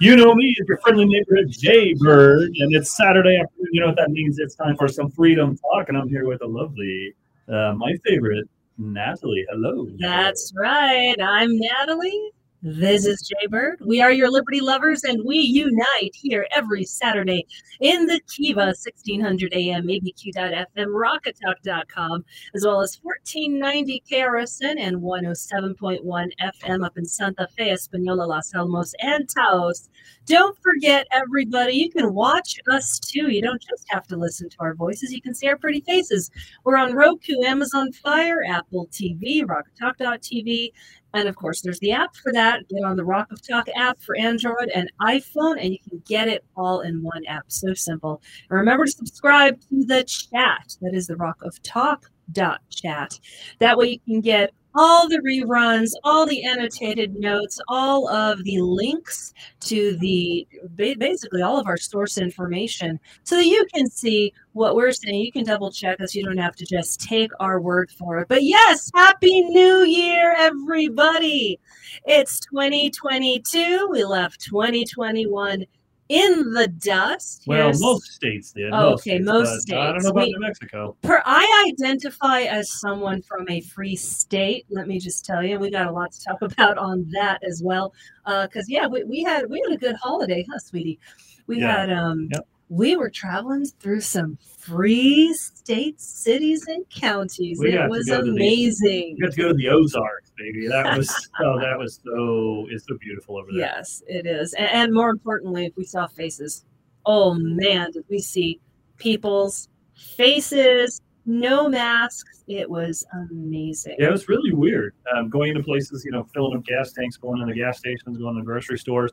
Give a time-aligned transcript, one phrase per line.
[0.00, 3.68] You know me as your friendly neighborhood Jay Bird, and it's Saturday afternoon.
[3.72, 4.38] You know what that means?
[4.38, 7.14] It's time for some freedom talk, and I'm here with the lovely,
[7.48, 8.48] uh, my favorite,
[8.78, 9.44] Natalie.
[9.50, 9.88] Hello.
[9.98, 11.16] That's right.
[11.20, 12.30] I'm Natalie.
[12.60, 13.80] This is Jay Bird.
[13.86, 17.46] We are your Liberty lovers, and we unite here every Saturday
[17.78, 22.24] in the Kiva, 1600 AM, ABQ.FM, RockofTalk.com,
[22.56, 28.92] as well as 1490 KRSN and 107.1 FM up in Santa Fe, Espanola, Los Alamos,
[29.02, 29.88] and Taos.
[30.26, 33.30] Don't forget, everybody, you can watch us too.
[33.30, 36.28] You don't just have to listen to our voices, you can see our pretty faces.
[36.64, 40.72] We're on Roku, Amazon Fire, Apple TV, RockofTalk.tv,
[41.14, 42.68] and of course, there's the app for that.
[42.68, 46.28] Get on the Rock of Talk app for Android and iPhone, and you can get
[46.28, 47.44] it all in one app.
[47.48, 48.22] So simple.
[48.50, 50.76] And remember to subscribe to the chat.
[50.82, 53.18] That is the Rock of Talk dot chat.
[53.58, 58.60] That way you can get all the reruns, all the annotated notes, all of the
[58.60, 64.76] links to the basically all of our source information so that you can see what
[64.76, 65.20] we're saying.
[65.20, 66.14] You can double check us.
[66.14, 68.28] You don't have to just take our word for it.
[68.28, 71.58] But yes, Happy New Year, everybody.
[72.04, 73.88] It's 2022.
[73.90, 75.66] We left 2021
[76.08, 77.44] in the dust.
[77.46, 78.72] Well, Here's, most states did.
[78.72, 79.78] Oh, most okay, states, most states.
[79.78, 80.96] I don't know about we, New Mexico.
[81.02, 84.66] Per, I identify as someone from a free state.
[84.70, 87.62] Let me just tell you, we got a lot to talk about on that as
[87.62, 87.92] well.
[88.24, 90.98] Because uh, yeah, we, we had we had a good holiday, huh, sweetie?
[91.46, 91.80] We yeah.
[91.80, 92.28] had um.
[92.32, 97.58] Yep we were traveling through some free states, cities, and counties.
[97.58, 99.16] We it was amazing.
[99.18, 100.68] The, we got to go to the Ozarks, baby.
[100.68, 103.60] That was oh, that was so it's so beautiful over there.
[103.60, 106.64] Yes, it is, and, and more importantly, we saw faces.
[107.06, 108.60] Oh man, did we see
[108.98, 111.00] people's faces?
[111.24, 112.42] No masks.
[112.46, 113.96] It was amazing.
[113.98, 114.94] Yeah, it was really weird.
[115.14, 118.36] Um, going into places, you know, filling up gas tanks, going into gas stations, going
[118.36, 119.10] to grocery stores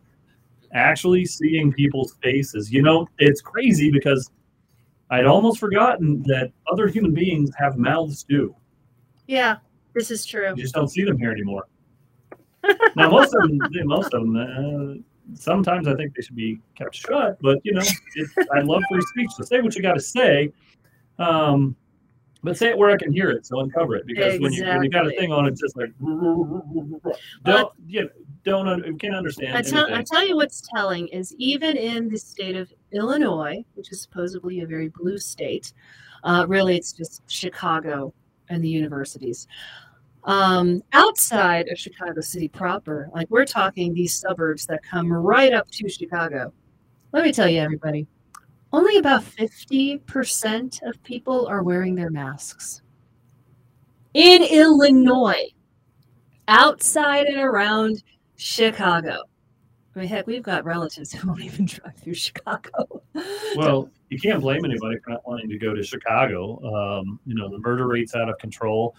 [0.74, 2.72] actually seeing people's faces.
[2.72, 4.30] You know, it's crazy because
[5.09, 8.56] I'd almost forgotten that other human beings have mouths too.
[9.28, 9.58] Yeah,
[9.94, 10.50] this is true.
[10.56, 11.66] You just don't see them here anymore.
[12.96, 16.96] now, most of them, most of them, uh, sometimes I think they should be kept
[16.96, 17.38] shut.
[17.42, 17.84] But you know,
[18.16, 19.32] it, I love free speech.
[19.32, 20.52] So say what you got to say.
[21.20, 21.76] Um,
[22.44, 24.06] but say it where I can hear it, so uncover it.
[24.06, 24.44] Because exactly.
[24.44, 25.90] when you when you got a thing on, it's just like
[27.44, 28.03] don't yeah,
[28.45, 29.57] don't can't understand.
[29.57, 33.91] I tell, I tell you what's telling is even in the state of Illinois, which
[33.91, 35.73] is supposedly a very blue state,
[36.23, 38.13] uh, really it's just Chicago
[38.50, 39.47] and the universities.
[40.23, 45.69] Um, outside of Chicago City proper, like we're talking these suburbs that come right up
[45.72, 46.53] to Chicago.
[47.11, 48.07] Let me tell you, everybody,
[48.73, 52.81] only about 50% of people are wearing their masks.
[54.13, 55.50] In Illinois,
[56.47, 58.03] outside and around
[58.38, 59.23] Chicago.
[59.96, 63.01] I mean, heck, we've got relatives who won't even drive through Chicago.
[63.56, 66.59] Well, you can't blame anybody for not wanting to go to Chicago.
[66.59, 68.94] Um, you know, the murder rate's out of control.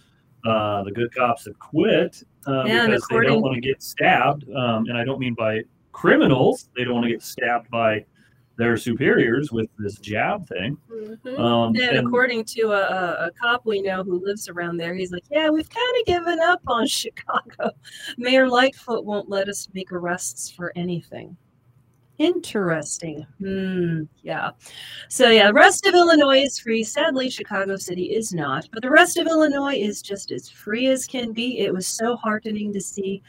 [0.47, 4.49] Uh, the good cops have quit uh, yeah, because they don't want to get stabbed.
[4.49, 5.61] Um, and I don't mean by
[5.93, 6.71] criminals.
[6.75, 8.07] They don't want to get stabbed by
[8.57, 10.77] their superiors with this jab thing.
[10.91, 11.41] Mm-hmm.
[11.41, 15.13] Um, and, and, according to a, a, cop we know who lives around there, he's
[15.13, 17.71] like, "Yeah, we've kind of given up on Chicago.
[18.17, 21.37] Mayor Lightfoot won't let us make arrests for anything."
[22.19, 23.27] Interesting.
[23.39, 24.05] Hmm.
[24.23, 24.53] Yeah.
[25.09, 26.83] So yeah, the rest of Illinois is free.
[26.83, 31.07] Sadly, Chicago City is not, but the rest of Illinois is just as free as
[31.07, 31.59] can be.
[31.59, 33.23] It was so heartening to see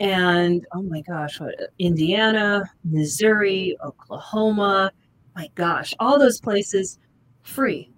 [0.00, 4.90] and oh my gosh, what, Indiana, Missouri, Oklahoma,
[5.36, 6.98] my gosh, all those places
[7.42, 7.92] free.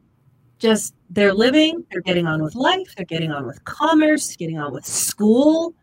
[0.59, 4.73] Just they're living, they're getting on with life, they're getting on with commerce, getting on
[4.73, 5.75] with school.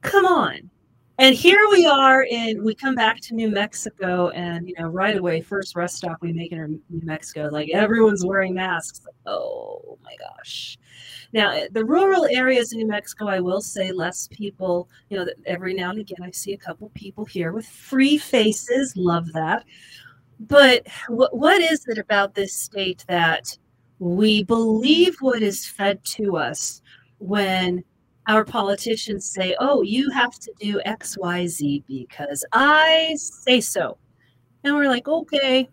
[0.00, 0.70] Come on.
[1.20, 5.16] And here we are in we come back to New Mexico and you know right
[5.16, 9.00] away first rest stop we make in New Mexico like everyone's wearing masks.
[9.26, 10.78] Oh my gosh.
[11.32, 15.26] Now, eh, the rural areas in New Mexico, I will say less people, you know,
[15.44, 18.96] every now and again I see a couple people here with free faces.
[18.96, 19.64] Love that.
[20.38, 23.58] But what, what is it about this state that
[23.98, 26.80] we believe what is fed to us
[27.18, 27.82] when
[28.28, 33.96] our politicians say, oh, you have to do XYZ because I say so.
[34.62, 35.68] And we're like, okay,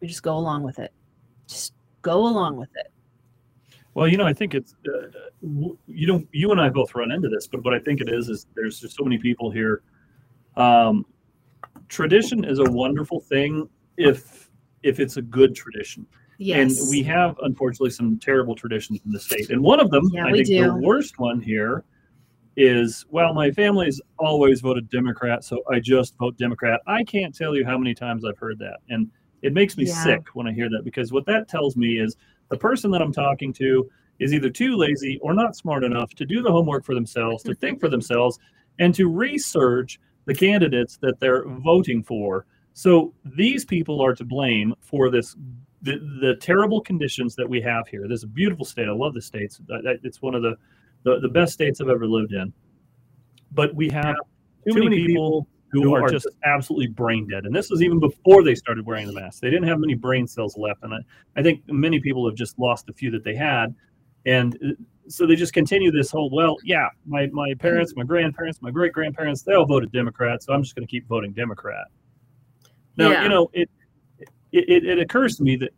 [0.00, 0.92] we just go along with it.
[1.46, 2.86] Just go along with it.
[3.92, 5.08] Well, you know, I think it's uh,
[5.86, 8.28] you don't you and I both run into this, but what I think it is
[8.28, 9.82] is there's just so many people here.
[10.56, 11.04] Um,
[11.88, 14.48] tradition is a wonderful thing if
[14.82, 16.06] if it's a good tradition.
[16.38, 16.80] Yes.
[16.80, 19.50] And we have unfortunately some terrible traditions in the state.
[19.50, 20.62] And one of them, yeah, I think do.
[20.62, 21.84] the worst one here
[22.60, 26.80] is well, my family's always voted Democrat, so I just vote Democrat.
[26.86, 28.78] I can't tell you how many times I've heard that.
[28.88, 29.10] And
[29.42, 30.04] it makes me yeah.
[30.04, 32.16] sick when I hear that because what that tells me is
[32.50, 36.26] the person that I'm talking to is either too lazy or not smart enough to
[36.26, 38.38] do the homework for themselves, to think for themselves,
[38.78, 42.44] and to research the candidates that they're voting for.
[42.74, 45.34] So these people are to blame for this
[45.82, 48.06] the, the terrible conditions that we have here.
[48.06, 48.86] This is a beautiful state.
[48.86, 49.62] I love the states.
[50.02, 50.56] It's one of the,
[51.02, 52.52] the, the best states I've ever lived in.
[53.52, 54.16] But we have
[54.66, 57.44] too, too many people who are just absolutely brain dead.
[57.44, 59.40] And this was even before they started wearing the mask.
[59.40, 60.82] They didn't have many brain cells left.
[60.82, 60.98] And I,
[61.36, 63.74] I think many people have just lost a few that they had.
[64.26, 64.72] And uh,
[65.08, 68.92] so they just continue this whole, well, yeah, my, my parents, my grandparents, my great
[68.92, 70.42] grandparents, they all voted Democrat.
[70.42, 71.86] So I'm just going to keep voting Democrat.
[72.96, 73.22] Now, yeah.
[73.22, 73.70] you know, it,
[74.52, 75.70] it, it occurs to me that,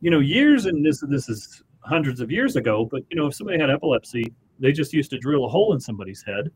[0.00, 3.34] you know, years and this, this is hundreds of years ago, but, you know, if
[3.34, 6.50] somebody had epilepsy, they just used to drill a hole in somebody's head.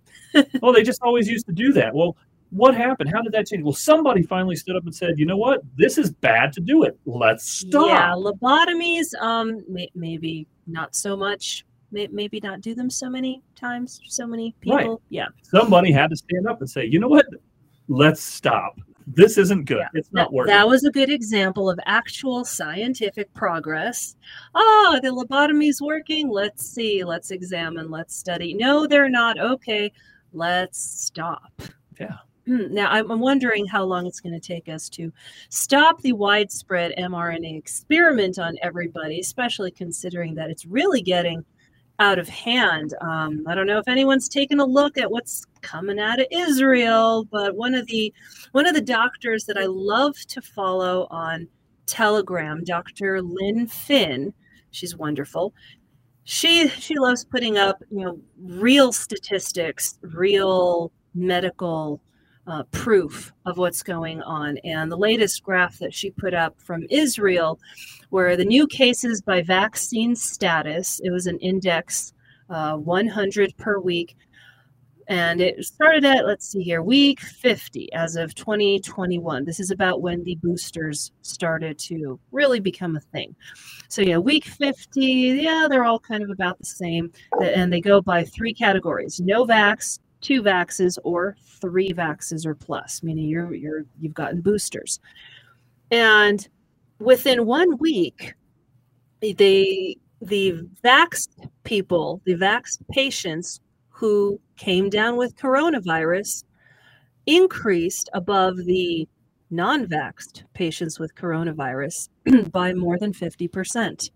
[0.61, 1.95] well, they just always used to do that.
[1.95, 2.17] Well,
[2.51, 3.11] what happened?
[3.13, 3.63] How did that change?
[3.63, 5.61] Well, somebody finally stood up and said, "You know what?
[5.77, 6.99] This is bad to do it.
[7.07, 9.15] Let's stop." Yeah, lobotomies.
[9.21, 11.65] Um, may- maybe not so much.
[11.93, 14.01] May- maybe not do them so many times.
[14.07, 14.77] So many people.
[14.77, 14.99] Right.
[15.11, 15.27] Yeah.
[15.43, 17.27] Somebody had to stand up and say, "You know what?
[17.89, 18.81] Let's stop.
[19.15, 19.79] This isn't good.
[19.79, 19.89] Yeah.
[19.95, 24.17] It's not that, working." That was a good example of actual scientific progress.
[24.55, 26.29] Oh, the lobotomy's working.
[26.29, 27.05] Let's see.
[27.05, 27.91] Let's examine.
[27.91, 28.55] Let's study.
[28.55, 29.39] No, they're not.
[29.39, 29.93] Okay.
[30.33, 31.53] Let's stop.
[31.99, 32.17] Yeah.
[32.47, 35.13] Hmm, now, I'm wondering how long it's going to take us to
[35.51, 41.45] stop the widespread mRNA experiment on everybody, especially considering that it's really getting
[42.01, 42.95] out of hand.
[43.03, 47.27] Um, I don't know if anyone's taken a look at what's coming out of Israel,
[47.31, 48.13] but one of the
[48.53, 51.47] one of the doctors that I love to follow on
[51.87, 53.21] Telegram, Dr.
[53.21, 54.33] Lynn Finn,
[54.71, 55.53] she's wonderful.
[56.25, 62.01] She she loves putting up you know real statistics, real medical
[62.47, 64.57] uh, proof of what's going on.
[64.65, 67.61] And the latest graph that she put up from Israel
[68.11, 71.01] were the new cases by vaccine status.
[71.05, 72.13] It was an index
[72.49, 74.17] uh, 100 per week.
[75.09, 79.45] And it started at, let's see here, week 50 as of 2021.
[79.45, 83.35] This is about when the boosters started to really become a thing.
[83.89, 87.11] So, yeah, week 50, yeah, they're all kind of about the same.
[87.43, 93.03] And they go by three categories no vax, two vaxes or three vaxes or plus,
[93.03, 95.01] meaning you're you're you've gotten boosters.
[95.91, 96.47] And
[97.01, 98.35] within one week,
[99.21, 106.45] they the vaxxed people, the vaxxed patients who came down with coronavirus
[107.27, 109.09] increased above the
[109.51, 112.09] non-vaxxed patients with coronavirus
[112.53, 114.11] by more than 50%.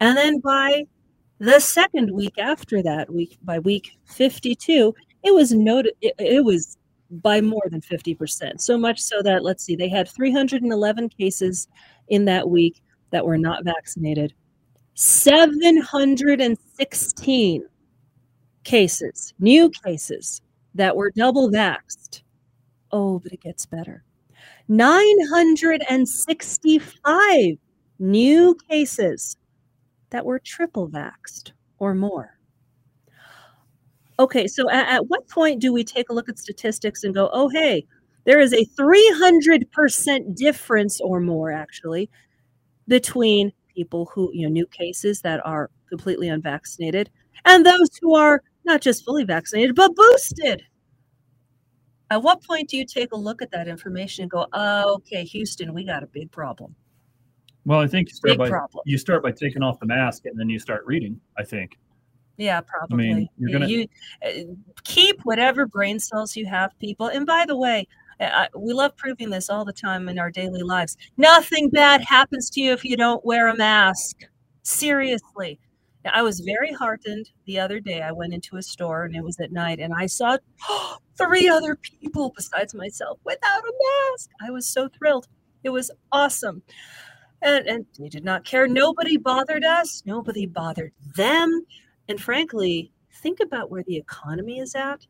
[0.00, 0.84] And then by
[1.38, 4.94] the second week after that, week by week 52,
[5.24, 6.76] it was noted it, it was
[7.20, 8.60] by more than 50%.
[8.60, 11.68] So much so that let's see, they had 311 cases
[12.08, 14.34] in that week that were not vaccinated.
[14.94, 17.64] 716
[18.64, 20.42] cases, new cases
[20.74, 22.22] that were double vaxxed.
[22.90, 24.04] Oh, but it gets better.
[24.68, 27.58] 965
[27.98, 29.36] new cases
[30.10, 32.38] that were triple vaxxed or more.
[34.22, 37.28] Okay, so at, at what point do we take a look at statistics and go,
[37.32, 37.84] oh, hey,
[38.24, 42.08] there is a 300% difference or more actually
[42.86, 47.10] between people who, you know, new cases that are completely unvaccinated
[47.46, 50.62] and those who are not just fully vaccinated, but boosted.
[52.08, 55.24] At what point do you take a look at that information and go, oh, okay,
[55.24, 56.76] Houston, we got a big problem?
[57.64, 58.84] Well, I think you start big by problem.
[58.86, 61.20] you start by taking off the mask and then you start reading.
[61.36, 61.76] I think.
[62.42, 63.10] Yeah, probably.
[63.10, 63.68] I mean, you're gonna...
[63.68, 63.86] You
[64.26, 64.30] uh,
[64.82, 67.06] keep whatever brain cells you have, people.
[67.06, 67.86] And by the way,
[68.18, 70.96] I, we love proving this all the time in our daily lives.
[71.16, 74.24] Nothing bad happens to you if you don't wear a mask.
[74.64, 75.60] Seriously.
[76.04, 78.02] I was very heartened the other day.
[78.02, 80.36] I went into a store and it was at night, and I saw
[81.16, 83.72] three other people besides myself without a
[84.10, 84.30] mask.
[84.40, 85.28] I was so thrilled.
[85.62, 86.64] It was awesome.
[87.40, 88.66] And, and they did not care.
[88.66, 90.02] Nobody bothered us.
[90.04, 91.64] Nobody bothered them.
[92.12, 92.92] And frankly,
[93.22, 95.06] think about where the economy is at.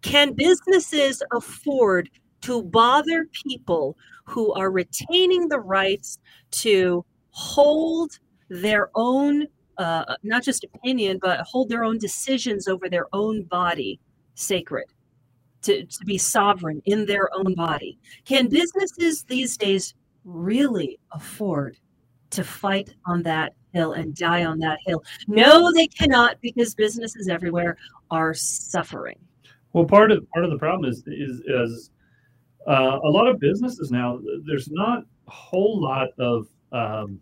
[0.00, 6.18] Can businesses afford to bother people who are retaining the rights
[6.62, 8.18] to hold
[8.48, 9.46] their own,
[9.78, 14.00] uh, not just opinion, but hold their own decisions over their own body
[14.34, 14.86] sacred?
[15.62, 18.00] To, to be sovereign in their own body.
[18.24, 19.94] Can businesses these days
[20.24, 21.78] really afford
[22.30, 25.02] to fight on that hill and die on that hill.
[25.26, 27.76] No, they cannot because businesses everywhere
[28.10, 29.18] are suffering.
[29.72, 31.90] Well, part of part of the problem is is is
[32.66, 34.20] uh, a lot of businesses now.
[34.46, 37.20] There's not a whole lot of um,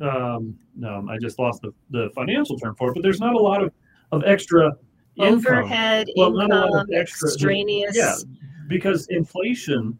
[0.00, 3.38] um, no, I just lost the, the financial term for it, but there's not a
[3.38, 3.72] lot of
[4.12, 4.72] of extra
[5.18, 6.34] overhead income.
[6.34, 7.96] Well, income, extra, extraneous.
[7.96, 8.14] Yeah,
[8.68, 9.98] because inflation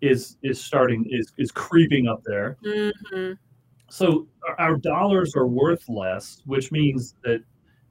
[0.00, 2.56] is is starting is is creeping up there.
[2.64, 3.32] Mm-hmm.
[3.88, 4.26] So
[4.58, 7.42] our dollars are worth less, which means that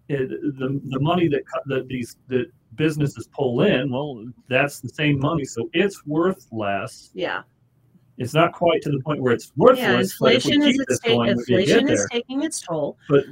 [0.09, 5.19] it, the the money that that these that businesses pull in, well, that's the same
[5.19, 7.09] money, so it's worth less.
[7.13, 7.41] Yeah.
[8.17, 9.79] It's not quite to the point where it's worthless.
[9.79, 12.97] Yeah, inflation is, going, inflation is taking its toll.
[13.09, 13.25] But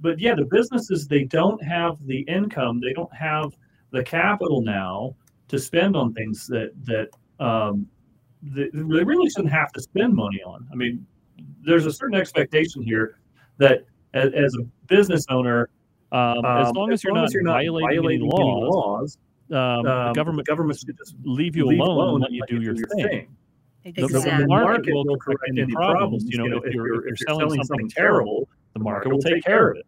[0.00, 3.52] but yeah, the businesses they don't have the income, they don't have
[3.90, 5.14] the capital now
[5.48, 7.10] to spend on things that that
[7.44, 7.86] um,
[8.42, 10.66] they, they really shouldn't have to spend money on.
[10.72, 11.06] I mean,
[11.64, 13.18] there's a certain expectation here
[13.58, 13.84] that
[14.14, 15.70] as, as a business owner,
[16.10, 18.64] um, as um, long as, as you're, long not, as you're not violating, violating any
[18.64, 19.18] laws,
[19.50, 22.62] um, the um, government government should just leave you leave alone and let you do
[22.62, 23.08] your, your thing.
[23.08, 23.36] thing.
[23.84, 24.20] Exactly.
[24.20, 26.24] The, the, market will correct any problems.
[26.26, 29.70] You know, if you're, if you're selling, selling something terrible, the market will take care
[29.70, 29.86] of it.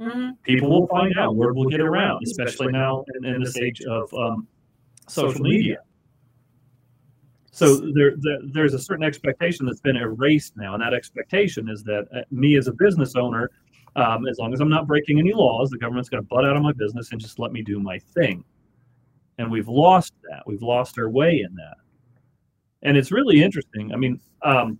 [0.00, 0.30] Mm-hmm.
[0.42, 1.36] People will find out.
[1.36, 4.46] Word will get around, especially now in, in this age of um,
[5.08, 5.78] social media.
[7.56, 11.82] So there, there, there's a certain expectation that's been erased now, and that expectation is
[11.84, 13.50] that uh, me as a business owner,
[13.96, 16.54] um, as long as I'm not breaking any laws, the government's going to butt out
[16.54, 18.44] of my business and just let me do my thing.
[19.38, 20.42] And we've lost that.
[20.46, 21.78] We've lost our way in that.
[22.82, 23.90] And it's really interesting.
[23.90, 24.78] I mean, um,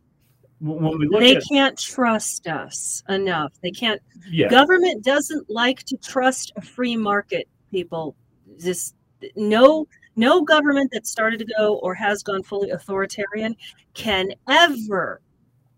[0.61, 3.55] when we look they at, can't trust us enough.
[3.63, 4.03] They can't.
[4.31, 4.49] Yeah.
[4.49, 7.49] Government doesn't like to trust a free market.
[7.71, 8.15] People,
[8.59, 8.93] this
[9.35, 13.55] no no government that started to go or has gone fully authoritarian
[13.95, 15.21] can ever,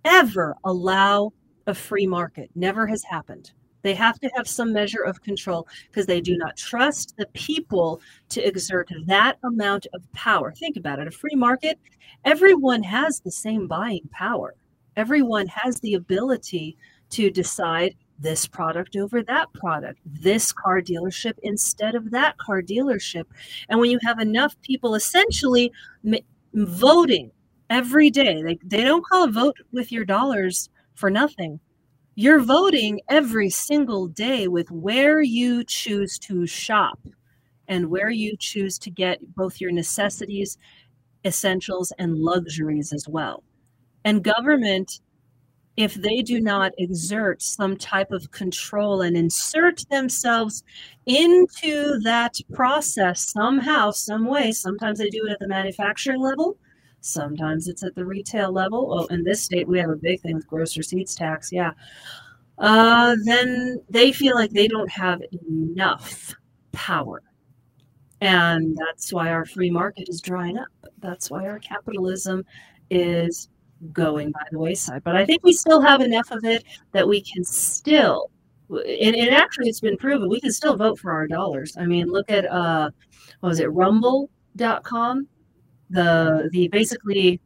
[0.05, 1.33] ever allow
[1.67, 2.51] a free market.
[2.55, 3.53] Never has happened.
[3.83, 8.01] They have to have some measure of control because they do not trust the people
[8.31, 10.53] to exert that amount of power.
[10.53, 11.79] Think about it a free market,
[12.25, 14.55] everyone has the same buying power,
[14.97, 16.77] everyone has the ability
[17.11, 23.25] to decide this product over that product, this car dealership instead of that car dealership.
[23.69, 25.73] And when you have enough people essentially
[26.05, 26.21] m-
[26.55, 27.31] voting
[27.71, 31.61] every day, they, they don't call a vote with your dollars for nothing.
[32.15, 36.99] You're voting every single day with where you choose to shop
[37.69, 40.59] and where you choose to get both your necessities,
[41.25, 43.45] essentials, and luxuries as well.
[44.05, 45.01] And government
[45.79, 50.65] if they do not exert some type of control and insert themselves
[51.07, 54.51] into that process somehow, some way.
[54.51, 56.59] Sometimes they do it at the manufacturing level,
[57.01, 58.93] sometimes it's at the retail level.
[58.93, 61.53] Oh, in this state, we have a big thing with gross receipts tax.
[61.53, 61.71] Yeah.
[62.59, 66.35] Uh, then they feel like they don't have enough
[66.73, 67.23] power.
[68.21, 70.67] And that's why our free market is drying up.
[70.99, 72.45] That's why our capitalism
[72.91, 73.49] is
[73.93, 75.03] going by the wayside.
[75.05, 78.31] But I think we still have enough of it that we can still,
[78.71, 81.77] and, and actually it's been proven, we can still vote for our dollars.
[81.79, 82.91] I mean, look at, uh,
[83.41, 85.29] what was it, rumble.com?
[85.91, 87.41] The, the basically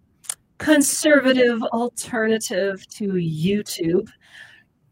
[0.59, 4.09] conservative alternative to YouTube.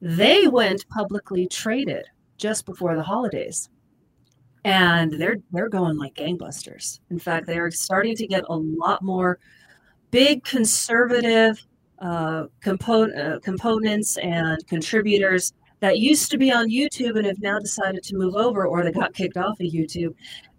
[0.01, 2.07] They went publicly traded
[2.39, 3.69] just before the holidays
[4.65, 7.01] and they're they're going like gangbusters.
[7.11, 9.39] In fact, they are starting to get a lot more
[10.11, 11.65] big conservative
[12.01, 18.03] uh, uh, components and contributors that used to be on YouTube and have now decided
[18.03, 20.15] to move over, or they got kicked off of YouTube,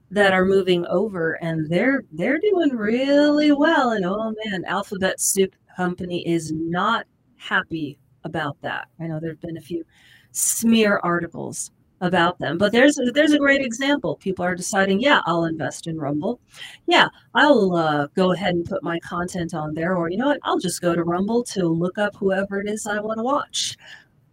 [0.10, 3.92] that are moving over, and they're they're doing really well.
[3.92, 7.06] And oh man, Alphabet Soup Company is not
[7.38, 8.88] happy about that.
[9.00, 9.84] I know there've been a few
[10.32, 12.58] smear articles about them.
[12.58, 14.18] But there's there's a great example.
[14.18, 16.42] People are deciding, yeah, I'll invest in Rumble.
[16.88, 20.40] Yeah, I'll uh, go ahead and put my content on there, or you know what,
[20.44, 23.78] I'll just go to Rumble to look up whoever it is I want to watch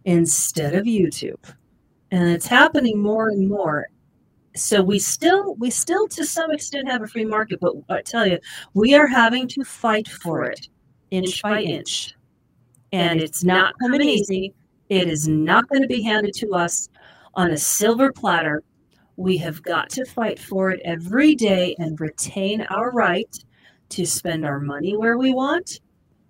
[0.05, 1.43] instead of YouTube.
[2.11, 3.87] And it's happening more and more.
[4.55, 8.25] So we still we still to some extent have a free market, but I tell
[8.25, 8.39] you,
[8.73, 10.67] we are having to fight for it
[11.11, 12.15] inch by inch.
[12.91, 14.55] And it's not coming easy.
[14.89, 16.89] It is not going to be handed to us
[17.39, 18.63] on a silver platter.
[19.15, 23.33] We have got to fight for it every day and retain our right
[23.89, 25.79] to spend our money where we want,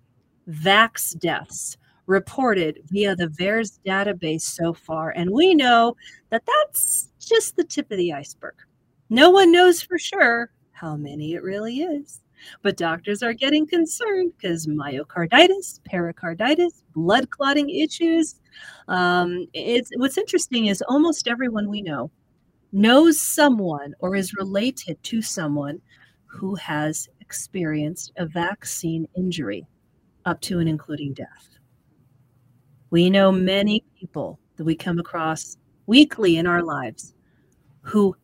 [0.49, 5.11] vax deaths reported via the VAERS database so far.
[5.11, 5.95] And we know
[6.31, 8.55] that that's just the tip of the iceberg.
[9.09, 12.21] No one knows for sure how many it really is.
[12.63, 18.39] But doctors are getting concerned because myocarditis, pericarditis, blood clotting issues.
[18.87, 22.11] Um, it's what's interesting is almost everyone we know
[22.71, 25.81] knows someone or is related to someone
[26.27, 29.65] who has experienced a vaccine injury
[30.25, 31.57] up to and including death.
[32.89, 37.13] We know many people that we come across weekly in our lives
[37.81, 38.15] who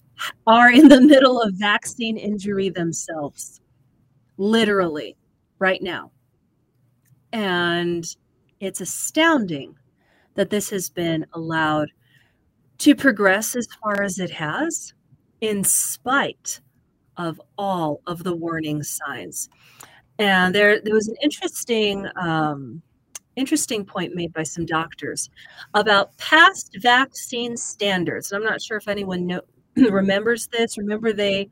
[0.47, 3.61] are in the middle of vaccine injury themselves
[4.37, 5.15] literally
[5.59, 6.11] right now.
[7.33, 8.05] And
[8.59, 9.75] it's astounding
[10.35, 11.89] that this has been allowed
[12.79, 14.93] to progress as far as it has,
[15.41, 16.59] in spite
[17.17, 19.49] of all of the warning signs.
[20.19, 22.81] And there, there was an interesting, um,
[23.35, 25.29] interesting point made by some doctors
[25.73, 28.31] about past vaccine standards.
[28.31, 29.41] I'm not sure if anyone know,
[29.75, 30.77] remembers this.
[30.77, 31.49] Remember, they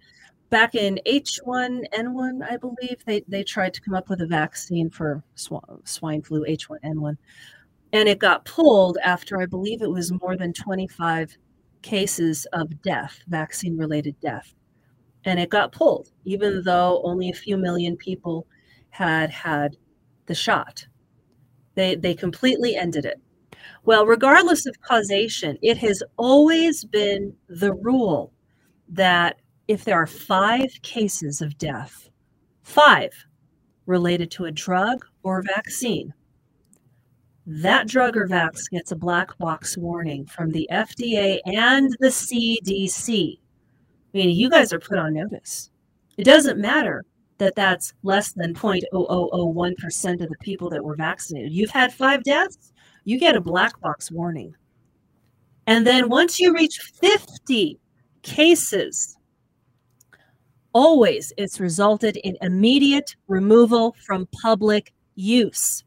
[0.54, 5.24] back in H1N1, I believe, they, they tried to come up with a vaccine for
[5.34, 7.18] sw- swine flu, H1N1.
[7.92, 11.36] And it got pulled after, I believe it was more than 25
[11.82, 14.54] cases of death, vaccine related death.
[15.26, 18.46] And it got pulled, even though only a few million people
[18.94, 19.76] had had
[20.28, 20.86] the shot.
[21.74, 23.20] They, they completely ended it.
[23.86, 28.32] Well, regardless of causation, it has always been the rule
[28.90, 32.08] that if there are five cases of death,
[32.62, 33.10] five
[33.88, 36.14] related to a drug or vaccine,
[37.48, 43.40] that drug or vax gets a black box warning from the FDA and the CDC.
[44.14, 45.72] I mean, you guys are put on notice.
[46.16, 47.04] It doesn't matter
[47.44, 51.52] that that's less than 0.0001% of the people that were vaccinated.
[51.52, 54.56] You've had five deaths, you get a black box warning.
[55.68, 57.80] And then once you reach 50
[58.22, 59.18] cases
[60.74, 65.84] always it's resulted in immediate removal from public use.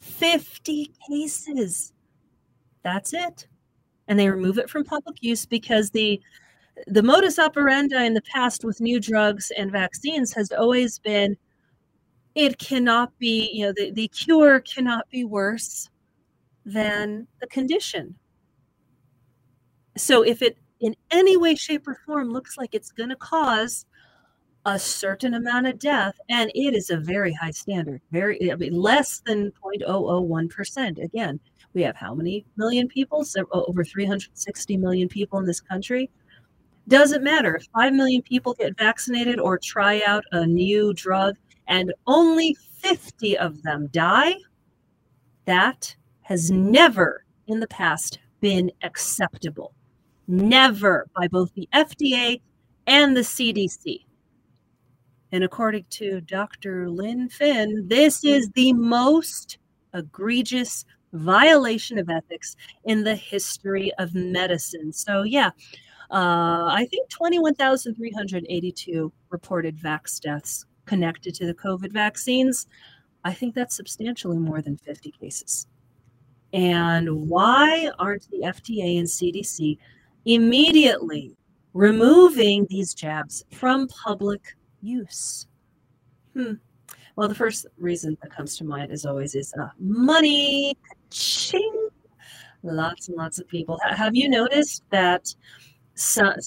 [0.00, 1.92] 50 cases.
[2.82, 3.46] That's it.
[4.08, 6.20] And they remove it from public use because the
[6.86, 11.36] the modus operandi in the past with new drugs and vaccines has always been
[12.34, 15.90] it cannot be, you know, the, the cure cannot be worse
[16.64, 18.14] than the condition.
[19.96, 23.86] So if it in any way, shape, or form looks like it's going to cause
[24.64, 28.74] a certain amount of death, and it is a very high standard, very I mean,
[28.74, 31.02] less than 0.001%.
[31.02, 31.40] Again,
[31.74, 33.24] we have how many million people?
[33.24, 36.10] So over 360 million people in this country.
[36.88, 41.92] Doesn't matter if 5 million people get vaccinated or try out a new drug and
[42.06, 44.34] only 50 of them die.
[45.44, 49.74] That has never in the past been acceptable.
[50.28, 52.40] Never by both the FDA
[52.86, 54.04] and the CDC.
[55.30, 56.88] And according to Dr.
[56.88, 59.58] Lynn Finn, this is the most
[59.92, 64.92] egregious violation of ethics in the history of medicine.
[64.92, 65.50] So, yeah,
[66.10, 72.66] uh, I think 21,382 reported vax deaths connected to the COVID vaccines.
[73.24, 75.66] I think that's substantially more than 50 cases.
[76.52, 79.76] And why aren't the FDA and CDC
[80.24, 81.36] immediately
[81.74, 84.40] removing these jabs from public
[84.80, 85.46] use?
[86.34, 86.54] Hmm.
[87.16, 90.74] Well, the first reason that comes to mind, as always, is uh, money.
[91.10, 91.88] Ching.
[92.62, 93.78] Lots and lots of people.
[93.84, 95.34] Have you noticed that?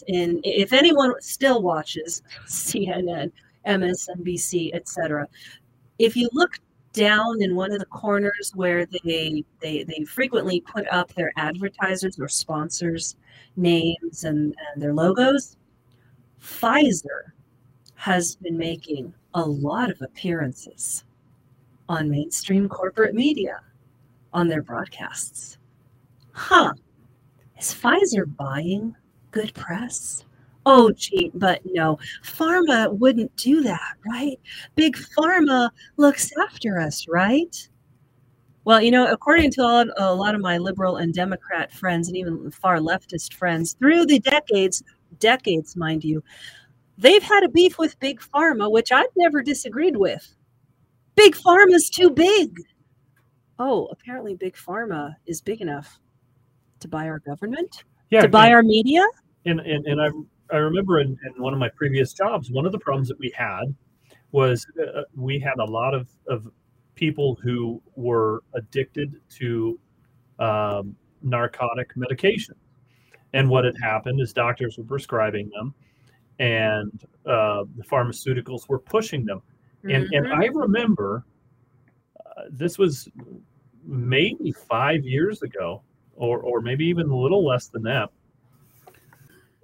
[0.07, 3.31] In if anyone still watches CNN,
[3.67, 5.27] MSNBC, etc.,
[5.99, 6.57] if you look
[6.93, 12.19] down in one of the corners where they they they frequently put up their advertisers
[12.19, 13.15] or sponsors
[13.55, 15.55] names and, and their logos
[16.41, 17.31] pfizer
[17.95, 21.05] has been making a lot of appearances
[21.87, 23.61] on mainstream corporate media
[24.33, 25.57] on their broadcasts
[26.33, 26.73] huh
[27.57, 28.93] is pfizer buying
[29.31, 30.23] good press
[30.65, 34.39] Oh, gee, but no, pharma wouldn't do that, right?
[34.75, 37.69] Big pharma looks after us, right?
[38.63, 42.51] Well, you know, according to a lot of my liberal and Democrat friends, and even
[42.51, 44.83] far leftist friends, through the decades,
[45.17, 46.23] decades, mind you,
[46.95, 50.35] they've had a beef with big pharma, which I've never disagreed with.
[51.15, 52.55] Big pharma's too big.
[53.57, 55.99] Oh, apparently, big pharma is big enough
[56.81, 59.03] to buy our government, yeah, to buy our media.
[59.45, 60.13] And and, and I've
[60.51, 63.33] I remember in, in, one of my previous jobs, one of the problems that we
[63.35, 63.73] had
[64.31, 66.47] was uh, we had a lot of, of
[66.95, 69.79] people who were addicted to
[70.39, 72.55] um, narcotic medication.
[73.33, 75.73] And what had happened is doctors were prescribing them
[76.39, 79.41] and uh, the pharmaceuticals were pushing them.
[79.83, 80.25] And, mm-hmm.
[80.25, 81.23] and I remember
[82.19, 83.07] uh, this was
[83.85, 85.83] maybe five years ago,
[86.21, 88.09] or, or maybe even a little less than that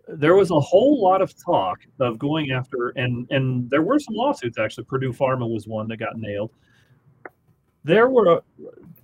[0.08, 4.15] there was a whole lot of talk of going after, and and there were some
[4.15, 4.86] lawsuits actually.
[4.86, 6.52] Purdue Pharma was one that got nailed.
[7.84, 8.41] There were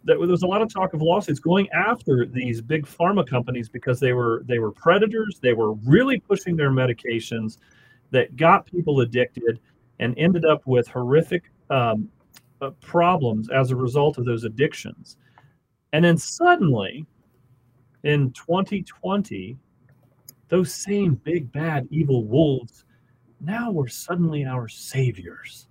[0.04, 4.00] there was a lot of talk of lawsuits going after these big pharma companies because
[4.00, 5.39] they were they were predators.
[5.42, 7.58] They were really pushing their medications
[8.12, 9.60] that got people addicted
[10.00, 12.10] and ended up with horrific um,
[12.62, 15.18] uh, problems as a result of those addictions.
[15.92, 17.06] And then suddenly,
[18.04, 19.58] in 2020,
[20.50, 22.86] those same big, bad, evil wolves
[23.39, 25.68] now were suddenly our saviors.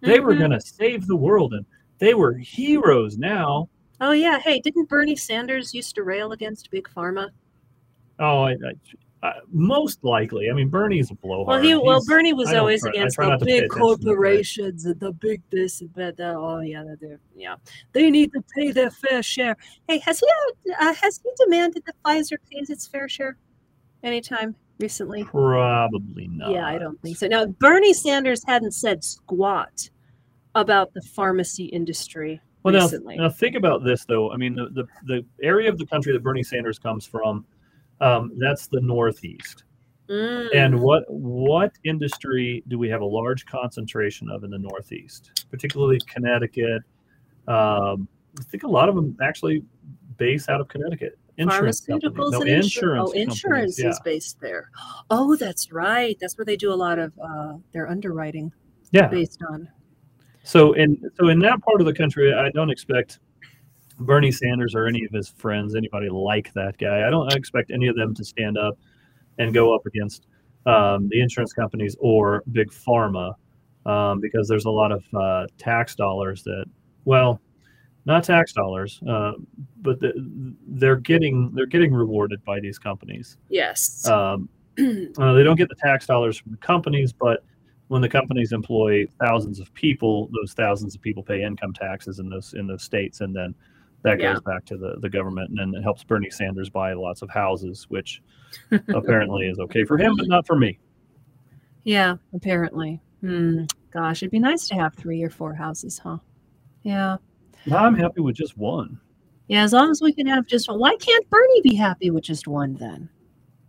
[0.00, 0.26] They mm-hmm.
[0.26, 1.64] were going to save the world, and
[1.98, 3.68] they were heroes now.
[4.00, 4.38] Oh, yeah.
[4.38, 7.30] Hey, didn't Bernie Sanders used to rail against Big Pharma?
[8.18, 8.72] Oh, I, I,
[9.50, 10.50] most likely.
[10.50, 11.46] I mean, Bernie's a blowhard.
[11.46, 15.92] Well, he, well, Bernie was always against the big corporations and the big this and
[15.94, 16.20] that.
[16.20, 17.56] Oh, yeah, they're, yeah,
[17.92, 19.56] they need to pay their fair share.
[19.88, 20.26] Hey, has he
[20.80, 23.36] uh, has he demanded that Pfizer pays its fair share?
[24.06, 25.24] anytime recently?
[25.24, 26.50] Probably not.
[26.50, 27.26] Yeah, I don't think so.
[27.26, 29.90] Now, Bernie Sanders hadn't said squat
[30.54, 33.16] about the pharmacy industry well, recently.
[33.16, 34.32] Now, now think about this, though.
[34.32, 37.44] I mean, the, the, the area of the country that Bernie Sanders comes from,
[38.00, 39.64] um, that's the Northeast.
[40.08, 40.54] Mm.
[40.54, 45.98] And what what industry do we have a large concentration of in the Northeast, particularly
[46.06, 46.82] Connecticut?
[47.48, 49.64] Um, I think a lot of them actually
[50.16, 53.10] base out of Connecticut insurance pharmaceuticals no, and insurance.
[53.10, 53.90] Oh, insurance yeah.
[53.90, 54.70] is based there.
[55.10, 56.16] Oh, that's right.
[56.20, 58.52] That's where they do a lot of uh, their underwriting.
[58.92, 59.68] Yeah, based on.
[60.44, 63.18] So in so in that part of the country, I don't expect
[63.98, 67.06] Bernie Sanders or any of his friends, anybody like that guy.
[67.06, 68.78] I don't expect any of them to stand up
[69.38, 70.26] and go up against
[70.66, 73.34] um, the insurance companies or big pharma
[73.86, 76.66] um, because there's a lot of uh, tax dollars that
[77.04, 77.40] well
[78.06, 79.32] not tax dollars, uh,
[79.82, 80.12] but the,
[80.68, 83.36] they're getting they're getting rewarded by these companies.
[83.48, 84.06] Yes.
[84.06, 87.44] Um, uh, they don't get the tax dollars from the companies, but
[87.88, 92.28] when the companies employ thousands of people, those thousands of people pay income taxes in
[92.28, 93.54] those in those states, and then
[94.02, 94.32] that yeah.
[94.32, 97.30] goes back to the, the government, and then it helps Bernie Sanders buy lots of
[97.30, 98.22] houses, which
[98.94, 100.78] apparently is okay for him, but not for me.
[101.84, 103.00] Yeah, apparently.
[103.20, 103.64] Hmm.
[103.92, 106.18] Gosh, it'd be nice to have three or four houses, huh?
[106.82, 107.16] Yeah.
[107.72, 109.00] I'm happy with just one.
[109.48, 110.78] Yeah, as long as we can have just one.
[110.78, 113.08] Why can't Bernie be happy with just one then?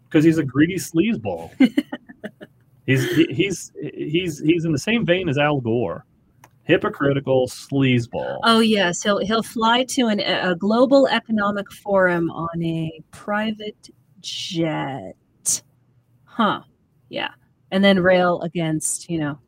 [0.06, 1.52] Because he's a greedy sleazeball.
[2.86, 6.06] he's he, he's he's he's in the same vein as Al Gore,
[6.68, 8.40] hypocritical sleazeball.
[8.44, 13.90] Oh yes, he'll he'll fly to an, a global economic forum on a private
[14.22, 15.16] jet.
[16.26, 16.62] Huh?
[17.10, 17.30] Yeah,
[17.72, 19.40] and then rail against you know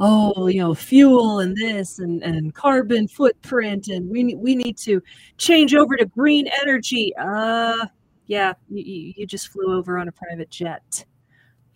[0.00, 5.00] oh, you know, fuel and this and, and carbon footprint, and we we need to
[5.36, 7.12] change over to green energy.
[7.16, 7.86] Uh,
[8.26, 11.04] yeah, you, you just flew over on a private jet.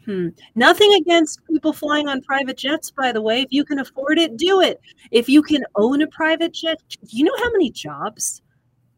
[0.05, 0.29] Hmm.
[0.55, 3.41] Nothing against people flying on private jets, by the way.
[3.41, 4.81] If you can afford it, do it.
[5.11, 8.43] If you can own a private jet, you know how many jobs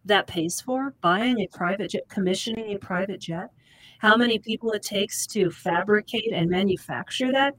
[0.05, 3.51] that pays for buying a private jet, commissioning a private jet,
[3.99, 7.55] how many people it takes to fabricate and manufacture that,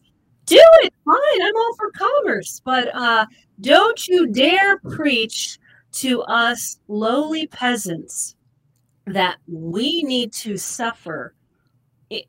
[0.46, 0.94] do it.
[1.06, 1.42] Fine.
[1.42, 2.62] I'm all for commerce.
[2.64, 3.26] But uh,
[3.62, 5.60] don't you dare preach
[5.94, 8.36] to us lowly peasants
[9.06, 11.34] that we need to suffer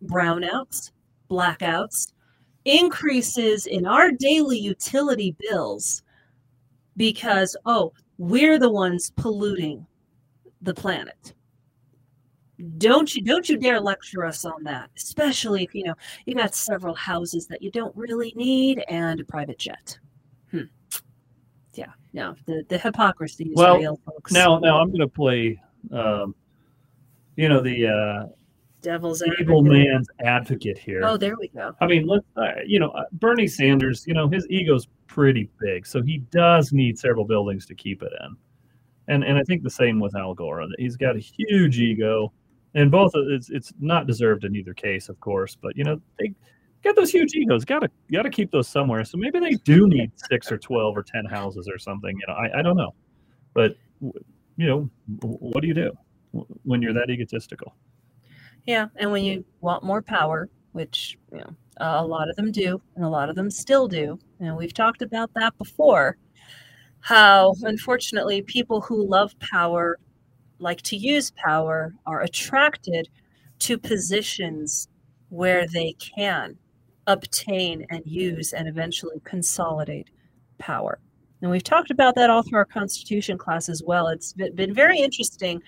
[0.05, 0.91] brownouts,
[1.29, 2.13] blackouts,
[2.65, 6.03] increases in our daily utility bills
[6.97, 9.87] because, oh, we're the ones polluting
[10.63, 11.35] the planet.
[12.79, 15.95] Don't you don't you dare lecture us on that, especially if you know
[16.27, 19.97] you got several houses that you don't really need and a private jet.
[20.51, 20.63] Hmm.
[21.75, 24.33] Yeah, no, the, the hypocrisy is well, real, folks.
[24.33, 25.61] Now now I'm gonna play
[25.93, 26.35] um,
[27.37, 28.38] you know the uh
[28.83, 29.89] devil's evil advocate.
[29.89, 31.03] man's advocate here.
[31.05, 31.75] Oh, there we go.
[31.81, 35.87] I mean, look, uh, you know, uh, Bernie Sanders, you know, his ego's pretty big,
[35.87, 38.37] so he does need several buildings to keep it in.
[39.09, 40.65] And and I think the same with Al Gore.
[40.79, 42.33] He's got a huge ego
[42.75, 45.57] and both it's it's not deserved in either case, of course.
[45.61, 46.33] But you know they
[46.85, 47.65] got those huge egos.
[47.65, 49.05] Got to got to keep those somewhere.
[49.05, 52.17] So maybe they do need six or twelve or ten houses or something.
[52.19, 52.95] You know, I I don't know,
[53.55, 55.97] but you know, what do you do
[56.63, 57.75] when you're that egotistical?
[58.69, 62.53] Yeah, and when you want more power, which you uh, know a lot of them
[62.53, 66.19] do, and a lot of them still do, and we've talked about that before.
[67.01, 69.99] How unfortunately people who love power
[70.59, 73.09] like to use power are attracted
[73.61, 74.89] to positions
[75.31, 76.59] where they can
[77.07, 80.11] obtain and use and eventually consolidate
[80.59, 80.99] power.
[81.41, 84.09] And we've talked about that all through our Constitution class as well.
[84.09, 85.63] It's been very interesting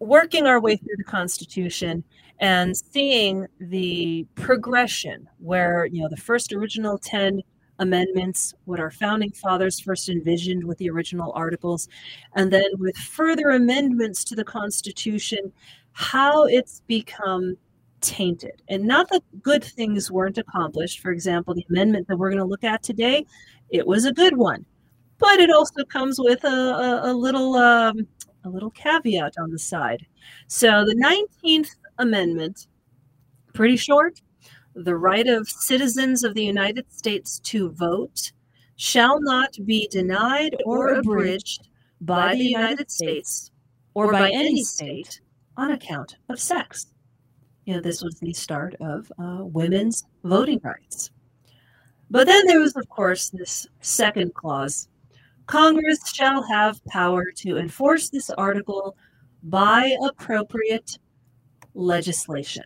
[0.00, 2.02] working our way through the Constitution
[2.40, 7.42] and seeing the progression where, you know, the first original 10
[7.78, 11.88] amendments, what our founding fathers first envisioned with the original articles,
[12.34, 15.52] and then with further amendments to the Constitution,
[15.92, 17.56] how it's become
[18.00, 18.62] tainted.
[18.68, 21.00] And not that good things weren't accomplished.
[21.00, 23.26] For example, the amendment that we're going to look at today,
[23.68, 24.64] it was a good one,
[25.18, 28.06] but it also comes with a, a, a little um,
[28.44, 30.06] a little caveat on the side.
[30.46, 30.94] So the
[31.44, 32.66] 19th Amendment,
[33.52, 34.20] pretty short,
[34.74, 38.32] the right of citizens of the United States to vote
[38.76, 41.68] shall not be denied or abridged
[42.00, 43.50] by the United States
[43.92, 45.20] or by any state
[45.56, 46.86] on account of sex.
[47.66, 51.10] You know, this was the start of uh, women's voting rights.
[52.10, 54.88] But then there was, of course, this second clause
[55.50, 58.96] Congress shall have power to enforce this article
[59.42, 60.96] by appropriate
[61.74, 62.62] legislation.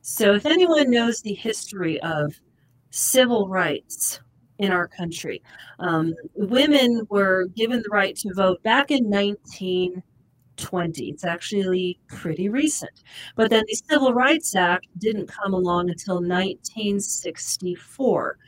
[0.00, 2.40] So, if anyone knows the history of
[2.88, 4.20] civil rights
[4.58, 5.42] in our country,
[5.78, 11.10] um, women were given the right to vote back in 1920.
[11.10, 13.02] It's actually pretty recent.
[13.36, 18.38] But then the Civil Rights Act didn't come along until 1964.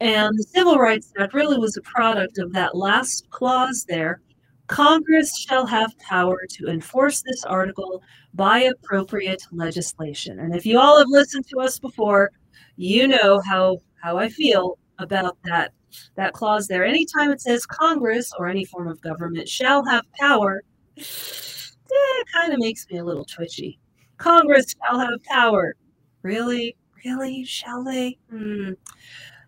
[0.00, 4.20] And the Civil Rights Act really was a product of that last clause there
[4.66, 8.02] Congress shall have power to enforce this article
[8.34, 10.40] by appropriate legislation.
[10.40, 12.30] And if you all have listened to us before,
[12.76, 15.72] you know how how I feel about that
[16.16, 16.84] that clause there.
[16.84, 20.62] Anytime it says Congress or any form of government shall have power,
[20.96, 23.78] it kind of makes me a little twitchy.
[24.18, 25.76] Congress shall have power.
[26.22, 26.76] Really?
[27.04, 27.44] Really?
[27.44, 28.18] Shall they?
[28.30, 28.72] Hmm.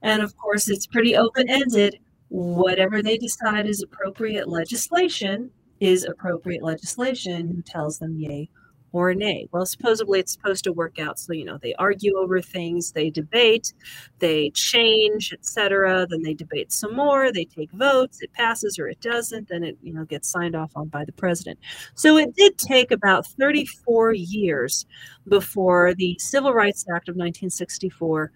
[0.03, 6.63] And of course, it's pretty open ended whatever they decide is appropriate legislation is appropriate
[6.63, 8.51] legislation who tells them yay
[8.93, 9.47] or nay.
[9.53, 11.19] Well, supposedly it's supposed to work out.
[11.19, 13.75] So, you know, they argue over things, they debate,
[14.19, 16.07] they change, etc.
[16.09, 19.77] Then they debate some more, they take votes, it passes or it doesn't, then it,
[19.83, 21.59] you know, gets signed off on by the president.
[21.95, 24.87] So it did take about 34 years
[25.29, 28.33] before the Civil Rights Act of 1964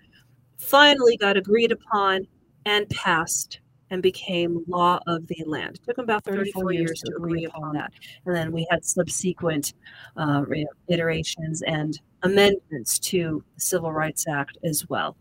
[0.62, 2.26] finally got agreed upon
[2.64, 5.76] and passed and became law of the land.
[5.76, 7.92] It took them about 34 years to agree upon that.
[8.24, 9.74] And then we had subsequent
[10.16, 10.44] uh,
[10.88, 15.16] iterations and amendments to the Civil Rights Act as well.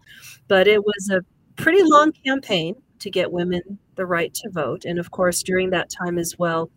[0.47, 1.25] But it was a
[1.61, 3.61] pretty long campaign to get women
[3.95, 4.85] the right to vote.
[4.85, 6.69] And of course, during that time as well,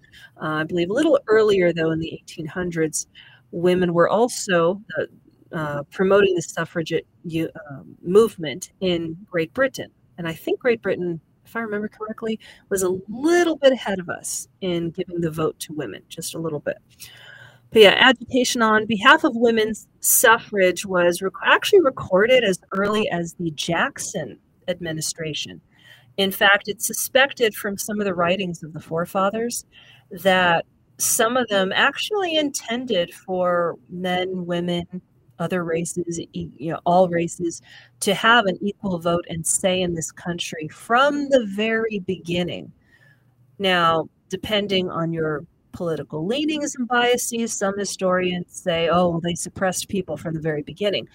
[0.42, 3.06] uh, I believe a little earlier, though, in the 1800s,
[3.52, 4.80] women were also
[5.52, 7.04] uh, promoting the suffragette
[7.36, 9.90] uh, movement in Great Britain.
[10.18, 14.08] And I think Great Britain if I remember correctly, was a little bit ahead of
[14.08, 16.76] us in giving the vote to women, just a little bit.
[17.70, 23.34] But yeah, agitation on behalf of women's suffrage was rec- actually recorded as early as
[23.34, 25.60] the Jackson administration.
[26.16, 29.64] In fact, it's suspected from some of the writings of the forefathers
[30.10, 30.64] that
[30.98, 35.02] some of them actually intended for men, women,
[35.38, 37.62] other races, you know, all races,
[38.00, 42.72] to have an equal vote and say in this country from the very beginning.
[43.58, 50.16] Now, depending on your political leanings and biases, some historians say, oh, they suppressed people
[50.16, 51.08] from the very beginning.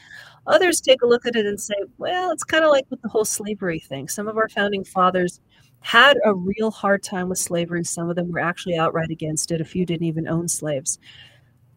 [0.47, 3.09] Others take a look at it and say, well, it's kind of like with the
[3.09, 4.07] whole slavery thing.
[4.07, 5.39] Some of our founding fathers
[5.81, 7.83] had a real hard time with slavery.
[7.85, 9.61] Some of them were actually outright against it.
[9.61, 10.99] A few didn't even own slaves.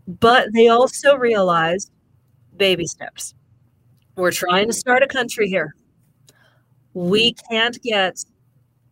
[0.09, 1.93] But they also realized
[2.57, 3.35] baby steps.
[4.17, 5.75] We're trying to start a country here.
[6.95, 8.25] We can't get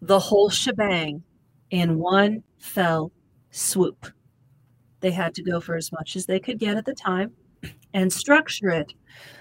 [0.01, 1.23] the whole shebang
[1.71, 3.13] in one fell
[3.51, 4.07] swoop.
[5.01, 7.33] They had to go for as much as they could get at the time
[7.95, 8.93] and structure it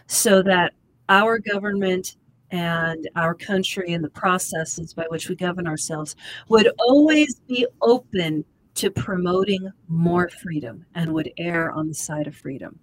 [0.07, 0.73] so that
[1.07, 2.17] our government
[2.51, 6.15] and our country and the processes by which we govern ourselves
[6.47, 8.43] would always be open
[8.75, 12.79] to promoting more freedom and would err on the side of freedom.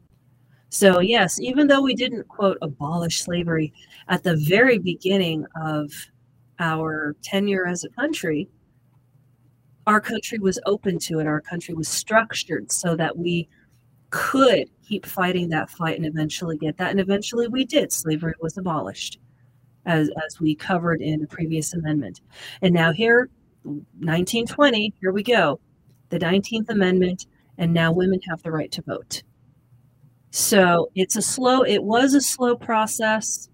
[0.76, 3.72] So, yes, even though we didn't, quote, abolish slavery
[4.08, 5.90] at the very beginning of
[6.58, 8.46] our tenure as a country,
[9.86, 11.26] our country was open to it.
[11.26, 13.48] Our country was structured so that we
[14.10, 16.90] could keep fighting that fight and eventually get that.
[16.90, 17.90] And eventually we did.
[17.90, 19.18] Slavery was abolished,
[19.86, 22.20] as, as we covered in a previous amendment.
[22.60, 23.30] And now here,
[23.62, 25.58] 1920, here we go.
[26.10, 29.22] The 19th Amendment, and now women have the right to vote.
[30.36, 33.48] So it's a slow, it was a slow process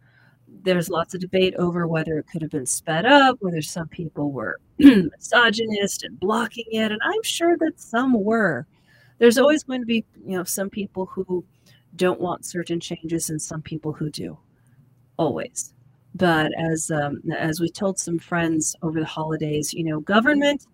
[0.64, 4.32] there's lots of debate over whether it could have been sped up, whether some people
[4.32, 8.66] were misogynist and blocking it, and I'm sure that some were.
[9.18, 11.44] There's always going to be, you know, some people who
[11.96, 14.38] don't want certain changes and some people who do.
[15.16, 15.74] Always.
[16.14, 20.66] But as um, as we told some friends over the holidays, you know, government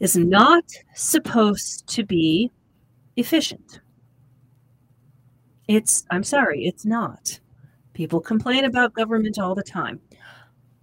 [0.00, 2.50] is not supposed to be
[3.16, 3.80] efficient.
[5.72, 7.40] It's I'm sorry, it's not.
[7.94, 10.00] People complain about government all the time.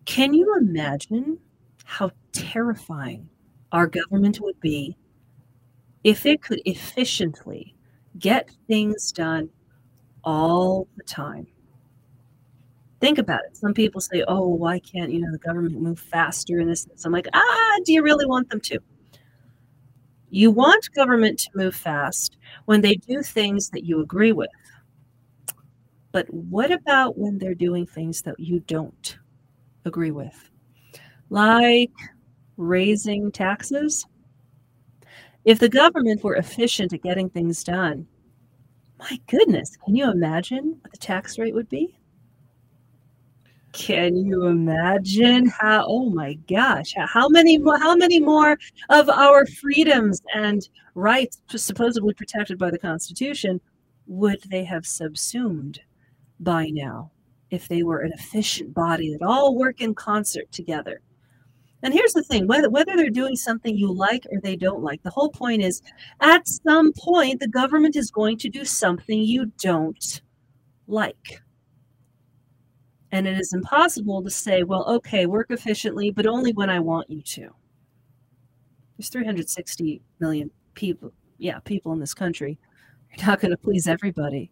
[0.06, 1.38] Can you imagine
[1.86, 3.30] how terrifying
[3.72, 4.98] our government would be
[6.04, 7.76] if it could efficiently
[8.18, 9.50] get things done
[10.24, 11.46] all the time?
[13.00, 13.58] Think about it.
[13.58, 16.88] Some people say, oh, why can't, you know, the government move faster in this?
[17.06, 18.80] I'm like, ah, do you really want them to?
[20.32, 24.50] You want government to move fast when they do things that you agree with.
[26.20, 29.18] But what about when they're doing things that you don't
[29.86, 30.50] agree with?
[31.30, 31.94] Like
[32.58, 34.06] raising taxes?
[35.46, 38.06] If the government were efficient at getting things done,
[39.00, 41.98] my goodness, can you imagine what the tax rate would be?
[43.72, 45.86] Can you imagine how?
[45.88, 47.64] Oh my gosh, how many?
[47.80, 48.58] How many more
[48.90, 53.62] of our freedoms and rights, supposedly protected by the Constitution,
[54.06, 55.80] would they have subsumed?
[56.40, 57.12] By now
[57.52, 61.02] if they were an efficient body that all work in concert together.
[61.82, 65.02] And here's the thing whether, whether they're doing something you like or they don't like,
[65.04, 65.82] the whole point is
[66.20, 70.22] at some point, the government is going to do something you don't
[70.88, 71.42] like.
[73.12, 77.10] And it is impossible to say, well, okay, work efficiently, but only when I want
[77.10, 77.50] you to.
[78.98, 82.60] There's 360 million people, yeah, people in this country.
[83.18, 84.52] You're not going to please everybody.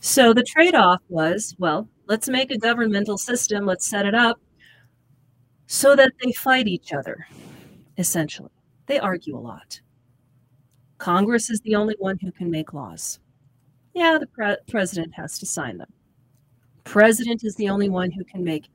[0.00, 4.40] So the trade off was well, let's make a governmental system, let's set it up
[5.66, 7.28] so that they fight each other,
[7.96, 8.50] essentially.
[8.86, 9.80] They argue a lot.
[10.98, 13.20] Congress is the only one who can make laws.
[13.94, 15.92] Yeah, the pre- president has to sign them.
[16.84, 18.68] President is the only one who can make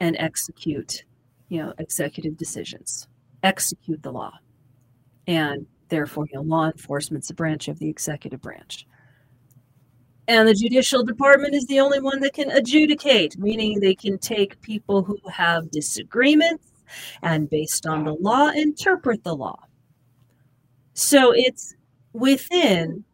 [0.00, 1.04] and execute,
[1.48, 3.08] you know, executive decisions,
[3.42, 4.32] execute the law.
[5.26, 8.86] And therefore, you know, law enforcement's a branch of the executive branch.
[10.28, 14.60] And the judicial department is the only one that can adjudicate, meaning they can take
[14.60, 16.70] people who have disagreements
[17.22, 19.58] and, based on the law, interpret the law.
[20.92, 21.74] So it's
[22.12, 23.04] within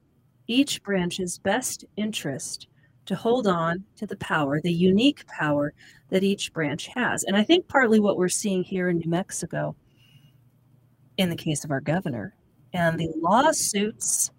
[0.49, 2.67] each branch's best interest
[3.07, 5.73] to hold on to the power, the unique power
[6.11, 7.23] that each branch has.
[7.23, 9.77] And I think partly what we're seeing here in New Mexico,
[11.17, 12.35] in the case of our governor,
[12.73, 14.33] and the lawsuits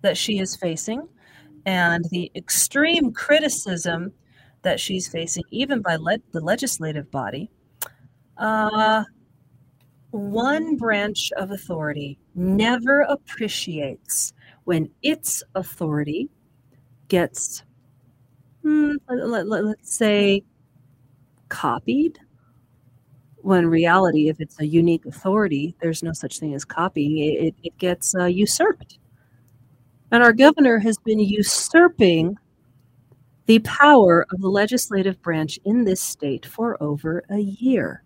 [0.00, 1.06] that she is facing
[1.66, 4.12] and the extreme criticism
[4.62, 7.50] that she's facing, even by le- the legislative body,
[8.38, 9.04] uh,
[10.10, 14.32] one branch of authority never appreciates
[14.64, 16.28] when its authority
[17.08, 17.62] gets,
[18.62, 20.42] hmm, let, let, let's say,
[21.48, 22.18] copied
[23.42, 27.18] when reality, if it's a unique authority, there's no such thing as copying.
[27.18, 28.98] It, it, it gets uh, usurped.
[30.12, 32.36] And our governor has been usurping
[33.46, 38.04] the power of the legislative branch in this state for over a year.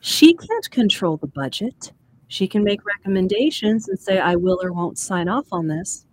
[0.00, 1.92] She can't control the budget.
[2.26, 6.06] She can make recommendations and say, I will or won't sign off on this.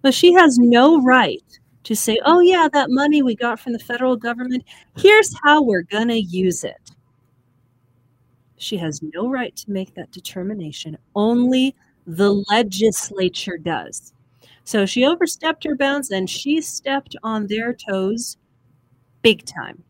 [0.00, 1.42] But she has no right
[1.82, 4.64] to say, oh, yeah, that money we got from the federal government,
[4.96, 6.92] here's how we're going to use it.
[8.58, 10.98] She has no right to make that determination.
[11.14, 11.74] Only
[12.08, 14.14] the legislature does.
[14.64, 18.38] So she overstepped her bounds and she stepped on their toes
[19.22, 19.84] big time.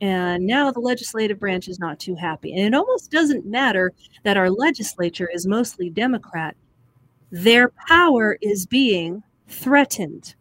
[0.00, 2.52] And now the legislative branch is not too happy.
[2.52, 3.92] And it almost doesn't matter
[4.22, 6.56] that our legislature is mostly Democrat,
[7.30, 10.34] their power is being threatened.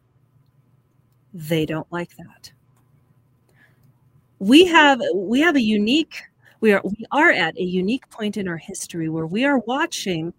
[1.34, 2.52] They don't like that.
[4.40, 6.16] We have we have a unique
[6.62, 10.34] we are we are at a unique point in our history where we are watching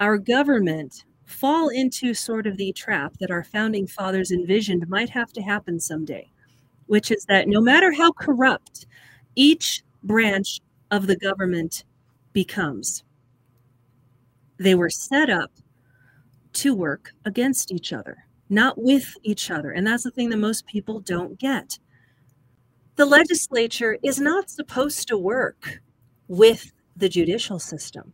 [0.00, 5.32] our government fall into sort of the trap that our founding fathers envisioned might have
[5.32, 6.28] to happen someday
[6.86, 8.86] which is that no matter how corrupt
[9.34, 10.60] each branch
[10.90, 11.84] of the government
[12.32, 13.02] becomes,
[14.58, 15.50] they were set up
[16.52, 19.70] to work against each other, not with each other.
[19.70, 21.78] And that's the thing that most people don't get.
[22.96, 25.80] The legislature is not supposed to work
[26.28, 28.12] with the judicial system.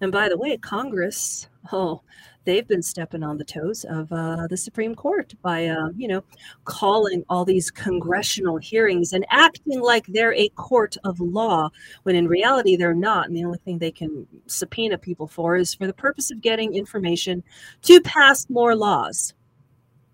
[0.00, 2.02] And by the way, Congress, oh,
[2.44, 6.24] they've been stepping on the toes of uh, the Supreme Court by, uh, you know,
[6.64, 11.68] calling all these congressional hearings and acting like they're a court of law,
[12.04, 13.26] when in reality they're not.
[13.26, 16.74] And the only thing they can subpoena people for is for the purpose of getting
[16.74, 17.42] information
[17.82, 19.34] to pass more laws.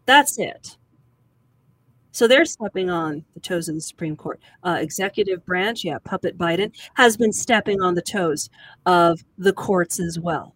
[0.07, 0.77] That's it.
[2.15, 4.41] So they're stepping on the toes of the Supreme Court.
[4.63, 8.51] Uh, executive branch, yeah, puppet Biden, has been stepping on the toes
[8.87, 10.55] of the courts as well.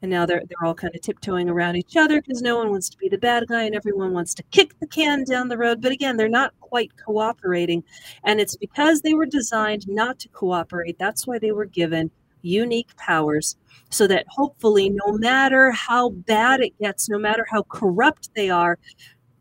[0.00, 2.88] And now they're they're all kind of tiptoeing around each other because no one wants
[2.88, 5.82] to be the bad guy and everyone wants to kick the can down the road.
[5.82, 7.84] But again they're not quite cooperating.
[8.24, 12.96] And it's because they were designed not to cooperate that's why they were given unique
[12.96, 13.56] powers
[13.90, 18.78] so that hopefully no matter how bad it gets no matter how corrupt they are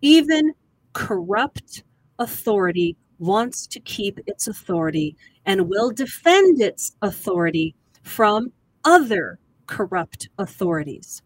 [0.02, 0.54] even
[0.96, 1.84] corrupt
[2.20, 5.16] authority wants to keep its authority
[5.46, 8.52] and will defend its authority from
[8.86, 9.38] other
[9.68, 11.22] corrupt authorities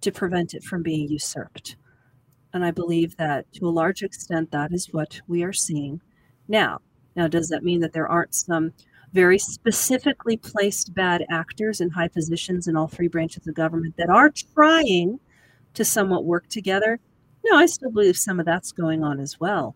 [0.00, 1.76] to prevent it from being usurped.
[2.52, 6.00] And I believe that to a large extent, that is what we are seeing
[6.48, 6.80] now.
[7.14, 8.72] Now, does that mean that there aren't some
[9.12, 14.10] very specifically placed bad actors in high positions in all three branches of government that
[14.10, 15.20] are trying
[15.74, 16.98] to somewhat work together?
[17.44, 19.74] No, I still believe some of that's going on as well.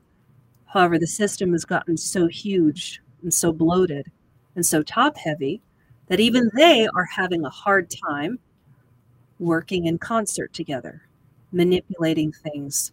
[0.67, 4.11] However, the system has gotten so huge and so bloated
[4.55, 5.63] and so top heavy
[6.09, 8.39] that even they are having a hard time
[9.39, 11.03] working in concert together,
[11.53, 12.93] manipulating things.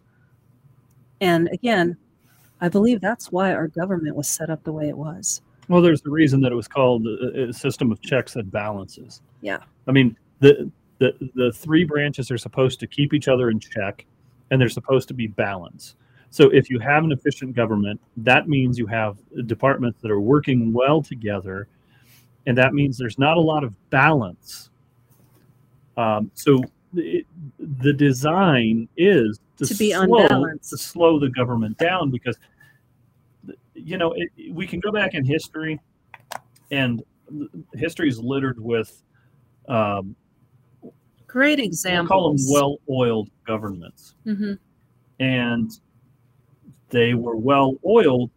[1.20, 1.96] And again,
[2.60, 5.42] I believe that's why our government was set up the way it was.
[5.68, 9.22] Well, there's the reason that it was called a system of checks and balances.
[9.40, 9.58] Yeah.
[9.86, 14.04] I mean, the the the three branches are supposed to keep each other in check,
[14.54, 15.96] and they're supposed to be balanced.
[16.30, 20.72] So if you have an efficient government, that means you have departments that are working
[20.72, 21.66] well together
[22.46, 24.70] and that means there's not a lot of balance.
[25.96, 26.62] Um, so
[26.94, 27.26] it,
[27.58, 32.36] the design is to, to be slow, unbalanced, to slow the government down because
[33.74, 35.80] you know it, we can go back in history,
[36.70, 37.02] and
[37.74, 39.02] history is littered with
[39.68, 40.14] um,
[41.34, 42.04] great example.
[42.04, 44.54] We call them well-oiled governments, mm-hmm.
[45.18, 45.70] and
[46.90, 48.30] they were well-oiled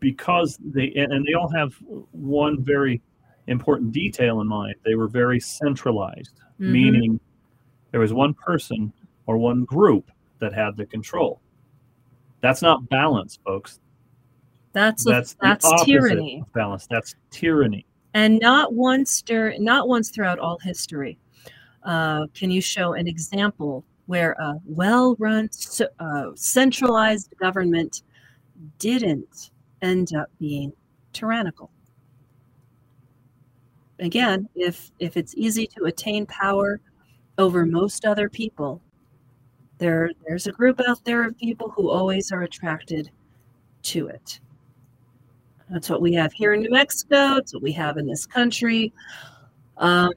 [0.00, 1.74] because they and they all have
[2.12, 3.02] one very
[3.46, 4.76] important detail in mind.
[4.86, 6.72] They were very centralized, mm-hmm.
[6.72, 7.20] meaning
[7.90, 8.90] there was one person
[9.26, 11.42] or one group that had the control.
[12.40, 13.80] That's not balance, folks.
[14.72, 16.42] That's that's a, that's tyranny.
[16.54, 16.86] balance.
[16.88, 17.84] That's tyranny.
[18.14, 21.18] And not once during, not once throughout all history,
[21.84, 25.48] uh, can you show an example where a well-run,
[26.00, 28.02] uh, centralized government
[28.78, 29.50] didn't
[29.82, 30.72] end up being
[31.12, 31.70] tyrannical?
[33.98, 36.80] again, if if it's easy to attain power
[37.36, 38.80] over most other people,
[39.78, 43.10] there there's a group out there of people who always are attracted
[43.82, 44.40] to it.
[45.70, 47.36] That's what we have here in New Mexico.
[47.36, 48.92] It's what we have in this country.
[49.78, 50.12] Um,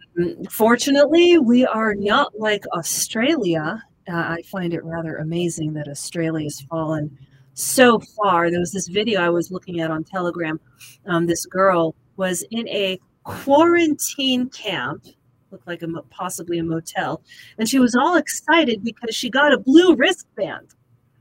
[0.49, 3.83] fortunately, we are not like Australia.
[4.11, 7.17] Uh, I find it rather amazing that Australia has fallen
[7.53, 8.49] so far.
[8.49, 10.59] There was this video I was looking at on Telegram.
[11.05, 15.05] Um, this girl was in a quarantine camp,
[15.51, 17.21] looked like a possibly a motel,
[17.57, 20.69] and she was all excited because she got a blue wristband.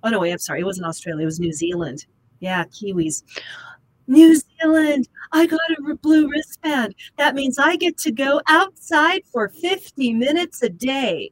[0.02, 2.06] Oh no, wait, I'm sorry, it wasn't Australia, it was New Zealand.
[2.40, 3.22] Yeah, Kiwis.
[4.10, 6.96] New Zealand, I got a blue wristband.
[7.16, 11.30] That means I get to go outside for 50 minutes a day.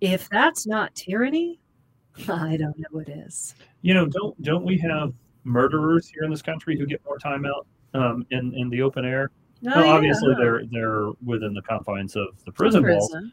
[0.00, 1.58] If that's not tyranny,
[2.28, 3.56] I don't know what is.
[3.80, 7.44] You know, don't don't we have murderers here in this country who get more time
[7.44, 9.32] out um, in in the open air?
[9.66, 9.92] Oh, well, yeah.
[9.92, 12.98] obviously they're they're within the confines of the prison, prison.
[13.00, 13.32] walls.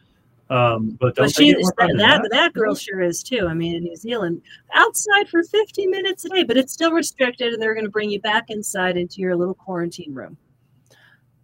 [0.50, 3.47] Um, but, but she, that, that, that girl sure is too.
[3.47, 4.41] I mean, in New Zealand,
[4.74, 8.10] outside for 50 minutes a day, but it's still restricted, and they're going to bring
[8.10, 10.38] you back inside into your little quarantine room.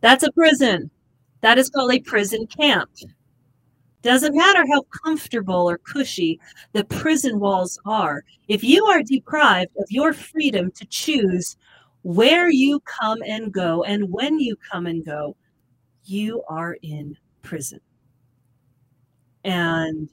[0.01, 0.89] That's a prison.
[1.41, 2.89] That is called a prison camp.
[4.01, 6.39] Doesn't matter how comfortable or cushy
[6.73, 8.23] the prison walls are.
[8.47, 11.57] If you are deprived of your freedom to choose
[12.03, 15.35] where you come and go and when you come and go,
[16.03, 17.79] you are in prison.
[19.45, 20.09] And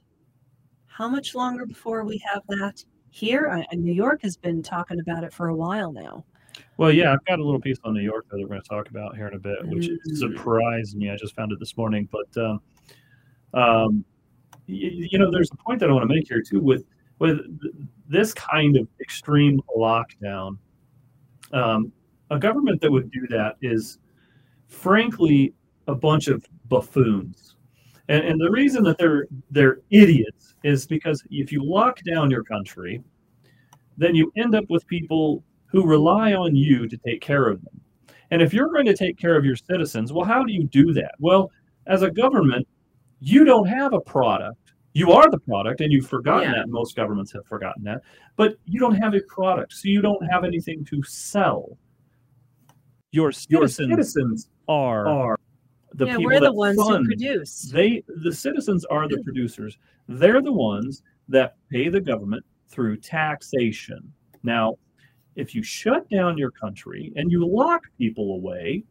[0.87, 3.49] how much longer before we have that here?
[3.51, 6.25] I, New York has been talking about it for a while now.
[6.77, 8.91] Well, yeah, I've got a little piece on New York that we're going to talk
[8.91, 10.17] about here in a bit, which mm.
[10.17, 11.11] surprised me.
[11.11, 12.61] I just found it this morning, but um,
[13.55, 14.05] um,
[14.67, 16.85] you, you know, there's a point that I want to make here too with
[17.19, 17.41] with
[18.09, 20.59] this kind of extreme lockdown.
[21.53, 21.91] Um,
[22.31, 23.99] a government that would do that is,
[24.69, 25.55] frankly,
[25.87, 27.57] a bunch of buffoons.
[28.09, 32.45] And, and the reason that they're they're idiots is because if you lock down your
[32.45, 33.03] country,
[33.97, 37.81] then you end up with people who rely on you to take care of them.
[38.31, 40.93] And if you're going to take care of your citizens, well, how do you do
[40.95, 41.15] that?
[41.19, 41.51] Well,
[41.87, 42.67] as a government,
[43.21, 44.59] you don't have a product.
[44.95, 46.59] You are the product, and you've forgotten yeah.
[46.59, 46.69] that.
[46.69, 48.03] Most governments have forgotten that.
[48.37, 51.79] But you don't have a product, so you don't have anything to sell.
[53.11, 55.39] Your citizens, your citizens are, are
[55.95, 57.05] the yeah, people we're the ones fund.
[57.05, 57.63] who produce.
[57.63, 59.79] They, the citizens, are the producers.
[60.09, 64.13] They're the ones that pay the government through taxation.
[64.43, 64.77] Now,
[65.37, 68.85] if you shut down your country and you lock people away,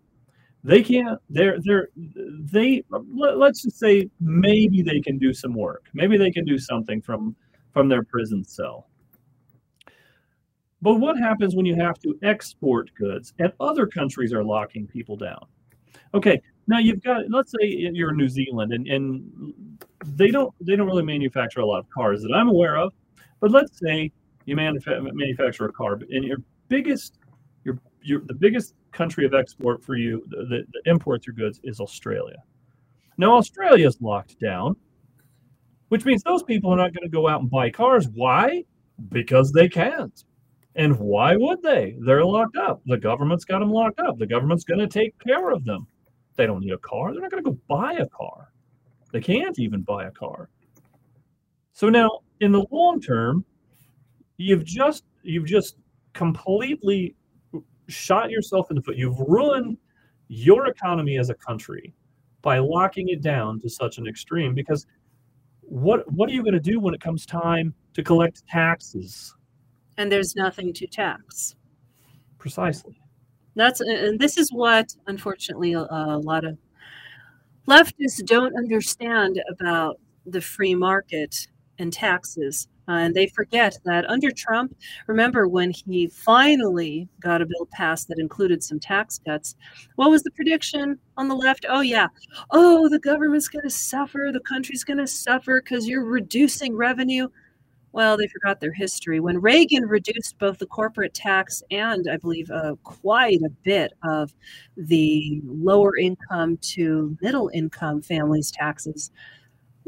[0.64, 6.18] they can't they're they're they let's just say maybe they can do some work maybe
[6.18, 7.36] they can do something from
[7.72, 8.88] from their prison cell
[10.82, 15.18] but what happens when you have to export goods and other countries are locking people
[15.18, 15.46] down
[16.14, 20.76] okay now you've got let's say you're in new zealand and, and they don't they
[20.76, 22.94] don't really manufacture a lot of cars that i'm aware of
[23.40, 24.12] but let's say
[24.46, 26.38] you manufacture a car and your
[26.68, 27.20] biggest
[27.64, 31.80] your, your the biggest country of export for you the that, imports your goods is
[31.80, 32.38] Australia.
[33.18, 34.76] Now, Australia is locked down,
[35.90, 38.08] which means those people are not going to go out and buy cars.
[38.14, 38.64] Why?
[39.10, 40.24] Because they can't.
[40.76, 41.98] And why would they?
[42.00, 42.82] They're locked up.
[42.86, 44.18] The government's got them locked up.
[44.18, 45.86] The government's going to take care of them.
[46.36, 47.12] They don't need a car.
[47.12, 48.52] They're not going to go buy a car.
[49.12, 50.50] They can't even buy a car.
[51.74, 53.46] So now, in the long term,
[54.38, 55.78] you've just you've just
[56.14, 57.16] completely
[57.88, 58.98] shot yourself in the foot.
[58.98, 59.78] You've ruined
[60.28, 61.94] your economy as a country
[62.42, 64.88] by locking it down to such an extreme because
[65.62, 69.36] what what are you going to do when it comes time to collect taxes?
[69.98, 71.56] And there's nothing to tax.
[72.38, 73.01] Precisely.
[73.56, 76.58] That's and this is what unfortunately a, a lot of
[77.68, 81.48] leftists don't understand about the free market
[81.80, 84.76] and taxes uh, and they forget that under Trump,
[85.08, 89.56] remember when he finally got a bill passed that included some tax cuts,
[89.96, 91.66] what was the prediction on the left?
[91.70, 92.08] Oh, yeah.
[92.50, 94.32] Oh, the government's going to suffer.
[94.34, 97.30] The country's going to suffer because you're reducing revenue.
[97.94, 99.20] Well, they forgot their history.
[99.20, 104.34] When Reagan reduced both the corporate tax and, I believe, uh, quite a bit of
[104.78, 109.12] the lower income to middle income families' taxes,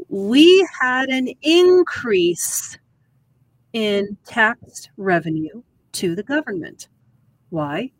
[0.08, 2.78] we had an increase
[3.72, 6.88] in tax revenue to the government.
[7.48, 7.90] Why?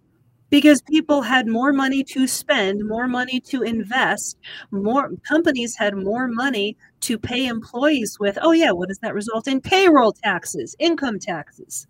[0.51, 4.37] Because people had more money to spend, more money to invest,
[4.71, 8.39] more companies had more money to pay employees with.
[8.41, 9.61] Oh, yeah, what does that result in?
[9.61, 11.87] Payroll taxes, income taxes.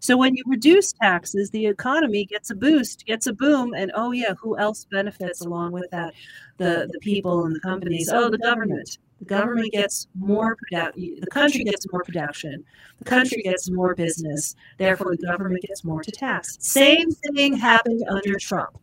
[0.00, 4.12] So when you reduce taxes, the economy gets a boost, gets a boom, and oh
[4.12, 6.14] yeah, who else benefits along with that?
[6.58, 8.08] The the people and the companies.
[8.12, 8.98] Oh, the government.
[9.18, 10.56] The government gets more.
[10.70, 12.64] The country gets more production.
[12.98, 14.54] The country gets more business.
[14.76, 16.56] Therefore, the government gets more to tax.
[16.60, 18.78] Same thing happened under Trump.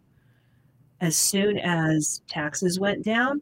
[1.00, 3.42] As soon as taxes went down,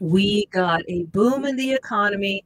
[0.00, 2.44] we got a boom in the economy.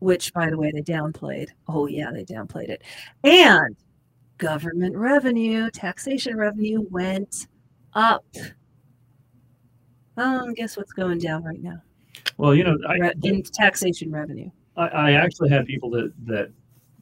[0.00, 1.50] which, by the way, they downplayed.
[1.68, 2.82] Oh, yeah, they downplayed it.
[3.22, 3.76] And
[4.38, 7.46] government revenue, taxation revenue went
[7.94, 8.26] up.
[10.16, 11.80] Um, guess what's going down right now?
[12.36, 14.50] Well, you know, I, in taxation revenue.
[14.76, 16.50] I, I actually had people that that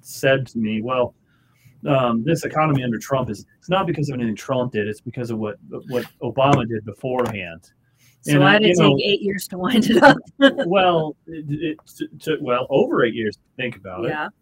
[0.03, 1.14] said to me, "Well,
[1.87, 5.31] um, this economy under Trump is it's not because of anything Trump did; it's because
[5.31, 5.57] of what
[5.89, 7.72] what Obama did beforehand."
[8.23, 10.18] So and, why did it take know, eight years to wind it up?
[10.66, 14.27] well, it, it took well over eight years to think about yeah.
[14.27, 14.33] it.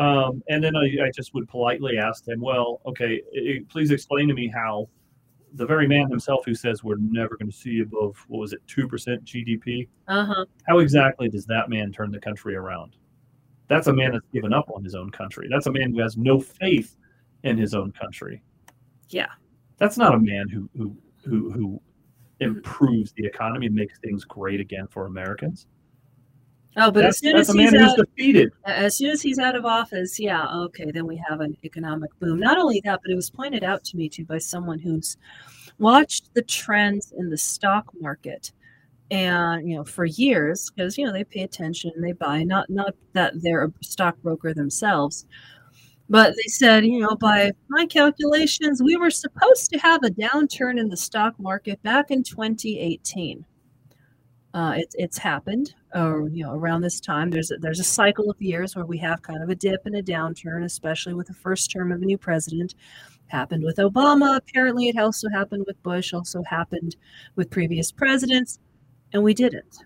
[0.00, 4.26] Um, and then I, I, just would politely ask them, "Well, okay, it, please explain
[4.28, 4.88] to me how
[5.54, 8.60] the very man himself who says we're never going to see above what was it
[8.66, 9.88] two percent GDP?
[10.08, 10.44] Uh-huh.
[10.66, 12.96] How exactly does that man turn the country around?
[13.68, 15.48] That's a man that's given up on his own country.
[15.50, 16.96] That's a man who has no faith
[17.44, 18.42] in his own country.
[19.08, 19.28] Yeah.
[19.78, 21.82] That's not a man who who who who
[22.40, 22.56] Mm-hmm.
[22.56, 25.66] improves the economy and makes things great again for Americans.
[26.76, 28.50] Oh, but that's, as soon as he's out, defeated.
[28.64, 32.40] As soon as he's out of office, yeah, okay, then we have an economic boom.
[32.40, 35.16] Not only that, but it was pointed out to me too by someone who's
[35.78, 38.50] watched the trends in the stock market
[39.10, 42.94] and you know for years because you know they pay attention they buy not not
[43.12, 45.26] that they're a stockbroker themselves
[46.08, 50.78] but they said you know by my calculations we were supposed to have a downturn
[50.78, 53.44] in the stock market back in 2018
[54.54, 57.28] uh, it, it's happened or you know around this time.
[57.28, 59.96] There's a, there's a cycle of years where we have kind of a dip and
[59.96, 62.76] a downturn especially with the first term of a new president.
[63.26, 64.88] Happened with obama apparently.
[64.88, 66.94] It also happened with bush also happened
[67.34, 68.60] with previous presidents
[69.12, 69.78] and we didn't.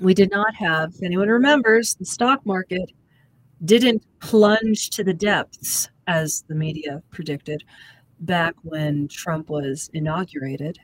[0.00, 2.90] We did not have, if anyone remembers, the stock market
[3.64, 7.64] didn't plunge to the depths as the media predicted
[8.20, 10.78] back when Trump was inaugurated.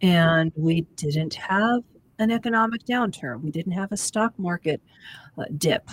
[0.00, 1.82] And we didn't have
[2.18, 3.42] an economic downturn.
[3.42, 4.80] We didn't have a stock market
[5.38, 5.90] uh, dip.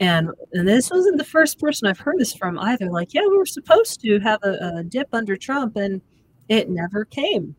[0.00, 2.90] And, and this wasn't the first person I've heard this from either.
[2.90, 6.02] Like, yeah, we were supposed to have a, a dip under Trump, and
[6.48, 7.56] it never came.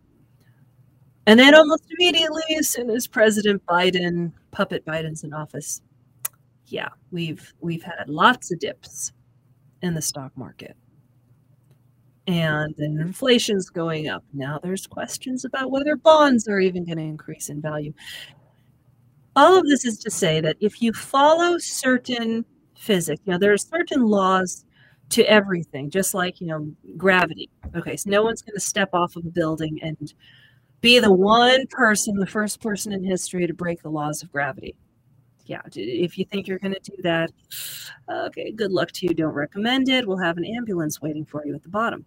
[1.25, 5.81] And then almost immediately, as soon as President Biden, puppet Biden's in office,
[6.67, 9.11] yeah, we've we've had lots of dips
[9.81, 10.75] in the stock market.
[12.27, 14.23] And then inflation's going up.
[14.33, 17.93] Now there's questions about whether bonds are even going to increase in value.
[19.35, 22.43] All of this is to say that if you follow certain
[22.75, 24.65] physics, you know, there are certain laws
[25.09, 27.49] to everything, just like, you know, gravity.
[27.75, 30.13] Okay, so no one's going to step off of a building and
[30.81, 34.75] be the one person, the first person in history to break the laws of gravity.
[35.47, 37.31] Yeah, if you think you're going to do that,
[38.09, 39.13] okay, good luck to you.
[39.13, 40.05] Don't recommend it.
[40.05, 42.05] We'll have an ambulance waiting for you at the bottom.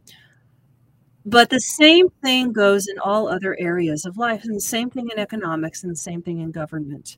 [1.25, 5.09] But the same thing goes in all other areas of life, and the same thing
[5.11, 7.17] in economics, and the same thing in government.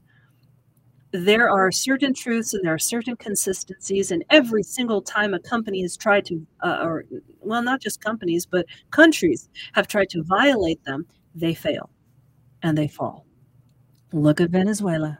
[1.10, 5.82] There are certain truths and there are certain consistencies, and every single time a company
[5.82, 7.04] has tried to, uh, or
[7.40, 11.04] well, not just companies, but countries have tried to violate them,
[11.34, 11.90] they fail
[12.62, 13.26] and they fall.
[14.12, 15.18] Look at Venezuela.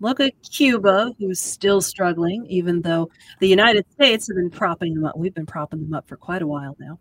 [0.00, 5.04] Look at Cuba, who's still struggling, even though the United States have been propping them
[5.04, 5.16] up.
[5.16, 6.98] We've been propping them up for quite a while now.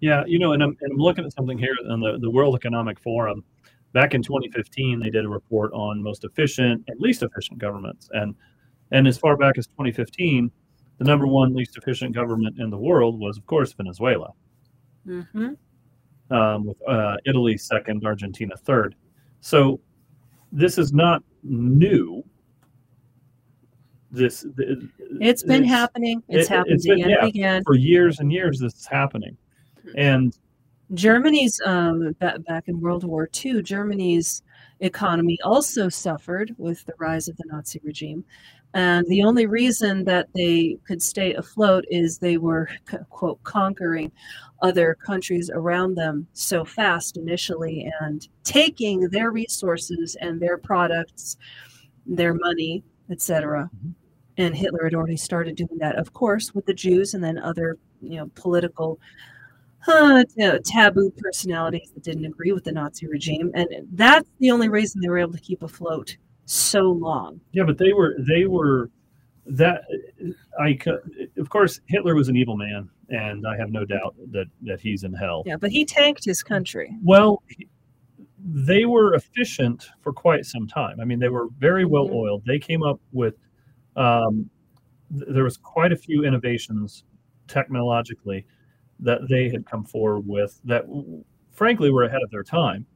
[0.00, 2.56] Yeah, you know, and I'm, and I'm looking at something here on the, the World
[2.56, 3.44] Economic Forum.
[3.92, 8.08] Back in 2015, they did a report on most efficient and least efficient governments.
[8.12, 8.34] And,
[8.90, 10.50] and as far back as 2015,
[10.98, 14.30] the number one least efficient government in the world was, of course, Venezuela.
[15.06, 15.52] Mm-hmm
[16.32, 18.94] um, with uh, Italy second, Argentina third.
[19.40, 19.80] So
[20.50, 22.24] this is not new.
[24.12, 24.44] This
[25.20, 26.22] it's been happening.
[26.28, 28.58] It's it, happened again yeah, and again for years and years.
[28.58, 29.38] This is happening,
[29.96, 30.36] and
[30.92, 33.62] Germany's um, back in World War II.
[33.62, 34.42] Germany's
[34.80, 38.22] economy also suffered with the rise of the Nazi regime,
[38.74, 42.68] and the only reason that they could stay afloat is they were,
[43.10, 44.12] quote, conquering
[44.62, 51.36] other countries around them so fast initially and taking their resources and their products,
[52.06, 53.70] their money, etc.
[53.74, 53.90] Mm-hmm.
[54.42, 57.78] And Hitler had already started doing that, of course, with the Jews and then other,
[58.00, 58.98] you know, political
[59.86, 60.24] uh,
[60.64, 63.52] taboo personalities that didn't agree with the Nazi regime.
[63.54, 67.40] And that's the only reason they were able to keep afloat so long.
[67.52, 68.90] Yeah, but they were they were
[69.46, 69.82] that
[70.60, 70.78] I
[71.36, 75.04] of course Hitler was an evil man, and I have no doubt that that he's
[75.04, 75.44] in hell.
[75.46, 76.96] Yeah, but he tanked his country.
[77.02, 77.42] Well,
[78.44, 81.00] they were efficient for quite some time.
[81.00, 82.16] I mean, they were very well mm-hmm.
[82.16, 82.42] oiled.
[82.44, 83.34] They came up with
[83.96, 84.48] um,
[85.10, 87.04] there was quite a few innovations
[87.48, 88.46] technologically
[89.00, 90.84] that they had come forward with that
[91.50, 92.86] frankly were ahead of their time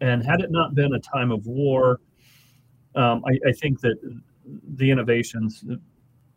[0.00, 2.00] and had it not been a time of war
[2.94, 3.96] um, I, I, think that
[4.76, 5.64] the innovations,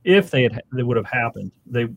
[0.03, 1.87] if they had they would have happened, they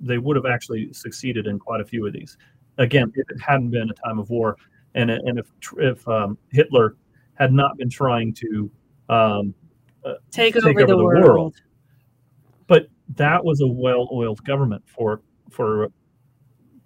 [0.00, 2.36] they would have actually succeeded in quite a few of these.
[2.78, 4.56] Again, if it hadn't been a time of war,
[4.94, 5.46] and and if
[5.78, 6.96] if um, Hitler
[7.34, 8.70] had not been trying to
[9.08, 9.54] um,
[10.04, 11.24] uh, take, take, over, over the, the world.
[11.24, 11.54] world.
[12.66, 15.88] but that was a well-oiled government for for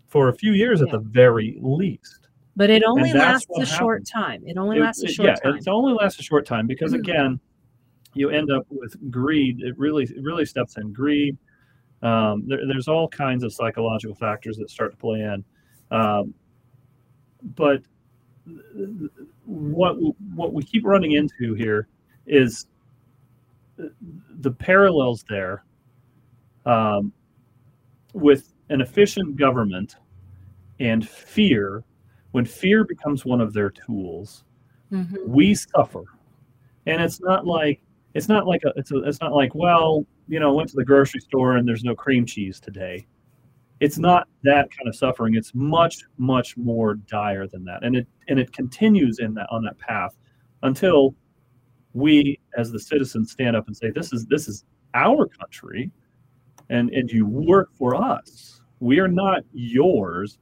[0.08, 0.86] for a few years yeah.
[0.86, 2.28] at the very least.
[2.56, 3.68] But it only lasts a happened.
[3.68, 4.42] short time.
[4.44, 5.58] It only it, lasts a short yeah, time.
[5.58, 7.00] it only lasts a short time because mm-hmm.
[7.00, 7.40] again,
[8.14, 9.60] you end up with greed.
[9.60, 11.36] It really it really steps in greed.
[12.02, 15.44] Um, there, there's all kinds of psychological factors that start to play in.
[15.90, 16.34] Um,
[17.54, 17.82] but
[19.44, 19.96] what
[20.34, 21.86] what we keep running into here
[22.26, 22.66] is
[24.40, 25.64] the parallels there
[26.66, 27.12] um,
[28.12, 29.96] with an efficient government
[30.80, 31.84] and fear,
[32.32, 34.44] when fear becomes one of their tools,
[34.92, 35.16] mm-hmm.
[35.26, 36.04] we suffer.
[36.86, 37.80] And it's not like
[38.14, 40.84] it's not like a, it's a, it's not like well, you know, went to the
[40.84, 43.06] grocery store and there's no cream cheese today.
[43.80, 45.36] It's not that kind of suffering.
[45.36, 49.62] It's much much more dire than that, and it and it continues in that on
[49.64, 50.16] that path
[50.62, 51.14] until
[51.98, 55.90] we as the citizens stand up and say this is this is our country
[56.70, 58.60] and and you work for us.
[58.80, 60.38] We are not yours.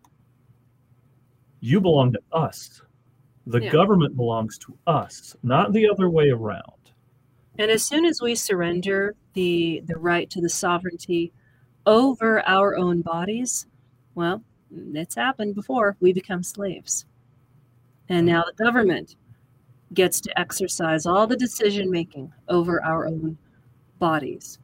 [1.60, 2.82] You belong to us.
[3.46, 3.70] The yeah.
[3.70, 6.62] government belongs to us not the other way around.
[7.58, 11.32] And as soon as we surrender the the right to the sovereignty
[11.86, 13.66] over our own bodies
[14.14, 15.96] well it's happened before.
[16.00, 17.06] We become slaves.
[18.08, 18.34] And hmm.
[18.34, 19.16] now the government
[19.94, 23.36] gets to exercise all the decision making over our own
[23.98, 24.58] bodies.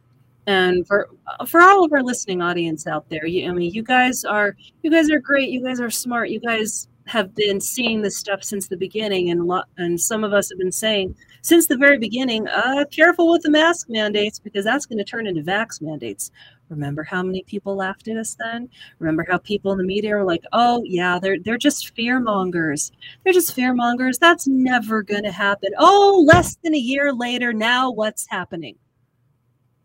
[0.47, 1.09] And for
[1.47, 4.91] for all of our listening audience out there you, i mean you guys are you
[4.91, 8.69] guys are great you guys are smart you guys have been seeing this stuff since
[8.69, 12.47] the beginning and lo- and some of us have been saying since the very beginning
[12.49, 16.33] uh careful with the mask mandates because that's going to turn into vax mandates
[16.73, 18.69] Remember how many people laughed at us then?
[18.99, 22.91] Remember how people in the media were like, "Oh, yeah, they're they're just fear mongers.
[23.23, 24.19] They're just fear mongers.
[24.19, 28.77] That's never going to happen." Oh, less than a year later, now what's happening?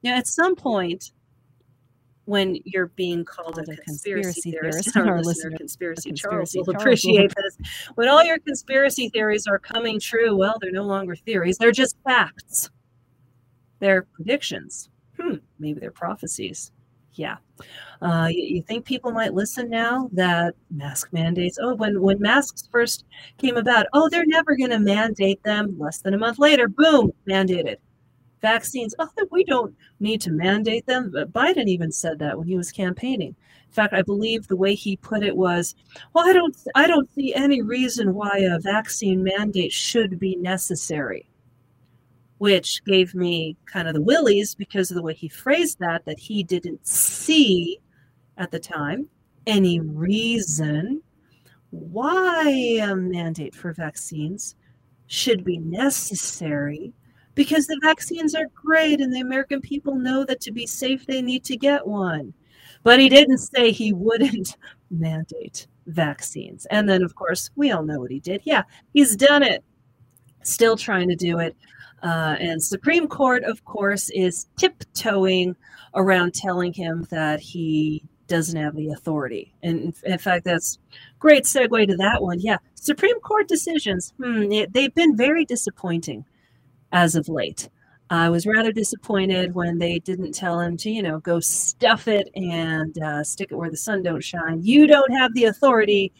[0.02, 1.12] Now, at some point,
[2.24, 6.76] when you're being called a conspiracy, conspiracy theorist, our, our listener, conspiracy, conspiracy Charles will
[6.76, 7.58] appreciate this.
[7.96, 11.98] When all your conspiracy theories are coming true, well, they're no longer theories; they're just
[12.06, 12.70] facts.
[13.80, 14.90] They're predictions.
[15.20, 16.72] Hmm, maybe they're prophecies
[17.18, 17.38] yeah.
[18.02, 21.58] Uh, you, you, think people might listen now that mask mandates?
[21.60, 23.06] Oh, when when masks first
[23.38, 25.76] came about, oh, they're never going to mandate them.
[25.80, 27.78] Less than a month later, boom, mandated.
[28.40, 31.10] Vaccines, oh, we don't need to mandate them.
[31.12, 33.36] But Biden even said that when he was campaigning.
[33.66, 35.74] In fact, I believe the way he put it was,
[36.14, 41.28] "Well, I don't, I don't see any reason why a vaccine mandate should be necessary."
[42.38, 46.20] Which gave me kind of the willies because of the way he phrased that, that
[46.20, 47.80] he didn't see
[48.38, 49.08] at the time
[49.48, 51.02] any reason
[51.72, 54.56] why a mandate for vaccines
[55.08, 56.94] should be necessary
[57.38, 61.22] because the vaccines are great and the American people know that to be safe, they
[61.22, 62.34] need to get one.
[62.84, 64.58] But he didn't say he wouldn't
[64.90, 66.66] mandate vaccines.
[66.72, 68.42] And then, of course, we all know what he did.
[68.44, 68.64] Yeah,
[68.94, 69.64] he's done it.
[70.42, 71.56] Still trying to do it.
[72.04, 75.56] Uh, and Supreme Court, of course, is tiptoeing
[75.96, 79.54] around telling him that he doesn't have the authority.
[79.64, 80.78] And in fact, that's
[81.20, 82.40] great segue to that one.
[82.40, 86.26] Yeah, Supreme Court decisions, hmm, it, they've been very disappointing
[86.92, 87.70] as of late.
[88.10, 92.30] I was rather disappointed when they didn't tell him to, you know, go stuff it
[92.36, 94.64] and uh, stick it where the sun don't shine.
[94.64, 96.14] You don't have the authority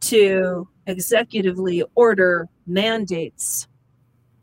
[0.00, 3.68] to executively order mandates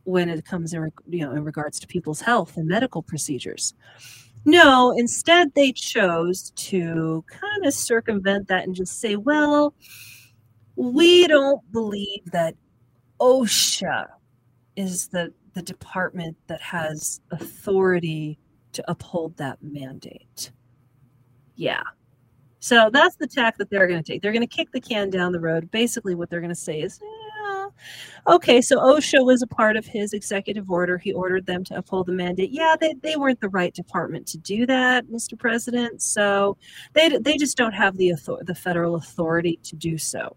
[0.06, 3.74] when it comes in, you know, in regards to people's health and medical procedures.
[4.46, 9.74] No, instead they chose to kind of circumvent that and just say, well,
[10.76, 12.56] we don't believe that
[13.20, 14.08] OSHA
[14.76, 18.38] is the, the department that has authority
[18.74, 20.52] to uphold that mandate.
[21.56, 21.82] Yeah.
[22.60, 24.22] So that's the tack that they're going to take.
[24.22, 25.72] They're going to kick the can down the road.
[25.72, 27.25] Basically, what they're going to say is, eh,
[28.28, 30.98] Okay, so OSHA was a part of his executive order.
[30.98, 32.50] He ordered them to uphold the mandate.
[32.52, 35.38] Yeah, they, they weren't the right department to do that, Mr.
[35.38, 36.02] President.
[36.02, 36.58] So
[36.94, 40.36] they, they just don't have the, author- the federal authority to do so.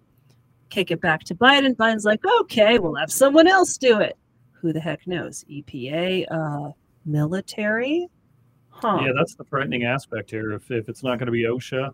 [0.69, 1.75] Kick it back to Biden.
[1.75, 4.19] Biden's like, okay, we'll have someone else do it.
[4.53, 5.45] Who the heck knows?
[5.51, 6.73] EPA, uh,
[7.07, 8.09] military?
[8.69, 9.01] Huh.
[9.03, 10.53] Yeah, that's the frightening aspect here.
[10.53, 11.91] If, if it's not going to be OSHA,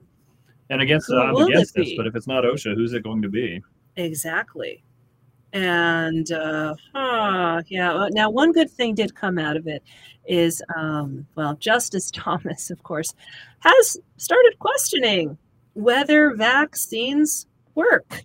[0.71, 3.63] and against, I'm against this, but if it's not OSHA, who's it going to be?
[3.97, 4.83] Exactly
[5.55, 9.85] And uh, huh, yeah, now one good thing did come out of it
[10.27, 13.15] is, um, well, Justice Thomas, of course,
[13.61, 15.39] has started questioning
[15.75, 17.47] whether vaccines
[17.77, 18.25] work.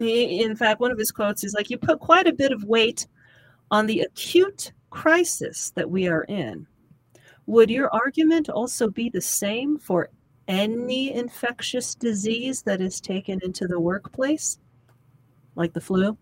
[0.00, 2.64] He, in fact, one of his quotes is like, You put quite a bit of
[2.64, 3.06] weight
[3.70, 6.66] on the acute crisis that we are in.
[7.46, 10.10] Would your argument also be the same for
[10.48, 14.58] any infectious disease that is taken into the workplace,
[15.54, 16.18] like the flu?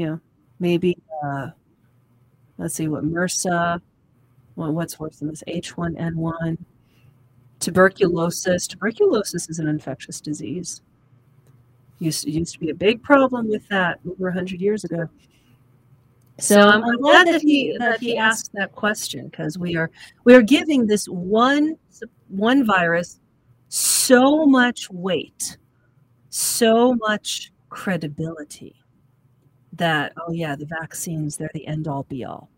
[0.00, 0.16] Yeah,
[0.60, 1.48] maybe, uh,
[2.56, 3.82] let's see, what MRSA,
[4.56, 5.44] well, what's worse than this?
[5.46, 6.56] H1N1,
[7.58, 8.66] tuberculosis.
[8.66, 10.80] Tuberculosis is an infectious disease.
[11.98, 15.06] Used to, used to be a big problem with that over 100 years ago.
[16.38, 19.90] So I'm, I'm glad that he that he asked that question because we are
[20.24, 21.76] we are giving this one
[22.28, 23.20] one virus
[23.68, 25.58] so much weight,
[26.30, 28.79] so much credibility
[29.74, 32.50] that oh yeah, the vaccines they're the end all be all.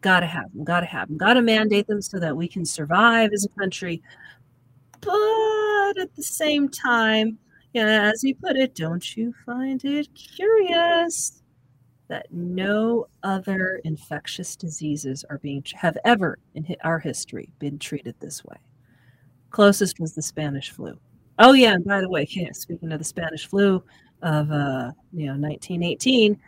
[0.00, 0.64] Got to have them.
[0.64, 1.16] Got to have them.
[1.16, 4.02] Got to mandate them so that we can survive as a country.
[5.00, 7.38] But at the same time,
[7.72, 11.42] yeah, as you put it, don't you find it curious
[12.08, 18.44] that no other infectious diseases are being have ever in our history been treated this
[18.44, 18.56] way.
[19.50, 20.98] Closest was the Spanish flu.
[21.38, 23.82] Oh yeah, and by the way, can't speaking of the Spanish flu
[24.22, 26.38] of uh, you know 1918,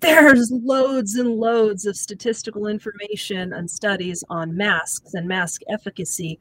[0.00, 6.38] there's loads and loads of statistical information and studies on masks and mask efficacy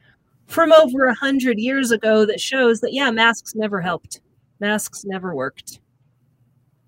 [0.47, 4.19] from over a hundred years ago that shows that yeah, masks never helped.
[4.59, 5.79] Masks never worked.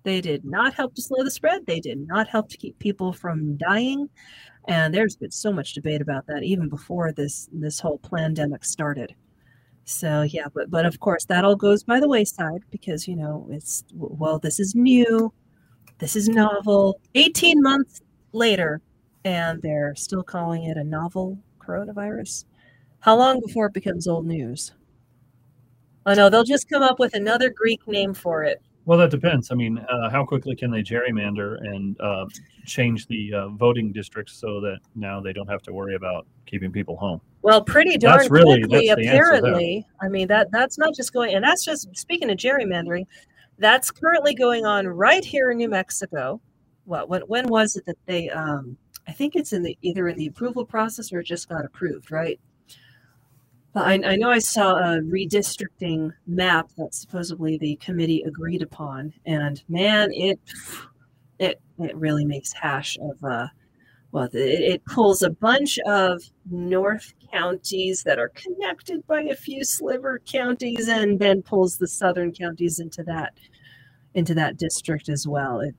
[0.02, 1.64] They did not help to slow the spread.
[1.64, 4.10] They did not help to keep people from dying.
[4.68, 9.14] And there's been so much debate about that even before this this whole pandemic started.
[9.84, 13.46] So yeah, but but of course that all goes by the wayside because you know
[13.50, 15.32] it's well this is new,
[15.98, 17.00] this is novel.
[17.14, 18.00] 18 months
[18.32, 18.80] later,
[19.24, 22.44] and they're still calling it a novel coronavirus.
[23.00, 24.72] How long before it becomes old news?
[26.06, 28.62] Oh no, they'll just come up with another Greek name for it.
[28.86, 29.50] Well, that depends.
[29.50, 32.26] I mean, uh, how quickly can they gerrymander and uh,
[32.66, 36.70] change the uh, voting districts so that now they don't have to worry about keeping
[36.70, 37.20] people home?
[37.44, 39.86] Well, pretty darn that's really, quickly, apparently.
[40.00, 43.04] I mean, that that's not just going, and that's just speaking of gerrymandering.
[43.58, 46.40] That's currently going on right here in New Mexico.
[46.86, 48.30] What when when was it that they?
[48.30, 51.66] Um, I think it's in the either in the approval process or it just got
[51.66, 52.40] approved, right?
[53.74, 59.62] I, I, know I saw a redistricting map that supposedly the committee agreed upon, and
[59.68, 60.40] man, it
[61.38, 63.48] it it really makes hash of uh,
[64.14, 69.64] well, it, it pulls a bunch of north counties that are connected by a few
[69.64, 73.34] sliver counties, and then pulls the southern counties into that
[74.14, 75.58] into that district as well.
[75.58, 75.74] It,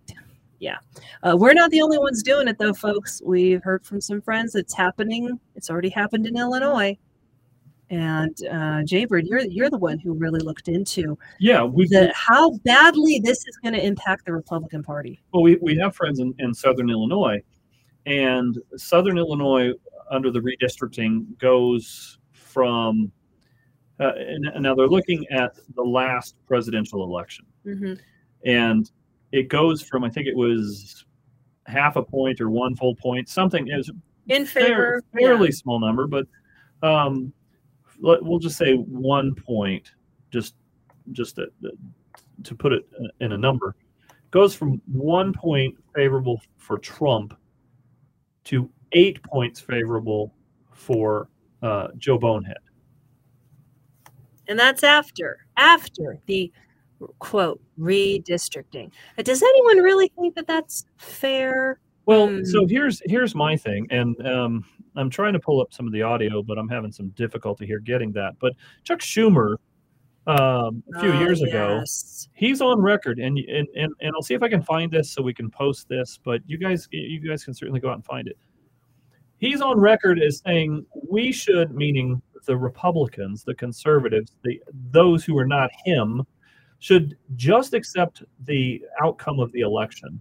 [0.59, 0.79] yeah,
[1.23, 3.21] uh, we're not the only ones doing it though, folks.
[3.25, 5.39] We've heard from some friends it's happening.
[5.55, 6.97] It's already happened in Illinois
[7.89, 13.21] and uh, Jaybird, you're you're the one who really looked into yeah we how badly
[13.23, 15.21] this is going to impact the Republican Party.
[15.33, 17.41] Well, we, we have friends in, in Southern Illinois,
[18.06, 19.72] and Southern Illinois
[20.12, 23.12] under the redistricting goes from
[23.99, 27.93] uh, and, now they're looking at the last presidential election, mm-hmm.
[28.45, 28.91] and
[29.32, 31.06] it goes from I think it was
[31.66, 33.89] half a point or one full point, something is
[34.28, 35.56] in favor, fair, fairly yeah.
[35.56, 36.28] small number, but
[36.84, 37.32] um,
[37.99, 39.91] we'll just say one point,
[40.32, 40.56] just
[41.12, 41.47] just to,
[42.43, 42.88] to put it
[43.22, 43.76] in a number,
[44.32, 47.34] goes from one point favorable for Trump
[48.45, 50.33] to eight points favorable
[50.71, 51.29] for
[51.61, 52.57] uh, Joe Bonehead.
[54.47, 56.51] And that's after after the
[57.19, 58.91] quote redistricting.
[59.17, 61.79] Does anyone really think that that's fair?
[62.05, 64.63] Well, um, so here's here's my thing, and um,
[64.95, 67.79] I'm trying to pull up some of the audio, but I'm having some difficulty here
[67.79, 68.33] getting that.
[68.39, 69.57] But Chuck Schumer,
[70.28, 71.49] um, a few oh, years yes.
[71.49, 71.84] ago,
[72.34, 75.21] he's on record, and, and and and I'll see if I can find this so
[75.21, 76.19] we can post this.
[76.23, 78.38] But you guys, you guys can certainly go out and find it.
[79.38, 84.61] He's on record as saying we should, meaning the Republicans, the conservatives, the
[84.91, 86.23] those who are not him,
[86.80, 90.19] should just accept the outcome of the election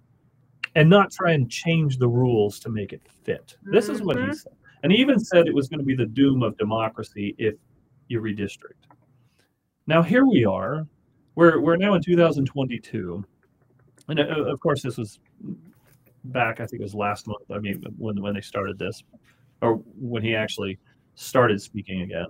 [0.75, 3.57] and not try and change the rules to make it fit.
[3.65, 4.33] This is what he mm-hmm.
[4.33, 4.53] said.
[4.83, 7.55] And he even said it was going to be the doom of democracy if
[8.09, 8.85] you redistrict.
[9.87, 10.87] Now, here we are.
[11.35, 13.25] We're, we're now in 2022.
[14.09, 15.19] And uh, of course, this was
[16.25, 17.51] back, I think it was last month.
[17.51, 19.03] I mean, when, when they started this,
[19.61, 20.79] or when he actually
[21.15, 22.27] started speaking again.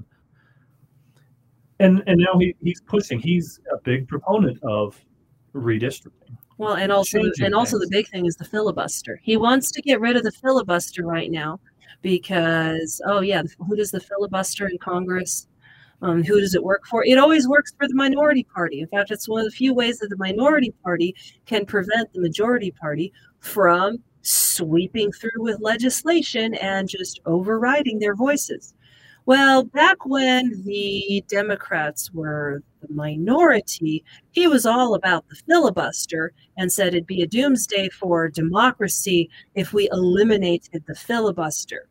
[1.80, 5.00] And, and now he, he's pushing, he's a big proponent of
[5.54, 6.36] redistricting.
[6.58, 9.18] Well, and also, and also the big thing is the filibuster.
[9.22, 11.58] He wants to get rid of the filibuster right now
[12.00, 15.48] because, oh yeah, who does the filibuster in Congress?
[16.04, 17.02] Um, who does it work for?
[17.02, 18.80] It always works for the minority party.
[18.80, 21.14] In fact, it's one of the few ways that the minority party
[21.46, 28.74] can prevent the majority party from sweeping through with legislation and just overriding their voices.
[29.24, 36.70] Well, back when the Democrats were the minority, he was all about the filibuster and
[36.70, 41.88] said it'd be a doomsday for democracy if we eliminated the filibuster.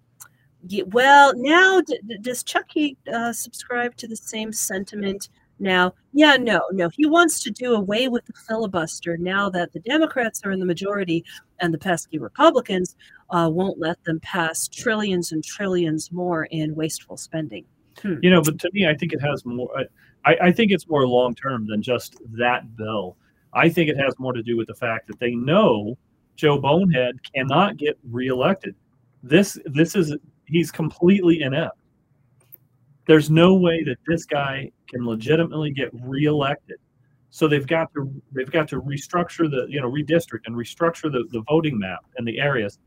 [0.87, 1.81] Well, now
[2.21, 5.93] does Chucky uh, subscribe to the same sentiment now?
[6.13, 6.89] Yeah, no, no.
[6.89, 10.65] He wants to do away with the filibuster now that the Democrats are in the
[10.65, 11.25] majority
[11.59, 12.95] and the pesky Republicans
[13.29, 17.65] uh, won't let them pass trillions and trillions more in wasteful spending.
[18.01, 18.15] Hmm.
[18.21, 19.69] You know, but to me, I think it has more.
[20.25, 23.17] I, I think it's more long term than just that bill.
[23.53, 25.97] I think it has more to do with the fact that they know
[26.35, 28.75] Joe Bonehead cannot get reelected.
[29.21, 30.15] This this is
[30.53, 31.77] he's completely inept.
[33.07, 36.77] There's no way that this guy can legitimately get reelected.
[37.31, 41.25] So they've got to they've got to restructure the you know redistrict and restructure the,
[41.31, 42.77] the voting map and the areas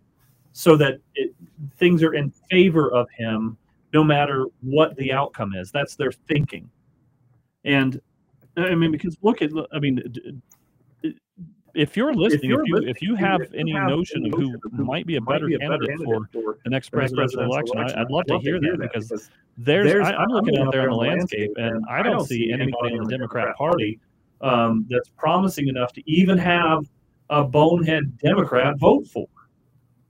[0.53, 1.35] so that it,
[1.77, 3.59] things are in favor of him
[3.93, 5.71] no matter what the outcome is.
[5.71, 6.71] That's their thinking.
[7.65, 8.01] And
[8.57, 10.01] I mean, because look at, I mean,
[11.77, 15.07] if you're listening, if, you're if you if you have any notion of who might
[15.07, 18.11] be a better, be a candidate, better candidate for the next presidential, election, election, I'd
[18.11, 19.09] love to hear that because
[19.59, 22.95] there's, there's I, am looking out there on the landscape and I don't see anybody
[22.95, 24.01] in the Democrat Party
[24.41, 26.85] um, that's promising enough to even have
[27.31, 29.27] a bonehead Democrat vote for.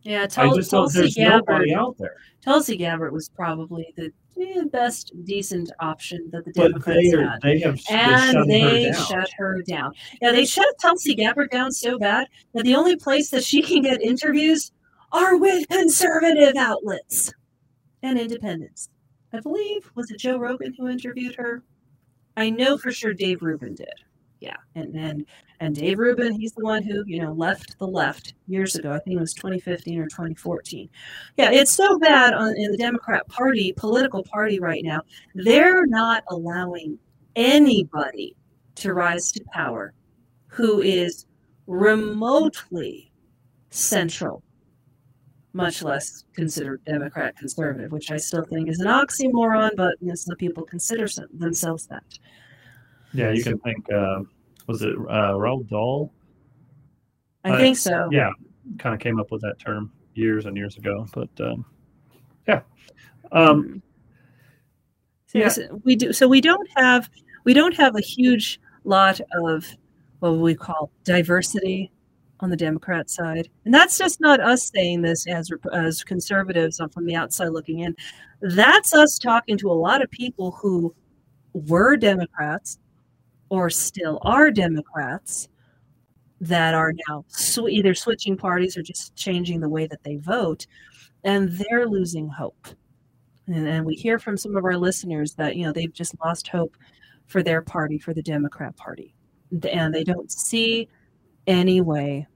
[0.06, 1.68] Yeah, Tul- I just Tulsi Gabbard.
[1.72, 2.14] out there.
[2.40, 7.42] Tulsi Gabbard was probably the eh, best decent option that the Democrats they are, had.
[7.42, 9.92] They have and they shut her down.
[10.22, 13.82] Yeah, they shut Tulsi Gabbard down so bad that the only place that she can
[13.82, 14.70] get interviews
[15.10, 17.32] are with conservative outlets
[18.04, 18.88] and independents.
[19.32, 21.64] I believe was it Joe Rogan who interviewed her.
[22.36, 23.88] I know for sure Dave Rubin did
[24.40, 24.56] yeah.
[24.74, 25.26] And and
[25.60, 28.92] and dave rubin he's the one who you know left the left years ago.
[28.92, 30.88] I think it was 2015 or 2014
[31.38, 35.00] yeah it's so bad on, in the democrat party political party right now.
[35.34, 36.98] They're not allowing
[37.34, 38.36] anybody
[38.76, 39.94] to rise to power
[40.48, 41.26] who is
[41.66, 43.12] remotely
[43.70, 44.42] central
[45.52, 50.14] much less considered democrat conservative which i still think is an oxymoron but you know,
[50.14, 52.04] some people consider themselves that
[53.16, 53.90] yeah, you can think.
[53.92, 54.20] Uh,
[54.66, 56.12] was it uh, Roald Dahl?
[57.44, 58.08] I uh, think so.
[58.10, 58.30] Yeah,
[58.78, 61.06] kind of came up with that term years and years ago.
[61.12, 61.64] But um,
[62.48, 62.62] yeah,
[63.32, 63.82] um,
[65.26, 65.54] so yeah.
[65.84, 66.12] we do.
[66.12, 67.08] So we don't have
[67.44, 69.66] we don't have a huge lot of
[70.20, 71.92] what we call diversity
[72.40, 77.06] on the Democrat side, and that's just not us saying this as as conservatives from
[77.06, 77.94] the outside looking in.
[78.40, 80.94] That's us talking to a lot of people who
[81.52, 82.78] were Democrats
[83.48, 85.48] or still are Democrats
[86.40, 87.12] that are mm-hmm.
[87.12, 90.66] now sw- either switching parties or just changing the way that they vote,
[91.24, 92.68] and they're losing hope.
[93.46, 96.48] And, and we hear from some of our listeners that you know they've just lost
[96.48, 96.76] hope
[97.26, 99.14] for their party, for the Democrat Party,
[99.70, 100.88] and they don't see
[101.46, 102.26] any way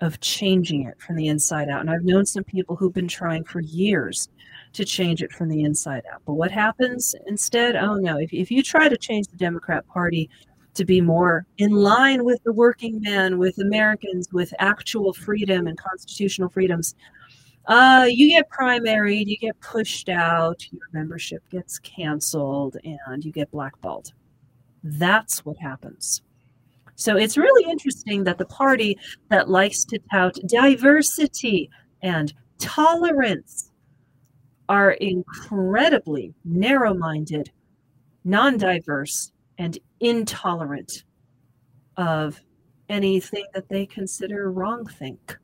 [0.00, 1.80] of changing it from the inside out.
[1.80, 4.28] And I've known some people who've been trying for years
[4.74, 6.22] to change it from the inside out.
[6.24, 7.74] But what happens instead?
[7.74, 10.30] Oh no, if, if you try to change the Democrat Party
[10.78, 15.76] to be more in line with the working man, with Americans, with actual freedom and
[15.76, 16.94] constitutional freedoms.
[17.66, 23.50] Uh, you get primaried, you get pushed out, your membership gets canceled, and you get
[23.50, 24.12] blackballed.
[24.82, 26.22] That's what happens.
[26.94, 28.96] So it's really interesting that the party
[29.28, 31.70] that likes to tout diversity
[32.02, 33.70] and tolerance
[34.68, 37.50] are incredibly narrow minded,
[38.24, 41.04] non diverse, and intolerant
[41.96, 42.40] of
[42.88, 45.36] anything that they consider wrong think.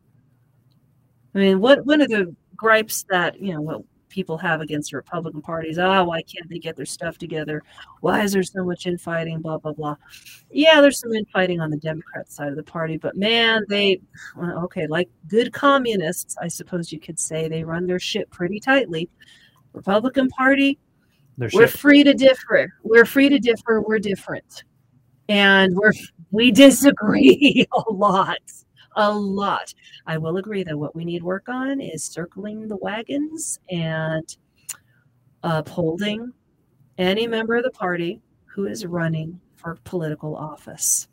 [1.35, 4.97] I mean, what one of the gripes that you know what people have against the
[4.97, 5.79] Republican parties?
[5.79, 7.63] ah, oh, why can't they get their stuff together?
[8.01, 9.41] Why is there so much infighting?
[9.41, 9.97] Blah blah blah.
[10.51, 14.01] Yeah, there's some infighting on the Democrat side of the party, but man, they
[14.39, 19.11] okay, like good communists, I suppose you could say, they run their shit pretty tightly.
[19.73, 20.79] Republican Party,
[21.53, 22.73] we're free to differ.
[22.83, 23.81] We're free to differ.
[23.81, 24.65] We're different,
[25.29, 25.93] and we're
[26.31, 28.39] we disagree a lot,
[28.97, 29.73] a lot.
[30.07, 34.37] I will agree that what we need work on is circling the wagons and
[35.43, 36.33] upholding
[36.99, 41.09] any member of the party who is running for political office.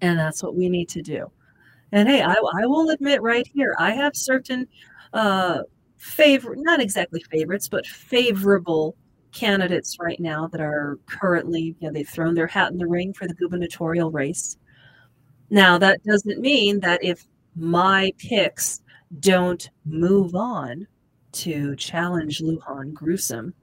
[0.00, 1.30] And that's what we need to do.
[1.92, 4.66] And hey, I, I will admit right here, I have certain
[5.12, 5.60] uh,
[5.96, 8.96] favor not exactly favorites, but favorable
[9.34, 13.12] candidates right now that are currently, you know, they've thrown their hat in the ring
[13.12, 14.56] for the gubernatorial race.
[15.50, 18.80] Now, that doesn't mean that if my picks
[19.20, 20.86] don't move on
[21.32, 23.54] to challenge Lujan Gruesome,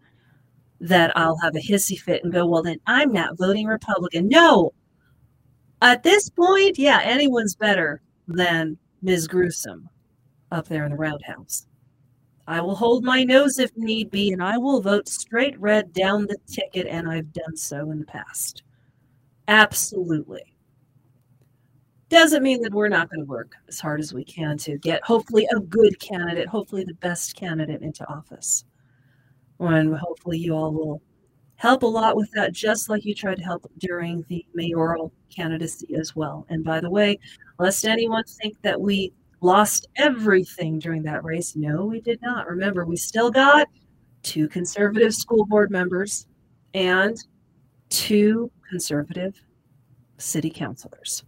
[0.80, 4.28] that I'll have a hissy fit and go, well, then I'm not voting Republican.
[4.28, 4.72] No.
[5.82, 9.28] At this point, yeah, anyone's better than Ms.
[9.28, 9.90] Gruesome
[10.52, 11.66] up there in the roundhouse.
[12.48, 16.28] I will hold my nose if need be, and I will vote straight red down
[16.28, 18.64] the ticket, and I've done so in the past.
[19.48, 20.56] Absolutely.
[22.10, 25.04] Doesn't mean that we're not going to work as hard as we can to get
[25.04, 28.66] hopefully a good candidate, hopefully the best candidate into office.
[29.60, 31.02] And hopefully you all will
[31.56, 35.96] help a lot with that, just like you tried to help during the mayoral candidacy
[35.96, 36.46] as well.
[36.50, 37.20] And by the way,
[37.60, 42.48] lest anyone think that we lost everything during that race, no, we did not.
[42.48, 43.68] Remember, we still got
[44.24, 46.28] two conservative school board members
[46.74, 47.18] and
[47.90, 49.36] two conservative
[50.18, 51.24] city councilors.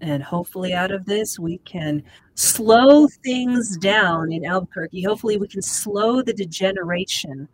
[0.00, 2.02] And hopefully, out of this, we can
[2.34, 5.02] slow things down in Albuquerque.
[5.02, 7.48] Hopefully, we can slow the degeneration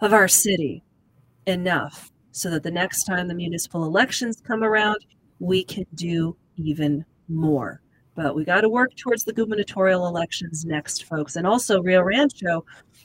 [0.00, 0.82] of our city
[1.46, 4.96] enough so that the next time the municipal elections come around,
[5.38, 7.81] we can do even more.
[8.14, 11.36] But we got to work towards the gubernatorial elections next, folks.
[11.36, 12.64] And also, Rio Rancho.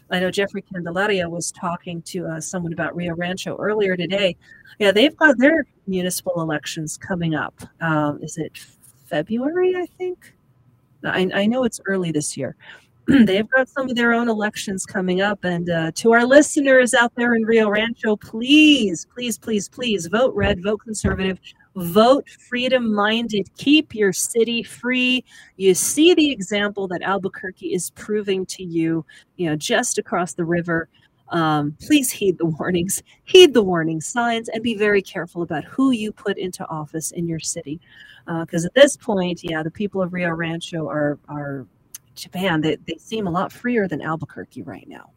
[0.09, 4.35] I know Jeffrey Candelaria was talking to uh, someone about Rio Rancho earlier today.
[4.79, 7.53] Yeah, they've got their municipal elections coming up.
[7.81, 8.57] Um, is it
[9.05, 9.75] February?
[9.75, 10.33] I think.
[11.03, 12.55] I, I know it's early this year.
[13.07, 15.45] They've got some of their own elections coming up.
[15.45, 20.35] And uh, to our listeners out there in Rio Rancho, please, please, please, please vote
[20.35, 21.39] red, vote conservative,
[21.77, 25.23] vote freedom minded, keep your city free.
[25.57, 29.05] You see the example that Albuquerque is proving to you,
[29.35, 30.89] you know, just across the river.
[31.29, 35.91] Um, please heed the warnings, heed the warning signs, and be very careful about who
[35.91, 37.79] you put into office in your city.
[38.25, 41.67] Because uh, at this point, yeah, the people of Rio Rancho are are
[42.15, 42.61] Japan.
[42.61, 45.11] They they seem a lot freer than Albuquerque right now.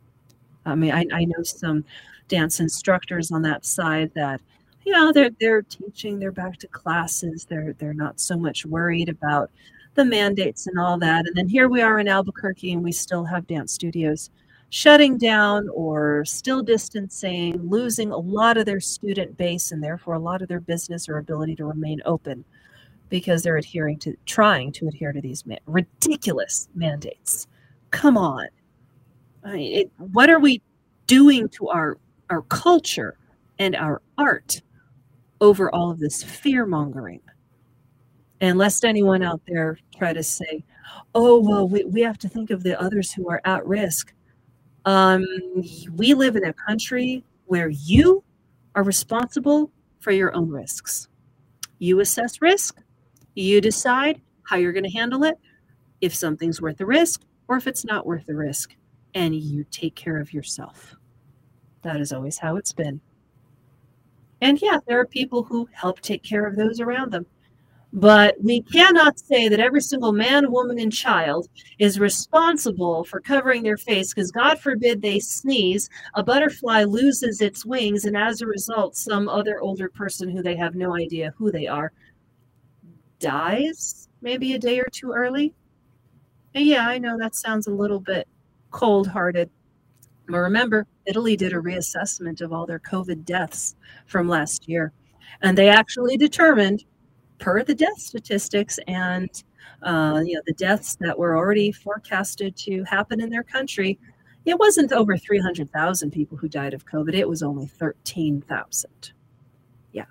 [0.66, 1.84] I mean, I, I know some
[2.28, 4.40] dance instructors on that side that
[4.84, 9.08] you know they're they're teaching they're back to classes they're they're not so much worried
[9.08, 9.50] about
[9.94, 13.24] the mandates and all that and then here we are in albuquerque and we still
[13.24, 14.30] have dance studios
[14.70, 20.18] shutting down or still distancing, losing a lot of their student base and therefore a
[20.18, 22.44] lot of their business or ability to remain open
[23.08, 27.48] because they're adhering to trying to adhere to these ridiculous mandates.
[27.90, 28.46] Come on.
[29.44, 30.62] I it, what are we
[31.08, 33.16] doing to our our culture
[33.58, 34.62] and our art
[35.40, 37.20] over all of this fear mongering?
[38.40, 40.64] And lest anyone out there try to say,
[41.14, 44.12] oh, well, we, we have to think of the others who are at risk.
[44.86, 45.26] Um,
[45.94, 48.24] we live in a country where you
[48.74, 51.08] are responsible for your own risks.
[51.78, 52.80] You assess risk,
[53.34, 55.38] you decide how you're going to handle it,
[56.00, 58.74] if something's worth the risk or if it's not worth the risk,
[59.14, 60.94] and you take care of yourself.
[61.82, 63.00] That is always how it's been.
[64.40, 67.26] And yeah, there are people who help take care of those around them.
[67.92, 71.48] But we cannot say that every single man, woman, and child
[71.80, 77.66] is responsible for covering their face because, God forbid, they sneeze, a butterfly loses its
[77.66, 81.50] wings, and as a result, some other older person who they have no idea who
[81.50, 81.92] they are
[83.18, 85.52] dies maybe a day or two early.
[86.54, 88.28] And yeah, I know that sounds a little bit
[88.70, 89.50] cold hearted.
[90.30, 93.74] But remember, Italy did a reassessment of all their COVID deaths
[94.06, 94.92] from last year.
[95.42, 96.84] And they actually determined
[97.38, 99.30] per the death statistics and
[99.82, 103.98] uh, you know the deaths that were already forecasted to happen in their country,
[104.44, 107.14] it wasn't over 300,000 people who died of COVID.
[107.14, 109.12] It was only 13,000.
[109.92, 110.04] Yeah.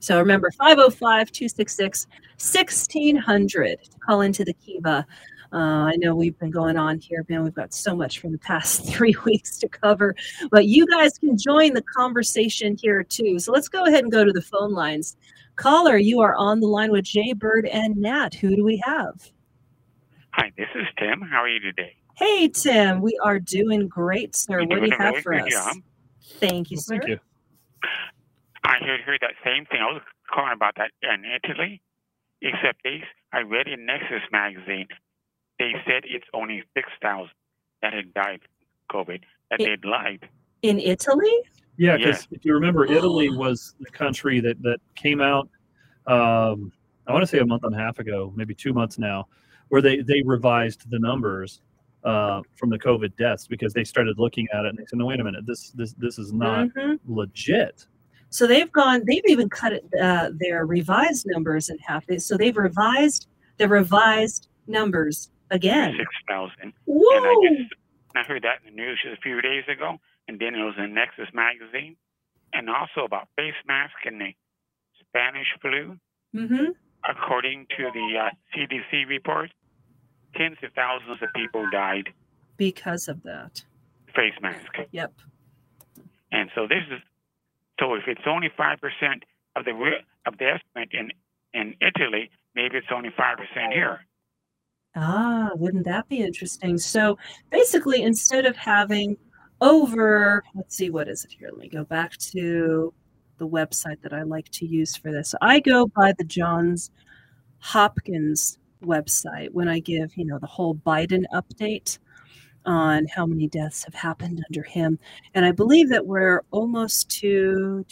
[0.00, 2.06] So remember 505 266
[2.38, 5.06] 1600 to call into the Kiva.
[5.52, 7.44] Uh, I know we've been going on here, man.
[7.44, 10.14] We've got so much from the past three weeks to cover,
[10.50, 13.38] but you guys can join the conversation here too.
[13.38, 15.16] So let's go ahead and go to the phone lines.
[15.56, 18.34] Caller, you are on the line with Jay Bird and Nat.
[18.34, 19.30] Who do we have?
[20.32, 21.22] Hi, this is Tim.
[21.22, 21.96] How are you today?
[22.16, 23.00] Hey, Tim.
[23.00, 24.60] We are doing great, sir.
[24.60, 25.50] You're what do you have for us?
[25.50, 25.76] Job.
[26.40, 26.98] Thank you, sir.
[26.98, 27.18] Thank you.
[28.64, 29.80] I heard, heard that same thing.
[29.80, 30.02] I was
[30.32, 31.80] calling about that in Italy,
[32.42, 33.02] except they,
[33.32, 34.88] I read in Nexus magazine,
[35.58, 37.30] they said it's only 6,000
[37.82, 38.40] that had died
[38.92, 40.28] COVID, that they'd lied.
[40.62, 41.32] In Italy?
[41.76, 42.36] Yeah, because yeah.
[42.36, 45.48] if you remember, Italy was the country that that came out
[46.06, 46.72] um,
[47.06, 49.26] I want to say a month and a half ago, maybe two months now,
[49.68, 51.60] where they they revised the numbers
[52.04, 55.06] uh, from the COVID deaths because they started looking at it and they said, "No,
[55.06, 56.94] wait a minute, this this this is not mm-hmm.
[57.06, 57.86] legit."
[58.30, 59.02] So they've gone.
[59.06, 62.04] They've even cut it, uh, their revised numbers in half.
[62.18, 65.94] So they've revised the revised numbers again.
[65.96, 66.72] Six thousand.
[66.84, 67.16] Whoa!
[67.16, 67.74] And I, just,
[68.14, 69.98] I heard that in the news just a few days ago,
[70.28, 71.96] and then it was in Nexus magazine,
[72.52, 74.34] and also about face mask and the
[75.00, 75.98] Spanish flu.
[76.34, 76.72] Mm-hmm.
[77.08, 79.50] According to the uh, CDC report,
[80.34, 82.08] tens of thousands of people died
[82.56, 83.62] because of that
[84.14, 84.72] face mask.
[84.90, 85.12] Yep.
[86.32, 87.00] And so this is
[87.78, 89.24] so if it's only five percent
[89.54, 89.72] of the
[90.26, 91.10] of the estimate in
[91.54, 94.05] in Italy, maybe it's only five percent here.
[94.96, 96.78] Ah, wouldn't that be interesting?
[96.78, 97.18] So
[97.50, 99.16] basically, instead of having
[99.60, 101.50] over, let's see, what is it here?
[101.50, 102.92] Let me go back to
[103.38, 105.34] the website that I like to use for this.
[105.42, 106.90] I go by the Johns
[107.58, 111.98] Hopkins website when I give, you know, the whole Biden update
[112.64, 114.98] on how many deaths have happened under him.
[115.34, 117.84] And I believe that we're almost to,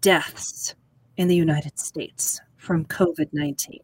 [0.00, 0.74] deaths
[1.16, 3.78] in the United States from COVID 19.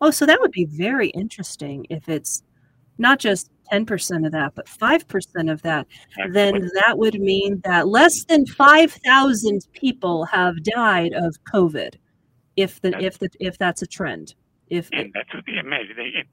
[0.00, 2.42] Oh, so that would be very interesting if it's
[2.98, 5.86] not just 10% of that, but 5% of that.
[6.30, 11.94] Then that would mean that less than 5,000 people have died of COVID
[12.56, 14.34] if the if the if that's a trend.
[14.68, 16.26] If and that's what they admitted.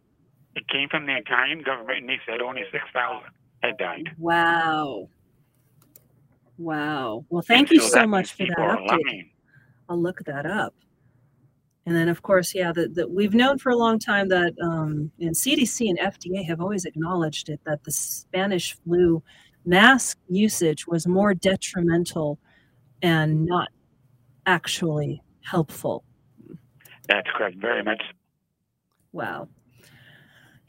[0.55, 3.21] It, came from the Italian government, and they said only 6,000
[3.61, 4.09] had died.
[4.17, 5.09] Wow.
[6.57, 7.25] Wow.
[7.29, 9.31] Well, thank and you so, so much for that update.
[9.87, 10.73] I'll look that up.
[11.85, 15.11] And then, of course, yeah, that the, we've known for a long time that um,
[15.19, 19.23] and CDC and FDA have always acknowledged it that the Spanish flu
[19.65, 22.37] mask usage was more detrimental
[23.01, 23.69] and not
[24.45, 26.03] actually helpful.
[27.07, 27.57] That's correct.
[27.57, 28.03] Very much.
[29.11, 29.47] Wow.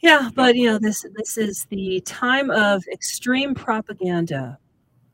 [0.00, 4.58] Yeah, but you know this this is the time of extreme propaganda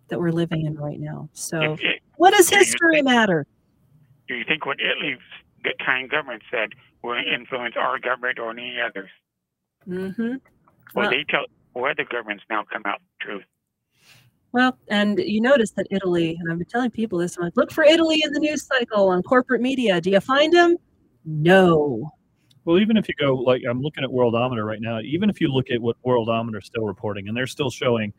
[0.08, 1.28] that we're living in right now.
[1.32, 1.76] So,
[2.16, 3.46] what does history matter?
[4.28, 5.18] Do you think what Italy's
[5.64, 6.70] Italian government said
[7.02, 9.10] will influence our government or any others.
[9.88, 10.28] Mm-hmm.
[10.28, 10.38] Well,
[10.94, 13.44] well, they tell where the governments now come out truth.
[14.52, 17.70] Well, and you notice that Italy, and I've been telling people this, I'm like, look
[17.70, 20.00] for Italy in the news cycle on corporate media.
[20.00, 20.76] Do you find them?
[21.24, 22.10] No.
[22.66, 25.48] Well, even if you go, like, I'm looking at Worldometer right now, even if you
[25.48, 28.12] look at what Worldometer is still reporting, and they're still showing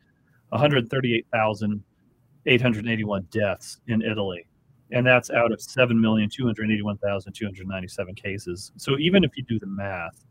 [0.48, 4.48] 138,881 deaths in Italy
[4.90, 8.72] and that's out of 7,281,297 cases.
[8.76, 10.24] So even if you do the math,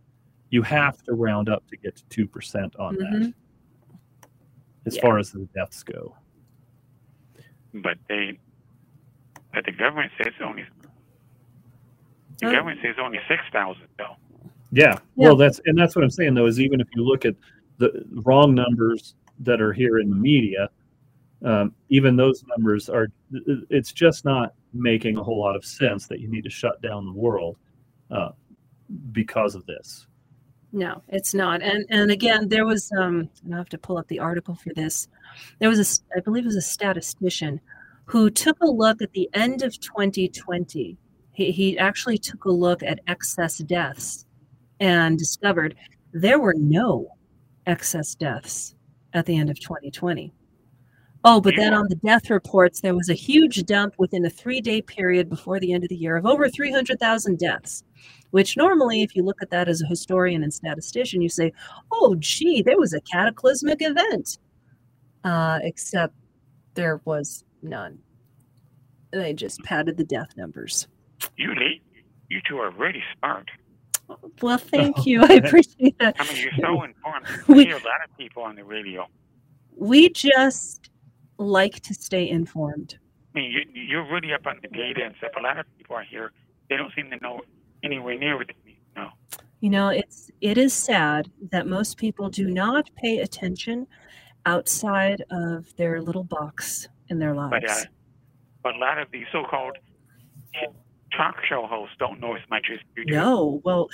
[0.50, 3.22] you have to round up to get to 2% on mm-hmm.
[3.22, 3.34] that
[4.86, 5.02] as yeah.
[5.02, 6.16] far as the deaths go.
[7.74, 8.40] But they,
[9.54, 10.66] but the government says only,
[12.40, 14.16] the government says only 6,000 though.
[14.72, 14.84] Yeah.
[14.84, 15.00] yeah.
[15.16, 17.36] Well, that's, and that's what I'm saying though, is even if you look at
[17.78, 20.70] the wrong numbers that are here in the media,
[21.44, 23.08] um, even those numbers are
[23.70, 27.06] it's just not making a whole lot of sense that you need to shut down
[27.06, 27.58] the world
[28.12, 28.30] uh,
[29.12, 30.08] because of this
[30.72, 34.20] no it's not and and again there was um i have to pull up the
[34.20, 35.08] article for this
[35.60, 37.60] there was a i believe it was a statistician
[38.06, 40.98] who took a look at the end of 2020
[41.38, 44.26] he, he actually took a look at excess deaths
[44.80, 45.76] and discovered
[46.12, 47.08] there were no
[47.68, 48.74] excess deaths
[49.14, 50.34] at the end of 2020
[51.24, 54.62] Oh, but then on the death reports, there was a huge dump within a three
[54.62, 57.84] day period before the end of the year of over 300,000 deaths,
[58.32, 61.52] which normally, if you look at that as a historian and statistician, you say,
[61.92, 64.38] oh, gee, there was a cataclysmic event.
[65.26, 66.14] Uh, except
[66.76, 68.00] there was none.
[69.12, 70.88] They just padded the death numbers.
[71.36, 71.54] You,
[72.30, 73.50] you two are really smart.
[74.42, 75.24] Well, thank you.
[75.24, 76.16] I appreciate that.
[76.20, 77.28] I mean, you're so informed.
[77.48, 79.08] We hear a lot of people on the radio.
[79.76, 80.90] We just
[81.38, 82.98] like to stay informed.
[83.36, 85.32] I mean, you, are really up on the data and stuff.
[85.38, 86.32] A lot of people are here;
[86.70, 87.42] they don't seem to know
[87.84, 89.10] anywhere near what they know.
[89.60, 93.86] You know, it's it is sad that most people do not pay attention
[94.46, 97.52] outside of their little box in their lives.
[97.62, 97.84] But, uh,
[98.64, 99.78] but a lot of these so-called
[101.16, 103.14] talk show hosts don't know as much as you do.
[103.14, 103.90] No, well,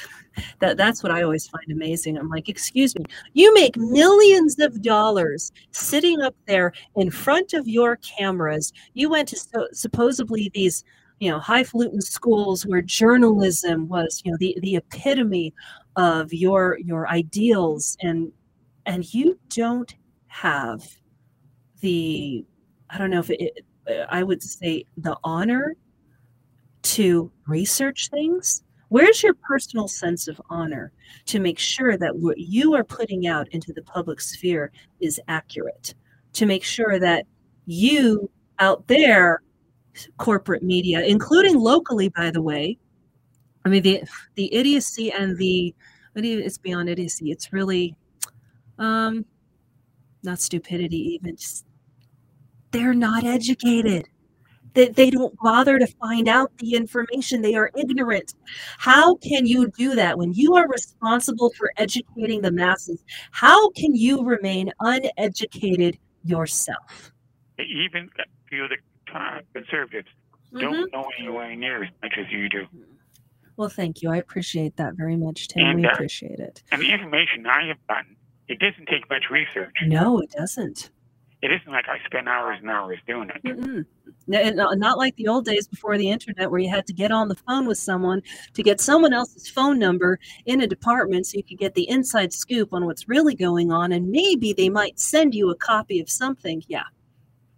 [0.59, 2.17] that that's what I always find amazing.
[2.17, 7.67] I'm like, excuse me, you make millions of dollars sitting up there in front of
[7.67, 8.73] your cameras.
[8.93, 10.83] You went to so, supposedly these
[11.19, 15.53] you know highfalutin schools where journalism was you know the the epitome
[15.95, 18.31] of your your ideals and
[18.85, 19.95] and you don't
[20.27, 20.83] have
[21.81, 22.43] the
[22.89, 23.65] i don't know if it,
[24.09, 25.75] i would say the honor
[26.83, 28.63] to research things?
[28.89, 30.91] Where's your personal sense of honor
[31.25, 35.95] to make sure that what you are putting out into the public sphere is accurate?
[36.33, 37.25] To make sure that
[37.65, 38.29] you
[38.59, 39.41] out there
[40.17, 42.75] corporate media including locally by the way
[43.63, 44.01] i mean the
[44.33, 45.73] the idiocy and the
[46.15, 47.31] it's beyond idiocy.
[47.31, 47.95] It's really
[48.77, 49.25] um
[50.23, 51.65] not stupidity even just
[52.71, 54.07] they're not educated
[54.73, 57.41] they, they don't bother to find out the information.
[57.41, 58.33] They are ignorant.
[58.77, 63.03] How can you do that when you are responsible for educating the masses?
[63.31, 67.11] How can you remain uneducated yourself?
[67.59, 70.07] Even a few of the uh, conservatives
[70.53, 70.59] mm-hmm.
[70.59, 72.67] don't know anywhere near as much as you do.
[73.55, 74.09] Well thank you.
[74.09, 75.65] I appreciate that very much tim.
[75.65, 76.63] And, we uh, appreciate it.
[76.71, 78.15] and the information i have gotten
[78.47, 79.73] it doesn't take much research.
[79.85, 80.91] No, it doesn't.
[81.43, 83.43] It isn't like I spend hours and hours doing it.
[83.43, 83.85] Mm-mm.
[84.77, 87.35] Not like the old days before the internet, where you had to get on the
[87.35, 88.21] phone with someone
[88.53, 92.31] to get someone else's phone number in a department so you could get the inside
[92.31, 96.09] scoop on what's really going on, and maybe they might send you a copy of
[96.09, 96.63] something.
[96.69, 96.83] Yeah.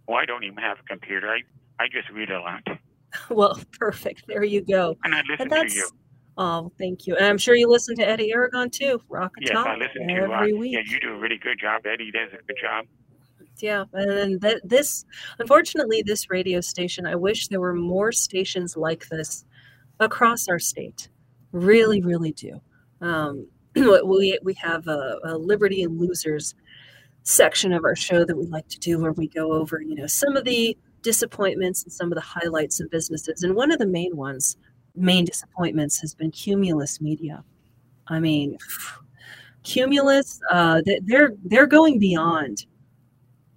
[0.08, 1.28] Well, I don't even have a computer.
[1.30, 1.42] I,
[1.78, 2.66] I just read a lot.
[3.30, 4.24] well, perfect.
[4.26, 4.96] There you go.
[5.04, 5.88] And I listen and to you.
[6.36, 7.14] Oh, thank you.
[7.14, 9.00] And I'm sure you listen to Eddy Aragon too.
[9.08, 10.72] Rock yes, I listen to every uh, week.
[10.72, 11.86] Yeah, you do a really good job.
[11.86, 12.84] Eddy does a good job.
[13.58, 15.04] Yeah, and th- this,
[15.38, 17.06] unfortunately, this radio station.
[17.06, 19.44] I wish there were more stations like this
[20.00, 21.08] across our state.
[21.52, 22.60] Really, really do.
[23.00, 26.54] Um, we we have a, a Liberty and Losers
[27.22, 30.06] section of our show that we like to do where we go over, you know,
[30.06, 33.42] some of the disappointments and some of the highlights of businesses.
[33.42, 34.56] And one of the main ones
[34.94, 37.44] main disappointments has been Cumulus Media.
[38.08, 38.56] I mean,
[39.62, 42.66] Cumulus, uh, they're they're going beyond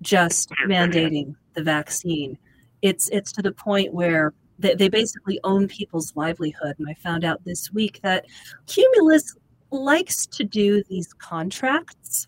[0.01, 2.37] just mandating the vaccine.
[2.81, 6.75] It's it's to the point where they, they basically own people's livelihood.
[6.79, 8.25] And I found out this week that
[8.67, 9.35] Cumulus
[9.71, 12.27] likes to do these contracts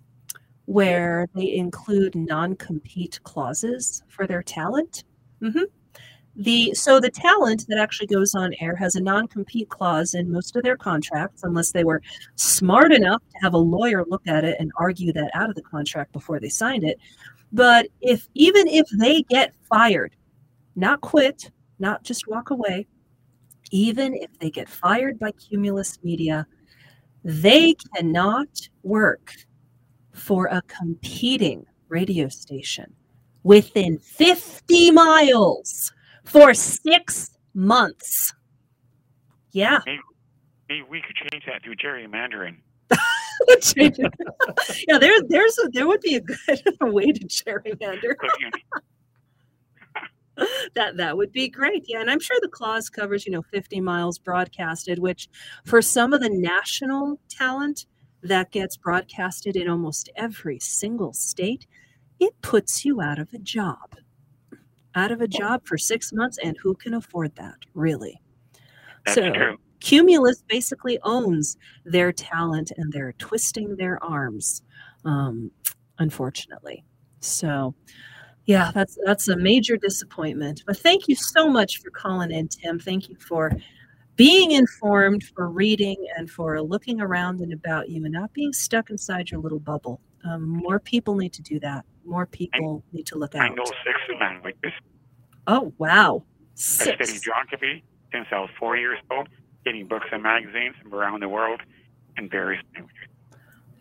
[0.65, 5.03] where they include non-compete clauses for their talent.
[5.41, 5.63] Mm-hmm.
[6.37, 10.55] The so the talent that actually goes on air has a non-compete clause in most
[10.55, 12.01] of their contracts, unless they were
[12.35, 15.61] smart enough to have a lawyer look at it and argue that out of the
[15.61, 16.99] contract before they signed it.
[17.51, 20.15] But if even if they get fired,
[20.75, 22.87] not quit, not just walk away,
[23.71, 26.45] even if they get fired by Cumulus Media,
[27.23, 29.33] they cannot work
[30.13, 32.93] for a competing radio station
[33.43, 35.91] within 50 miles
[36.23, 38.33] for six months.
[39.51, 39.79] Yeah.
[39.85, 40.01] Maybe,
[40.69, 42.57] maybe we could change that to gerrymandering.
[44.87, 46.37] yeah, there, there's a, there would be a good
[46.81, 48.15] way to gerrymander.
[50.75, 51.85] that that would be great.
[51.87, 55.29] Yeah, and I'm sure the clause covers you know 50 miles broadcasted, which
[55.65, 57.85] for some of the national talent
[58.23, 61.65] that gets broadcasted in almost every single state,
[62.19, 63.95] it puts you out of a job
[64.95, 68.21] out of a job for six months, and who can afford that, really?
[69.05, 69.57] That's so, true.
[69.81, 74.61] Cumulus basically owns their talent and they're twisting their arms,
[75.03, 75.51] um,
[75.99, 76.85] unfortunately.
[77.19, 77.75] So,
[78.45, 80.63] yeah, that's that's a major disappointment.
[80.65, 82.79] But thank you so much for calling in, Tim.
[82.79, 83.51] Thank you for
[84.15, 88.89] being informed, for reading, and for looking around and about you and not being stuck
[88.89, 89.99] inside your little bubble.
[90.23, 91.85] Um, more people need to do that.
[92.05, 93.43] More people I, need to look out.
[93.43, 94.71] I know six languages.
[95.47, 96.23] Oh wow!
[96.55, 96.87] Six.
[96.87, 99.29] I studied geography since I was four years old,
[99.63, 101.61] getting books and magazines from around the world
[102.17, 103.07] in various languages.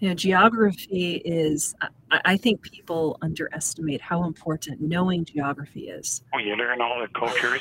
[0.00, 1.74] Yeah, geography is.
[2.10, 6.22] I, think people underestimate how important knowing geography is.
[6.34, 7.60] Oh, you learn all the cultures.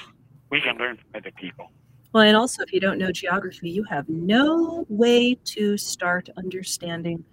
[0.50, 1.70] We can learn from other people.
[2.14, 7.24] Well, and also, if you don't know geography, you have no way to start understanding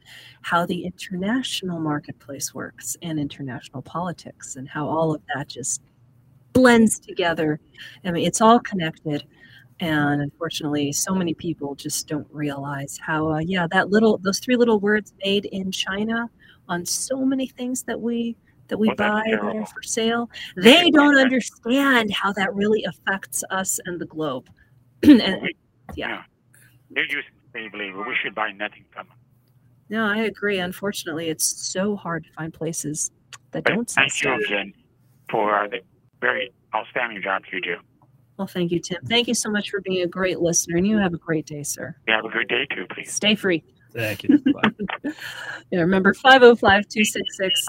[0.43, 5.83] how the international marketplace works and international politics and how all of that just
[6.53, 7.61] blends together.
[8.05, 9.25] I mean, it's all connected.
[9.81, 14.57] And unfortunately, so many people just don't realize how, uh, yeah, that little, those three
[14.57, 16.31] little words made in China
[16.69, 18.37] on so many things that we
[18.69, 23.79] that we buy that are for sale they don't understand how that really affects us
[23.87, 24.49] and the globe
[25.05, 25.49] and,
[25.95, 26.23] yeah.
[26.91, 27.23] They're using
[27.53, 28.03] slave labor.
[28.07, 29.17] We should buy nothing from them.
[29.89, 30.59] No, I agree.
[30.59, 33.11] Unfortunately, it's so hard to find places
[33.53, 33.91] that but don't.
[33.91, 34.73] Thank you again
[35.31, 35.81] for the
[36.21, 37.77] very outstanding job you do.
[38.37, 39.03] Well, thank you, Tim.
[39.07, 41.63] Thank you so much for being a great listener, and you have a great day,
[41.63, 41.97] sir.
[42.07, 43.13] You have a good day too, please.
[43.13, 43.65] Stay free.
[43.95, 44.43] Thank you.
[45.71, 47.67] yeah, remember 505 266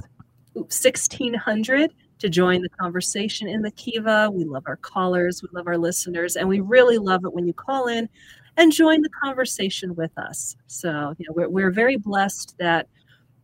[0.53, 4.29] 1600 to join the conversation in the Kiva.
[4.31, 7.53] We love our callers, we love our listeners, and we really love it when you
[7.53, 8.09] call in
[8.57, 10.55] and join the conversation with us.
[10.65, 12.87] So, you know, we're, we're very blessed that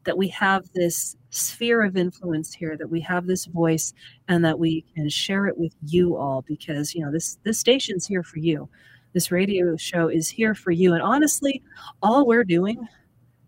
[0.05, 3.93] that we have this sphere of influence here that we have this voice
[4.27, 8.05] and that we can share it with you all because you know this this station's
[8.05, 8.69] here for you.
[9.13, 10.93] This radio show is here for you.
[10.93, 11.63] And honestly
[12.01, 12.87] all we're doing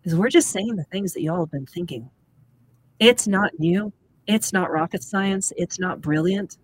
[0.04, 2.10] is we're just saying the things that y'all have been thinking.
[2.98, 3.92] It's not new.
[4.26, 5.52] It's not rocket science.
[5.56, 6.58] It's not brilliant.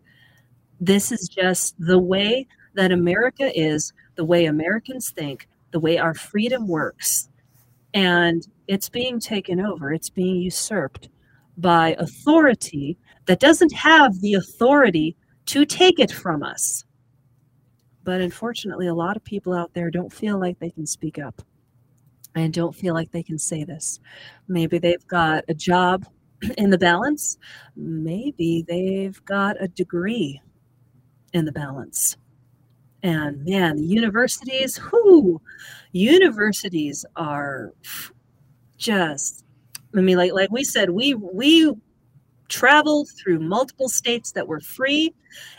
[0.81, 6.15] This is just the way that america is the way americans think the way our
[6.15, 7.29] freedom works.
[7.95, 9.93] And it's being taken over.
[9.93, 11.09] It's being usurped
[11.59, 15.17] by authority that doesn't have the authority
[15.47, 16.85] to take it from us.
[18.05, 21.43] But unfortunately, a lot of people out there don't feel like they can speak up
[22.35, 24.01] and don't feel like they can say this.
[24.49, 26.07] Maybe they've got a job
[26.59, 27.39] in the balance,
[27.77, 30.41] maybe they've got a degree
[31.33, 32.17] in the balance.
[33.05, 35.41] And man, universities, whoo,
[35.93, 37.73] universities are
[38.77, 39.45] just
[39.97, 41.73] I mean, like like we said, we we
[42.49, 45.15] traveled through multiple states that were free,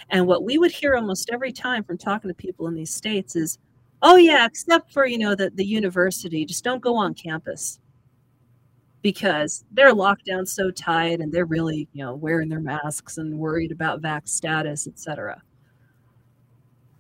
[0.10, 3.36] and what we would hear almost every time from talking to people in these states
[3.36, 3.58] is,
[4.02, 7.80] "Oh yeah, except for you know the the university, just don't go on campus."
[9.02, 13.38] Because they're locked down so tight and they're really, you know, wearing their masks and
[13.38, 15.42] worried about vax status, etc.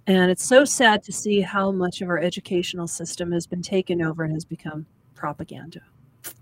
[0.05, 4.01] And it's so sad to see how much of our educational system has been taken
[4.01, 4.85] over and has become
[5.15, 5.79] propaganda.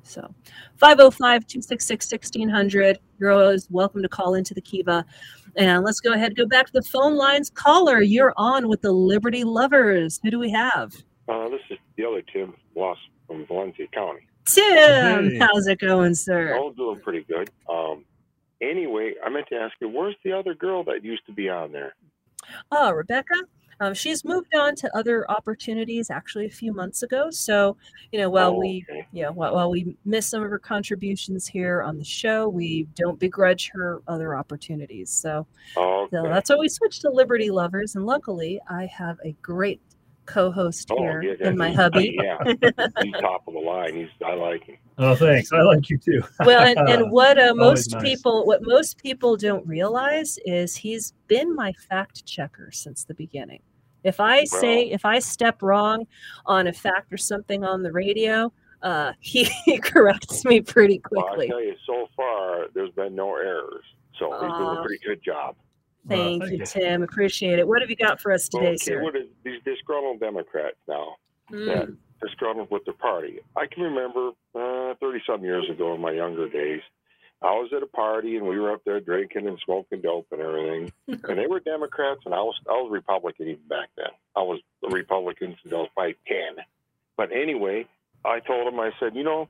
[0.04, 0.22] So
[0.78, 3.00] 505 266 1600.
[3.20, 5.06] You're always welcome to call into the Kiva.
[5.56, 7.50] And let's go ahead and go back to the phone lines.
[7.50, 10.20] Caller, you're on with the Liberty Lovers.
[10.24, 10.94] Who do we have?
[11.28, 12.98] Uh, this is the other Tim Loss
[13.28, 14.28] from Valencia County.
[14.46, 15.40] Tim, hey.
[15.40, 16.58] how's it going, sir?
[16.58, 17.50] All doing pretty good.
[17.70, 18.06] Um,
[18.62, 21.72] anyway, I meant to ask you, where's the other girl that used to be on
[21.72, 21.96] there?
[22.72, 23.36] Oh, Rebecca?
[23.82, 27.32] Um, she's moved on to other opportunities actually a few months ago.
[27.32, 27.76] So,
[28.12, 29.08] you know, while oh, we, okay.
[29.12, 33.20] yeah, while, while we miss some of her contributions here on the show, we don't
[33.20, 35.10] begrudge her other opportunities.
[35.10, 36.16] So, okay.
[36.16, 37.96] so that's why we switched to Liberty Lovers.
[37.96, 39.82] And luckily, I have a great
[40.28, 42.16] co-host oh, here yeah, in my hubby.
[42.22, 42.38] yeah,
[43.02, 43.96] he's top of the line.
[43.96, 44.78] He's I like him.
[45.00, 45.52] Oh, thanks.
[45.52, 46.22] I like you too.
[46.46, 48.04] well, and, and what uh, most nice.
[48.04, 53.62] people what most people don't realize is he's been my fact checker since the beginning.
[54.04, 56.08] If I say, if I step wrong
[56.46, 58.52] on a fact or something on the radio,
[58.82, 61.48] uh, he, he corrects me pretty quickly.
[61.50, 63.84] Well, I tell you, so far there's been no errors,
[64.18, 65.56] so he's doing a pretty good job.
[66.08, 67.04] Thank, uh, thank you, Tim.
[67.04, 67.68] Appreciate it.
[67.68, 69.04] What have you got for us today, okay, sir?
[69.04, 71.16] What is these disgruntled Democrats now?
[71.52, 71.66] Mm.
[71.68, 73.40] That disgruntled with the party.
[73.56, 74.32] I can remember
[75.00, 76.82] thirty uh, some years ago in my younger days
[77.42, 80.42] I was at a party and we were up there drinking and smoking dope and
[80.42, 80.92] everything.
[81.08, 84.10] and they were Democrats and I was I was Republican even back then.
[84.36, 86.64] I was a Republican since I was probably ten.
[87.18, 87.88] But anyway,
[88.24, 89.50] I told them I said, you know,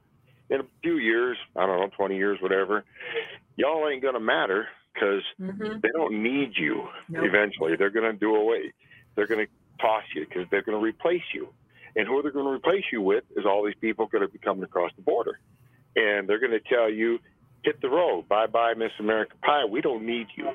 [0.49, 2.85] in a few years, I don't know, twenty years, whatever,
[3.55, 5.79] y'all ain't gonna matter because mm-hmm.
[5.81, 6.87] they don't need you.
[7.09, 7.25] Nope.
[7.25, 8.73] Eventually, they're gonna do away.
[9.15, 9.47] They're gonna
[9.79, 11.49] toss you because they're gonna replace you.
[11.95, 14.91] And who they're to replace you with is all these people to be coming across
[14.95, 15.39] the border.
[15.95, 17.19] And they're going to tell you
[17.63, 18.27] hit the road.
[18.27, 19.65] Bye bye, Miss America Pie.
[19.65, 20.51] We don't need you.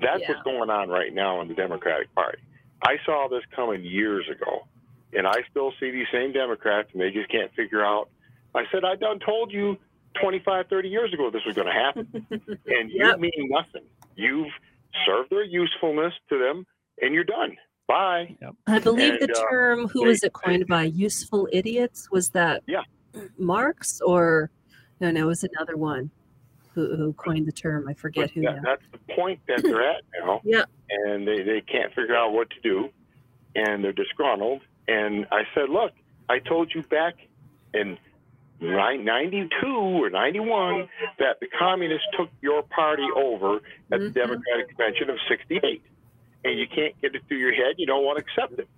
[0.00, 0.32] That's yeah.
[0.32, 2.38] what's going on right now in the Democratic Party.
[2.82, 4.66] I saw this coming years ago,
[5.12, 8.08] and I still see these same Democrats, and they just can't figure out.
[8.54, 9.76] I said, I done told you
[10.20, 12.26] 25, 30 years ago this was going to happen,
[12.66, 13.86] and you mean nothing.
[14.16, 14.52] You've
[15.06, 16.66] served their usefulness to them,
[17.00, 17.56] and you're done.
[17.86, 18.36] Bye.
[18.40, 18.54] Yep.
[18.66, 20.84] I believe and, the uh, term, uh, who was it coined by?
[20.84, 22.08] Useful idiots?
[22.10, 22.82] Was that yeah.
[23.36, 24.50] Marx or
[25.00, 25.10] no?
[25.10, 26.10] No, it was another one
[26.74, 27.88] who, who coined the term.
[27.88, 28.42] I forget but who.
[28.42, 30.40] That, that's the point that they're at now.
[30.44, 30.64] yeah.
[30.88, 32.88] And they, they can't figure out what to do,
[33.54, 34.62] and they're disgruntled.
[34.88, 35.92] And I said, look,
[36.28, 37.14] I told you back
[37.74, 37.98] in
[38.60, 40.88] 92 or 91
[41.18, 44.04] that the communists took your party over at mm-hmm.
[44.04, 45.82] the Democratic Convention of 68.
[46.44, 47.74] And you can't get it through your head.
[47.78, 48.68] You don't want to accept it.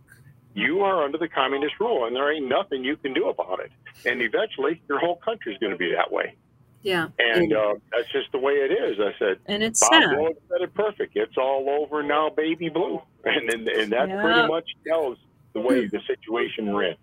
[0.54, 3.70] You are under the communist rule, and there ain't nothing you can do about it.
[4.04, 6.34] And eventually, your whole country is going to be that way.
[6.82, 7.08] Yeah.
[7.18, 8.98] And uh, that's just the way it is.
[8.98, 10.10] I said, and it's Bob sad.
[10.48, 11.16] Said it perfect.
[11.16, 13.00] It's all over now, baby blue.
[13.24, 14.20] And and, and that yeah.
[14.20, 15.16] pretty much tells
[15.52, 16.96] the way the situation we're in.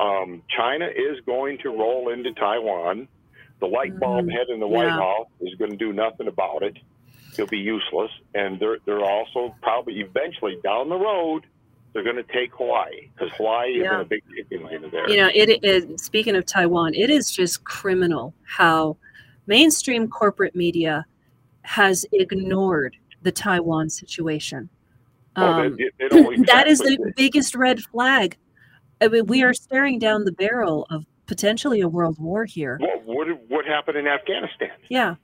[0.00, 3.08] Um, China is going to roll into Taiwan.
[3.60, 4.30] The light bulb mm-hmm.
[4.30, 4.96] head in the White yeah.
[4.96, 6.78] House is going to do nothing about it.
[7.36, 11.44] He'll be useless, and they're they're also probably eventually down the road
[11.94, 14.00] they're going to take Hawaii because Hawaii yeah.
[14.00, 15.08] is a big lane there.
[15.08, 16.02] You know, it is.
[16.02, 18.96] Speaking of Taiwan, it is just criminal how
[19.46, 21.06] mainstream corporate media
[21.62, 24.68] has ignored the Taiwan situation.
[25.36, 28.36] Um, they, they that is the biggest red flag.
[29.00, 32.78] I mean, we are staring down the barrel of potentially a world war here.
[32.80, 34.70] Well, what what happened in Afghanistan?
[34.88, 35.14] Yeah,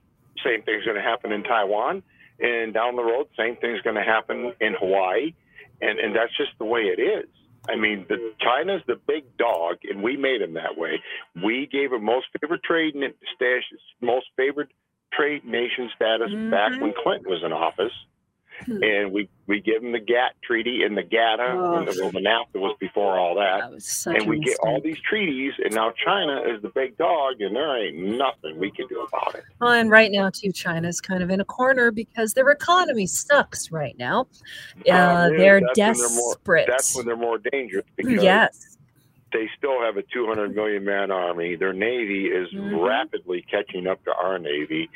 [0.43, 2.01] same thing's going to happen in Taiwan,
[2.39, 5.33] and down the road, same thing's going to happen in Hawaii,
[5.81, 7.29] and and that's just the way it is.
[7.69, 10.99] I mean, the China's the big dog, and we made him that way.
[11.43, 12.95] We gave him most favored trade
[13.35, 14.73] status, most favored
[15.13, 16.49] trade nation status mm-hmm.
[16.49, 17.93] back when Clinton was in office.
[18.65, 18.83] Hmm.
[18.83, 21.75] and we we give them the GATT treaty and the GATA, oh.
[21.75, 24.57] and the, well, NAFTA was before all that, that and we mistake.
[24.57, 28.57] get all these treaties, and now China is the big dog, and there ain't nothing
[28.57, 29.43] we can do about it.
[29.59, 33.71] Well, and right now too, China's kind of in a corner because their economy sucks
[33.71, 34.27] right now.
[34.87, 36.37] Uh, uh, they're desperate.
[36.45, 38.70] More, that's when they're more dangerous because yes
[39.31, 41.55] they still have a 200 million man army.
[41.55, 42.75] Their navy is mm-hmm.
[42.75, 44.89] rapidly catching up to our navy,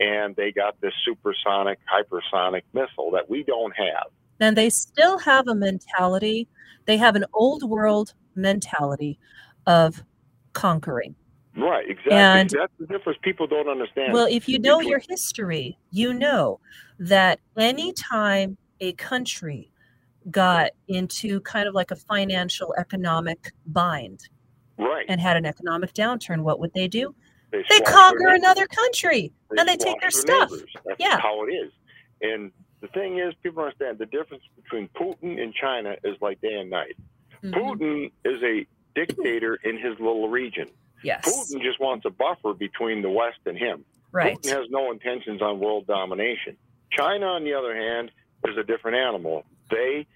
[0.00, 4.06] and they got this supersonic, hypersonic missile that we don't have.
[4.40, 6.48] And they still have a mentality.
[6.86, 9.18] They have an old world mentality
[9.66, 10.02] of
[10.52, 11.14] conquering.
[11.56, 12.12] Right, exactly.
[12.14, 14.12] And that's the difference people don't understand.
[14.12, 16.58] Well, if you know your history, you know
[16.98, 19.70] that anytime a country
[20.30, 24.28] got into kind of like a financial economic bind
[24.78, 25.04] right.
[25.08, 27.14] and had an economic downturn what would they do?
[27.52, 30.50] They, they conquer another country they and they take their, their stuff.
[30.84, 31.20] That's yeah.
[31.20, 31.72] how it is.
[32.22, 36.54] And the thing is people understand the difference between putin and china is like day
[36.54, 36.96] and night.
[37.42, 37.54] Mm-hmm.
[37.54, 40.68] putin is a dictator in his little region.
[41.02, 41.28] Yes.
[41.28, 43.84] Putin just wants a buffer between the west and him.
[44.10, 44.38] Right.
[44.38, 46.56] Putin has no intentions on world domination.
[46.90, 48.10] China on the other hand
[48.50, 50.06] is a different animal they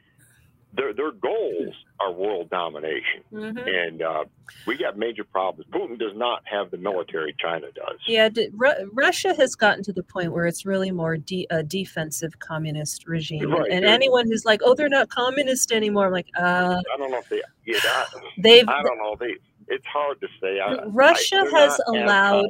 [0.75, 3.59] their their goals are world domination, mm-hmm.
[3.59, 4.25] and uh,
[4.67, 5.69] we got major problems.
[5.71, 7.99] Putin does not have the military China does.
[8.07, 12.39] Yeah, Ru- Russia has gotten to the point where it's really more de- a defensive
[12.39, 13.71] communist regime, right.
[13.71, 17.19] and, anyone who's like, "Oh, they're not communist anymore," I'm like, uh, I don't know
[17.19, 17.43] if they.
[17.65, 18.05] Yeah, I,
[18.39, 18.69] they've.
[18.69, 19.17] I don't know.
[19.19, 19.37] They.
[19.69, 20.61] It's hard to say.
[20.61, 22.47] I, Russia has allowed.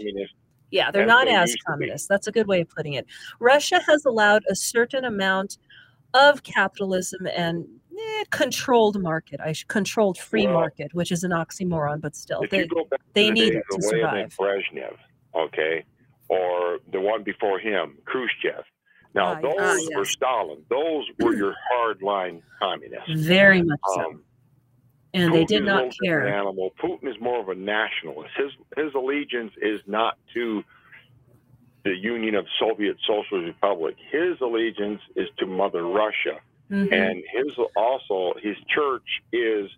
[0.71, 2.09] Yeah, they're not as communist.
[2.09, 3.07] That's a good way of putting it.
[3.41, 5.57] Russia has allowed a certain amount
[6.15, 9.41] of capitalism and eh, controlled market.
[9.41, 12.69] I controlled free well, market, which is an oxymoron, but still, they
[13.15, 14.35] they need it to survive.
[14.39, 14.97] Brezhnev,
[15.35, 15.85] okay,
[16.29, 18.65] or the one before him, Khrushchev.
[19.15, 19.89] Now ah, those ah, yes.
[19.97, 20.63] were Stalin.
[20.69, 23.11] Those were your hardline communists.
[23.11, 24.01] Very much so.
[24.01, 24.23] Um,
[25.15, 26.29] and Putin they did not care.
[26.29, 26.73] Animal.
[26.83, 28.31] Putin is more of a nationalist.
[28.37, 30.63] His his allegiance is not to
[31.85, 33.97] the Union of Soviet Socialist Republic.
[34.11, 36.41] His allegiance is to Mother Russia
[36.71, 36.93] Mm-hmm.
[36.93, 39.71] And his also his church is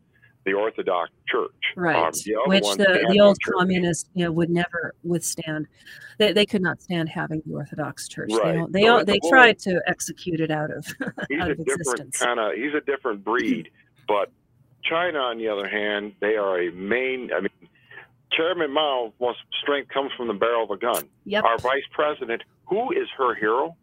[0.45, 1.97] the Orthodox Church, right?
[1.97, 5.69] Um, the Which the, the old communists you know, would never withstand.
[6.19, 8.31] They, they could not stand having the Orthodox Church.
[8.33, 8.67] Right.
[8.73, 10.85] They they, so they tried to execute it out of
[11.29, 13.71] he's out of a different kind of he's a different breed.
[14.09, 14.33] but
[14.83, 17.31] China, on the other hand, they are a main.
[17.33, 17.60] I mean,
[18.33, 21.09] Chairman Mao wants strength comes from the barrel of a gun.
[21.25, 21.45] Yep.
[21.45, 23.77] Our vice president, who is her hero?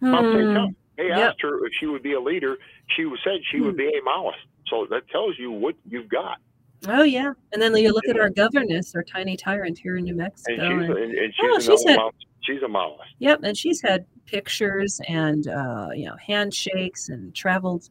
[0.00, 0.72] Hmm.
[0.96, 1.18] They yep.
[1.18, 2.58] asked her if she would be a leader.
[2.96, 3.78] She said she would hmm.
[3.78, 4.34] be a Maoist.
[4.68, 6.38] So that tells you what you've got.
[6.86, 10.14] Oh yeah, and then you look at our governess, our tiny tyrant here in New
[10.14, 11.98] Mexico, and she's, and, and she's, oh, she's had,
[12.42, 12.98] she's a Maoist.
[13.18, 17.90] Yep, and she's had pictures and uh, you know handshakes and traveled,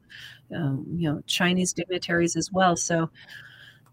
[0.56, 2.78] um, you know Chinese dignitaries as well.
[2.78, 3.10] So,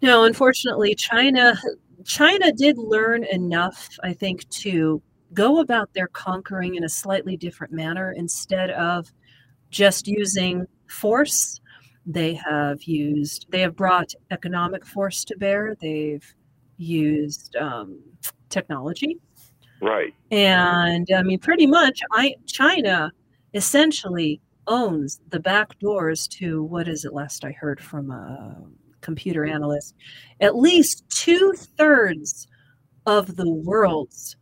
[0.05, 1.57] know, unfortunately, China
[2.05, 5.03] China did learn enough, I think, to
[5.33, 8.13] go about their conquering in a slightly different manner.
[8.17, 9.11] Instead of
[9.71, 11.61] just using force
[12.07, 15.75] they have used they have brought economic force to bear.
[15.81, 16.25] They've
[16.77, 18.01] used um,
[18.51, 19.19] technology.
[19.81, 20.15] Right.
[20.31, 23.11] And i mean pretty much i china
[23.55, 28.57] essentially owns the back doors to what is it last i heard from a
[29.05, 29.95] computer analyst
[30.41, 32.49] at least two-thirds
[33.07, 34.37] of the world's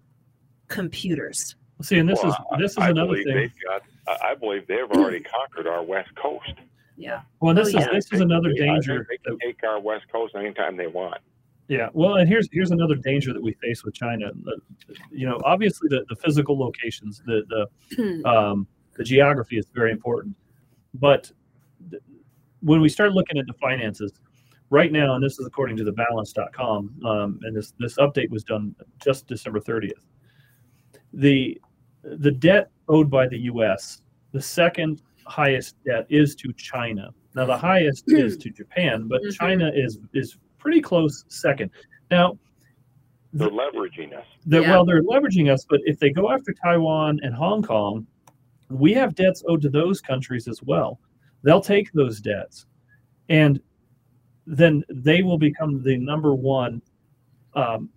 [0.68, 1.56] computers.
[1.82, 3.50] See, and this well, is this is I another thing.
[3.66, 3.82] Got,
[4.22, 6.54] I believe they've already conquered our west coast.
[6.96, 7.22] Yeah.
[7.40, 7.92] Well, this oh, is yeah.
[7.92, 9.06] this is another danger.
[9.10, 11.20] They can take our west coast anytime they want.
[11.68, 11.88] Yeah.
[11.92, 14.30] Well, and here's here's another danger that we face with China.
[15.10, 17.66] You know, obviously the, the physical locations, the
[17.96, 20.36] the um, the geography is very important,
[20.94, 21.32] but
[22.60, 24.12] when we start looking at the finances,
[24.72, 28.42] right now, and this is according to the balance.com, um, and this this update was
[28.42, 28.74] done
[29.04, 29.92] just December 30th
[31.14, 31.60] the
[32.02, 34.00] the debt owed by the U.S.,
[34.32, 37.10] the second highest debt is to China.
[37.34, 39.36] Now the highest is to Japan, but Mhm.
[39.38, 41.70] China is is pretty close second.
[42.10, 42.38] Now
[43.34, 44.26] They're leveraging us.
[44.46, 44.70] they're, Yeah.
[44.72, 48.06] well, they're leveraging us, but if they go after Taiwan and Hong Kong,
[48.70, 50.98] we have debts owed to those countries as well.
[51.42, 52.66] They'll take those debts,
[53.28, 53.60] and
[54.46, 56.82] then they will become the number one.
[57.54, 57.88] Um,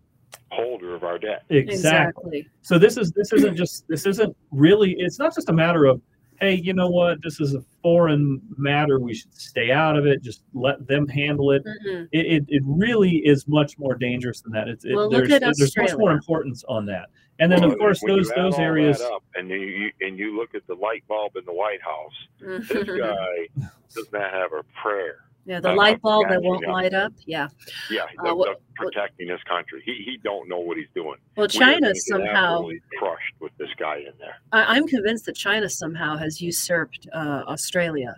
[0.52, 1.44] Holder of our debt.
[1.50, 2.48] exactly.
[2.62, 4.96] So this is this isn't just this isn't really.
[4.98, 6.02] It's not just a matter of
[6.42, 7.22] hey, you know what?
[7.24, 9.00] This is a foreign matter.
[9.00, 10.22] We should stay out of it.
[10.22, 11.64] Just let them handle it.
[11.66, 12.10] Mhm.
[12.12, 14.68] It, it, it really is much more dangerous than that.
[14.68, 17.08] It's it, Well, look there's, at there's much more importance on that.
[17.40, 19.02] And then Well, of course when you those those areas.
[19.02, 22.68] up and you, you and you look at the light bulb in the White House.
[22.68, 23.48] This guy
[23.94, 25.20] does not have a prayer.
[25.46, 26.72] Yeah, the Uh, light bulb that won't up.
[26.74, 27.14] light up.
[27.26, 27.48] Yeah.
[27.90, 29.82] Yeah, Uh, what- of protecting his country.
[29.86, 31.18] He he don't know what he's doing.
[31.38, 32.70] Well, China gonna somehow.
[32.98, 34.36] crushed with this guy in there.
[34.52, 38.16] I, I'm convinced that China somehow has usurped uh, Australia.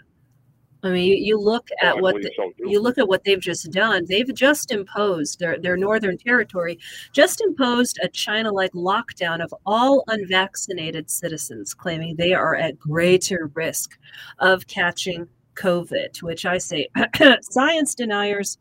[0.84, 3.24] I mean, you, you look Oh, at I what the, so, you look at what
[3.24, 4.06] they've just done.
[4.08, 6.78] They've just imposed their their northern territory
[7.14, 13.98] just imposed a China-like lockdown of all unvaccinated citizens, claiming they are at greater risk
[14.40, 16.22] of catching COVID.
[16.24, 16.88] Which I say,
[17.42, 18.58] science deniers.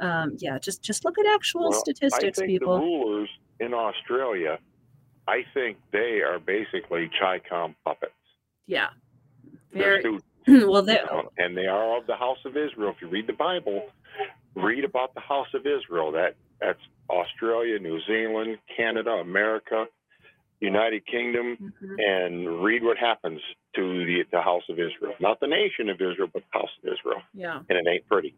[0.00, 2.74] Um, yeah, just just look at actual Well, statistics, people.
[2.74, 3.28] the rulers
[3.60, 4.58] in Australia,
[5.28, 8.12] I think they are basically Chi-Com puppets.
[8.66, 8.88] yeah.
[9.72, 10.02] Very,
[10.46, 10.98] well, they
[11.38, 12.90] and they are of the house of Israel.
[12.94, 13.88] If you read the Bible,
[14.54, 16.12] read about the house of Israel.
[16.12, 19.86] That that's Australia, New Zealand, Canada, America,
[20.60, 21.96] United Kingdom, Mhm.
[22.12, 23.40] and read what happens
[23.76, 25.14] to the the house of Israel.
[25.20, 27.22] Not the nation of Israel, but the house of Israel.
[27.34, 27.60] yeah.
[27.68, 28.34] And it ain't pretty.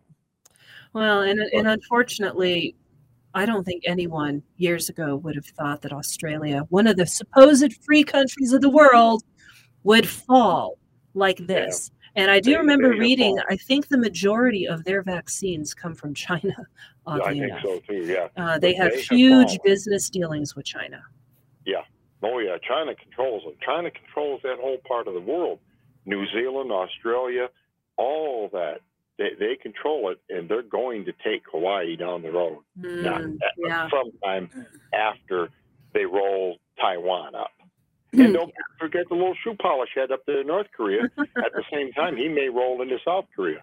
[0.93, 2.74] Well, and and unfortunately,
[3.35, 7.73] I don't think anyone years ago would have thought that Australia, one of the supposed
[7.85, 9.23] free countries of the world,
[9.85, 10.78] would fall
[11.15, 11.90] like this.
[12.16, 13.44] And I do They- remember they reading, fallen.
[13.51, 16.56] I think the majority of their vaccines come from China,
[17.06, 17.62] Yeah, I think enough.
[17.62, 18.05] so too.
[18.06, 18.28] Yeah.
[18.36, 21.02] Uh, they But have they huge business dealings with China.
[22.31, 23.57] Oh yeah, China controls it.
[23.65, 25.59] China controls that whole part of the world.
[26.05, 27.49] New Zealand, Australia,
[27.97, 28.81] all that.
[29.19, 32.59] They, they control it, and they're going to take Hawaii down the road.
[32.81, 33.89] Mm, yeah.
[33.91, 34.49] sometime
[34.95, 35.49] after
[35.93, 37.51] they roll Taiwan up.
[38.15, 38.21] Hmm.
[38.21, 41.03] And don't forget the little shoe polish head up there in North Korea.
[41.19, 43.63] At the same time, he may roll into South Korea.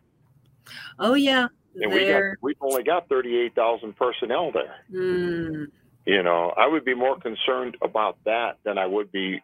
[0.99, 4.75] Oh yeah, And we got, we've only got thirty eight thousand personnel there.
[4.91, 5.67] mm,
[6.05, 9.41] You know, I would be more concerned about that than I would be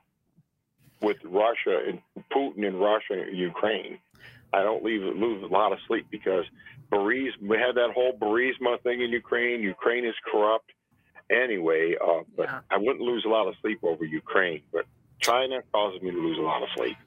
[1.02, 2.00] with Russia and
[2.32, 3.98] Putin and Russia and Ukraine.
[4.54, 6.46] I don't leave lose a lot of sleep because
[6.92, 9.62] Burisma, we had that whole Burisma thing in Ukraine.
[9.62, 10.72] Ukraine is corrupt
[11.32, 12.60] anyway, uh, but Yeah.
[12.70, 14.62] I wouldn't lose a lot of sleep over Ukraine.
[14.72, 14.86] But
[15.20, 16.98] China causes me to lose a lot of sleep.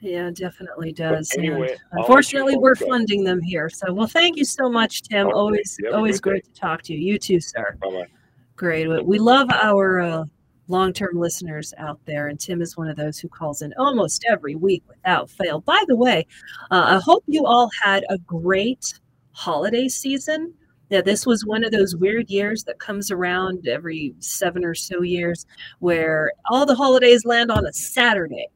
[0.00, 1.30] yeah, definitely does.
[1.32, 3.70] And anyway, I'll let you unfortunately, we're funding them here.
[3.70, 5.28] So, well, thank you so much, Tim.
[5.28, 6.32] Always, always good day.
[6.32, 6.98] great to talk to you.
[7.12, 7.76] You too, sir.
[7.80, 8.06] Bye-bye.
[8.56, 9.04] Great.
[9.04, 10.24] We- love our uh,
[10.68, 14.54] long-term listeners out there, and Tim is one of those who calls in almost every
[14.54, 15.60] week without fail.
[15.60, 16.26] By the way,
[16.70, 18.94] uh, I hope you all had a great
[19.32, 20.54] holiday season.
[20.90, 25.02] Yeah, this was one of those weird years that comes around every seven or so
[25.02, 25.46] years,
[25.80, 28.46] where all the holidays land on a Saturday.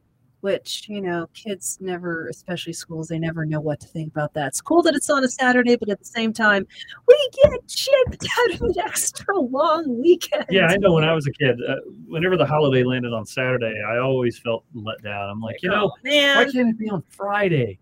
[0.40, 4.46] Which you know, kids never, especially schools, they never know what to think about that.
[4.48, 6.64] It's cool that it's on a Saturday, but at the same time,
[7.08, 10.44] we get chipped out of an extra long weekend.
[10.48, 10.92] Yeah, I know.
[10.92, 14.64] When I was a kid, uh, whenever the holiday landed on Saturday, I always felt
[14.74, 15.28] let down.
[15.28, 17.80] I'm like, you know, Oh, why can't it be on Friday?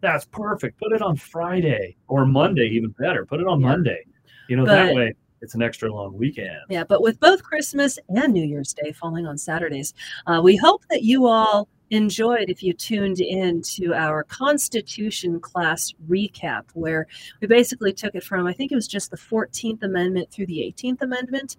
[0.00, 0.78] That's perfect.
[0.80, 3.24] Put it on Friday or Monday, even better.
[3.24, 3.68] Put it on Yeah.
[3.68, 4.04] Monday.
[4.48, 6.58] You know, that way it's an extra long weekend.
[6.68, 9.94] Yeah, but with both Christmas and New Year's Day falling on Saturdays,
[10.26, 15.92] uh, we hope that you all enjoyed if you tuned in to our Constitution class
[16.08, 17.06] recap, where
[17.40, 20.58] we basically took it from, I think it was just the 14th Amendment through the
[20.58, 21.56] 18th Amendment.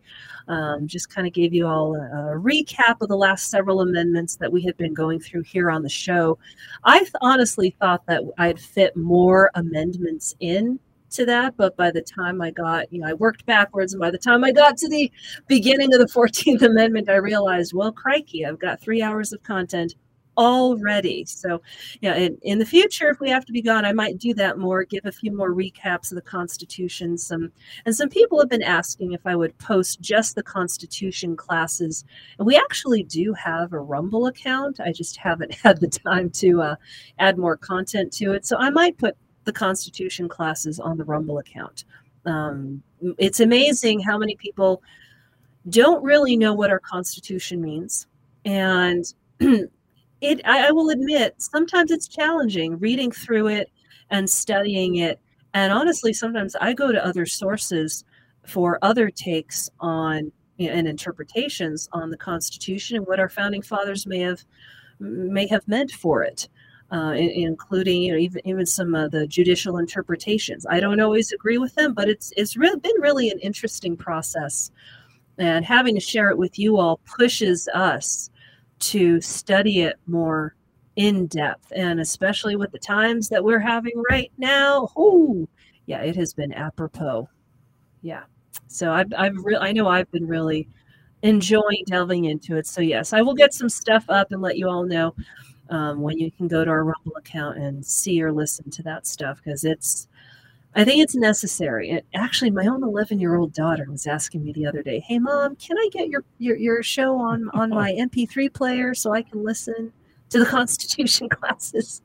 [0.48, 4.36] Um, just kind of gave you all a, a recap of the last several amendments
[4.38, 6.38] that we had been going through here on the show.
[6.84, 10.80] I th- honestly thought that I'd fit more amendments in
[11.12, 14.12] to that but by the time i got you know i worked backwards and by
[14.12, 15.10] the time i got to the
[15.48, 19.96] beginning of the 14th amendment i realized well crikey i've got three hours of content
[20.38, 21.26] already.
[21.26, 21.62] So
[22.02, 24.58] yeah in, in the future if we have to be gone i might do that
[24.58, 27.18] more give a few more recaps of the constitution.
[27.18, 27.52] Some
[27.86, 32.06] and some people have been asking if i would post just the constitution classes.
[32.38, 34.80] And we actually do have a rumble account.
[34.80, 36.76] I just haven't had the time to uh,
[37.20, 38.46] add more content to it.
[38.46, 41.86] So i might put the Constitution classes on the Rumble account.
[42.26, 42.84] Um,
[43.18, 44.82] it's amazing how many people
[45.70, 48.08] don't really know what our Constitution means.
[48.44, 49.06] And
[50.30, 53.72] it I, I will admit sometimes it's challenging reading through it
[54.10, 55.20] and studying it.
[55.54, 58.04] And honestly, sometimes I go to other sources
[58.46, 64.20] for other takes on and interpretations on the Constitution and what our founding fathers may
[64.20, 64.44] have
[65.00, 66.48] may have meant for it,
[66.92, 70.66] uh, including you know even even some of the judicial interpretations.
[70.70, 74.72] I don't always agree with them, but it's it's really been really an interesting process,
[75.38, 78.30] and having to share it with you all pushes us
[78.80, 80.56] to study it more
[80.96, 84.90] in depth, and especially with the times that we're having right now.
[84.96, 85.48] Oh,
[85.86, 87.30] yeah, it has been apropos.
[88.02, 88.24] Yeah.
[88.68, 90.68] So I've, I've re- I know I've been really
[91.22, 92.68] enjoying delving into it.
[92.68, 95.16] So yes, I will get some stuff up and let you all know
[95.70, 99.08] um, when you can go to our Rumble account and see or listen to that
[99.08, 100.08] stuff because it's.
[100.76, 101.90] I think it's necessary.
[101.92, 105.20] It, actually, my own 11 year old daughter was asking me the other day, "Hey,
[105.20, 109.22] mom, can I get your your, your show on on my MP3 player so I
[109.22, 109.94] can listen
[110.30, 112.02] to the Constitution classes?"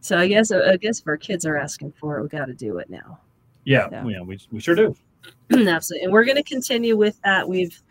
[0.00, 2.54] So I guess I guess if our kids are asking for it, we got to
[2.54, 3.20] do it now.
[3.64, 4.08] Yeah, so.
[4.08, 4.94] yeah, we, we sure do.
[5.52, 6.04] Absolutely.
[6.04, 7.48] And we're going to continue with that.
[7.48, 7.82] We've,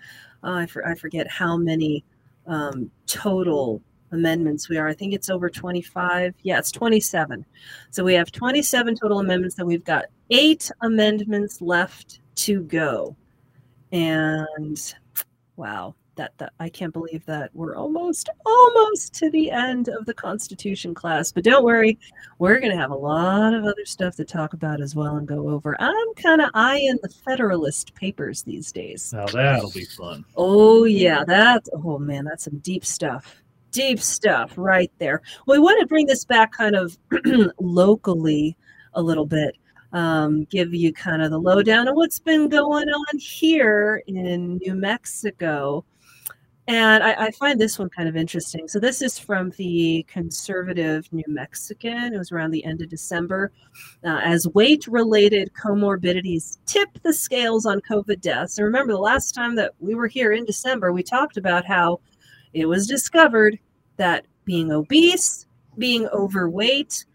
[0.43, 2.03] uh, I, for, I forget how many
[2.45, 3.81] um, total
[4.13, 4.87] amendments we are.
[4.87, 6.35] I think it's over 25.
[6.43, 7.45] Yeah, it's 27.
[7.91, 13.15] So we have 27 total amendments, and we've got eight amendments left to go.
[13.91, 14.79] And
[15.55, 20.13] wow, that, that I can't believe that we're almost almost to the end of the
[20.13, 21.31] Constitution class.
[21.31, 21.97] But don't worry,
[22.39, 25.27] we're going to have a lot of other stuff to talk about as well and
[25.27, 25.75] go over.
[25.79, 29.13] I'm kind of eyeing the Federalist Papers these days.
[29.13, 30.25] Now that'll be fun.
[30.35, 33.42] Oh yeah, that oh man, that's some deep stuff.
[33.73, 35.21] Deep stuff right there.
[35.47, 36.97] we want to bring this back kind of
[37.59, 38.55] locally
[38.93, 39.57] a little bit
[39.93, 44.73] um, give you kind of the lowdown of what's been going on here in New
[44.73, 45.85] Mexico.
[46.65, 48.69] And I, I, find this one kind of interesting.
[48.69, 52.13] So, this is from the conservative New Mexican.
[52.13, 53.51] It was around the end of December.
[54.05, 58.57] Uh, as weight related comorbidities tip the scales on COVID deaths.
[58.57, 61.99] And remember, the last time that we were here in December, we talked about how
[62.53, 63.59] it was discovered
[63.97, 65.45] that being obese,
[65.77, 67.05] being overweight,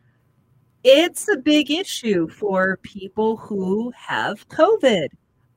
[0.84, 5.08] it's a big issue for people who have COVID.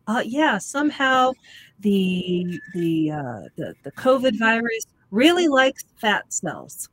[0.08, 1.32] Uh, yeah, somehow
[1.80, 6.90] the the, uh, the the COVID virus really likes fat cells,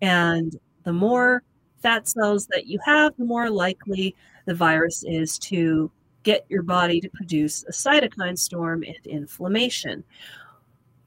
[0.00, 1.42] and the more
[1.82, 5.90] fat cells that you have, the more likely the virus is to
[6.22, 10.02] get your body to produce a cytokine storm and inflammation.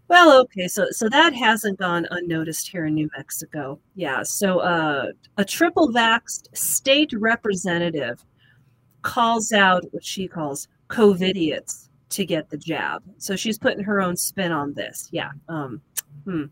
[0.09, 3.79] Well, okay, so so that hasn't gone unnoticed here in New Mexico.
[3.95, 5.07] Yeah, so uh,
[5.37, 8.25] a triple vaxxed state representative
[9.03, 13.03] calls out what she calls COVIDiots to get the jab.
[13.19, 15.09] So she's putting her own spin on this.
[15.11, 15.29] Yeah.
[15.47, 15.79] Um,
[16.25, 16.45] hmm.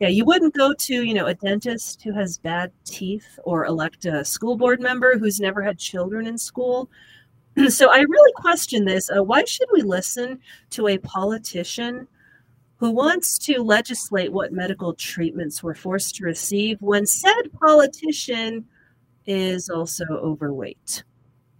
[0.00, 4.04] Yeah, you wouldn't go to, you know, a dentist who has bad teeth or elect
[4.04, 6.90] a school board member who's never had children in school.
[7.68, 9.10] so I really question this.
[9.10, 10.40] Uh, why should we listen
[10.70, 12.06] to a politician
[12.78, 18.64] who wants to legislate what medical treatments we're forced to receive when said politician
[19.26, 21.02] is also overweight?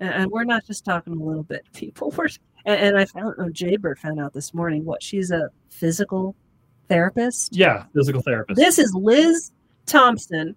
[0.01, 2.11] And we're not just talking a little bit, people.
[2.17, 2.29] We're
[2.65, 6.37] and, I found oh, Jaybird found out this morning what she's a physical
[6.89, 7.57] therapist.
[7.57, 8.57] Yeah, physical therapist.
[8.57, 9.53] This is Liz
[9.87, 10.55] Thompson,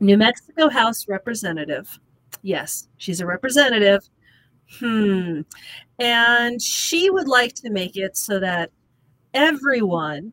[0.00, 1.98] New Mexico House representative.
[2.42, 4.08] Yes, she's a representative.
[4.78, 5.42] Hmm.
[5.98, 8.70] And she would like to make it so that
[9.34, 10.32] everyone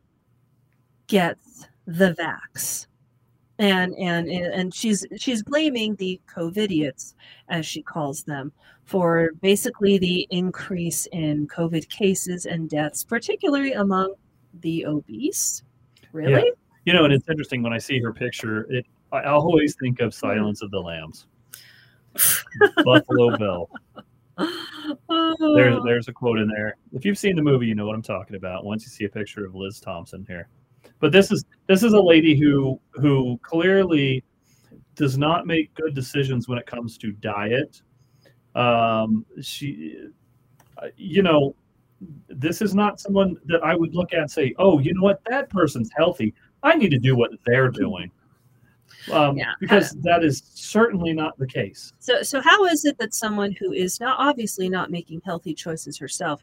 [1.06, 2.86] gets the vax.
[3.58, 7.12] And and and she's she's blaming the COVIDiots,
[7.50, 8.52] as she calls them,
[8.84, 14.14] for basically the increase in COVID cases and deaths, particularly among
[14.60, 15.62] the obese.
[16.12, 16.32] Really?
[16.32, 16.50] Yeah.
[16.86, 20.10] You know, and it's interesting when I see her picture, it I always think of
[20.10, 20.26] mm-hmm.
[20.26, 21.26] Silence of the Lambs.
[22.84, 23.70] Buffalo Bill.
[25.08, 25.54] Oh.
[25.54, 26.76] There's there's a quote in there.
[26.92, 28.64] If you've seen the movie, you know what I'm talking about.
[28.64, 30.48] Once you see a picture of Liz Thompson here.
[30.98, 34.24] But this is this is a lady who who clearly
[34.94, 37.82] does not make good decisions when it comes to diet
[38.54, 39.96] um, she,
[40.78, 41.54] uh, you know,
[42.28, 45.20] this is not someone that I would look at and say, oh, you know what,
[45.28, 46.34] that person's healthy.
[46.62, 48.10] I need to do what they're doing.
[49.10, 49.52] Um, yeah.
[49.60, 51.92] because that is certainly not the case.
[52.00, 55.98] So, so how is it that someone who is not obviously not making healthy choices
[55.98, 56.42] herself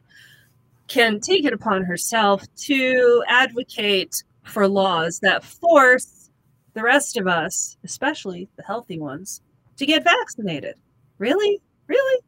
[0.88, 6.30] can take it upon herself to advocate for laws that force
[6.74, 9.42] the rest of us, especially the healthy ones,
[9.78, 10.76] to get vaccinated?
[11.18, 11.62] Really?
[11.88, 12.24] Really?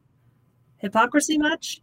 [0.78, 1.80] Hypocrisy much?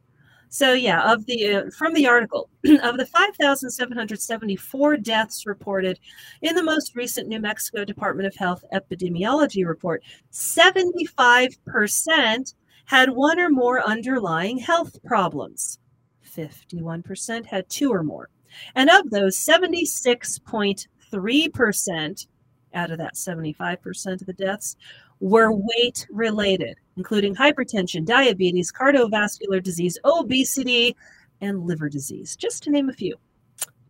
[0.50, 2.50] So yeah, of the uh, from the article
[2.82, 6.00] of the 5,774 deaths reported
[6.42, 12.54] in the most recent New Mexico Department of Health epidemiology report, 75%
[12.86, 15.80] had one or more underlying health problems.
[16.26, 18.30] 51% had two or more.
[18.76, 22.28] And of those, 76.3%
[22.74, 24.76] out of that 75% of the deaths
[25.20, 30.96] were weight related, including hypertension, diabetes, cardiovascular disease, obesity,
[31.42, 33.16] and liver disease, just to name a few.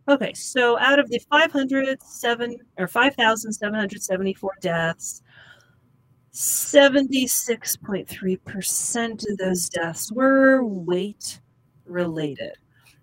[0.08, 5.22] Okay, so out of the 507 or 5,774 deaths,
[6.32, 11.40] 76.3% of those deaths were weight
[11.84, 12.52] related.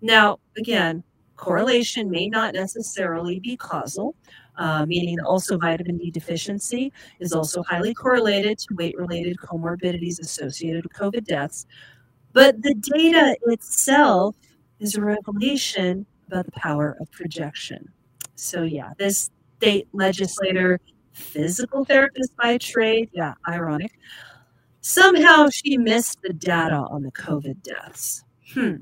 [0.00, 1.04] Now, again,
[1.36, 4.14] correlation may not necessarily be causal,
[4.58, 10.84] uh, meaning also vitamin D deficiency is also highly correlated to weight related comorbidities associated
[10.84, 11.66] with COVID deaths.
[12.32, 14.36] But the data itself
[14.80, 17.88] is a revelation about the power of projection.
[18.34, 20.80] So, yeah, this state legislator,
[21.12, 23.92] physical therapist by trade, yeah, ironic.
[24.82, 28.22] Somehow she missed the data on the COVID deaths.
[28.52, 28.76] Hmm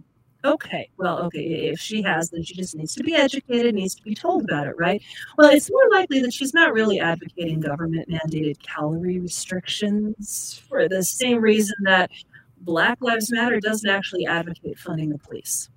[0.44, 4.02] okay, well, okay, if she has, then she just needs to be educated, needs to
[4.02, 5.02] be told about it, right?
[5.38, 11.02] Well, it's more likely that she's not really advocating government mandated calorie restrictions for the
[11.02, 12.10] same reason that
[12.58, 15.70] Black Lives Matter doesn't actually advocate funding the police.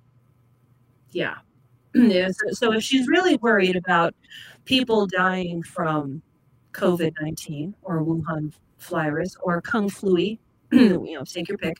[1.10, 1.36] Yeah.
[1.94, 4.14] yeah so, so if she's really worried about
[4.66, 6.20] people dying from
[6.72, 10.36] COVID 19 or Wuhan virus or Kung Flu,
[10.72, 11.78] you know, take your pick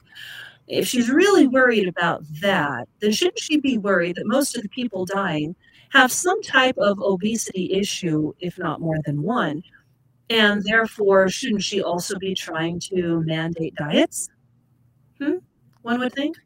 [0.69, 4.69] if she's really worried about that, then shouldn't she be worried that most of the
[4.69, 5.57] people dying
[5.90, 9.62] have some type of obesity issue, if not more than one?
[10.31, 14.28] And therefore, shouldn't she also be trying to mandate diets?
[15.19, 15.36] Hmm?
[15.82, 16.36] One would think.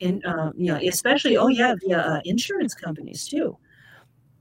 [0.00, 3.56] In, know, especially, oh yeah, via uh, insurance companies too.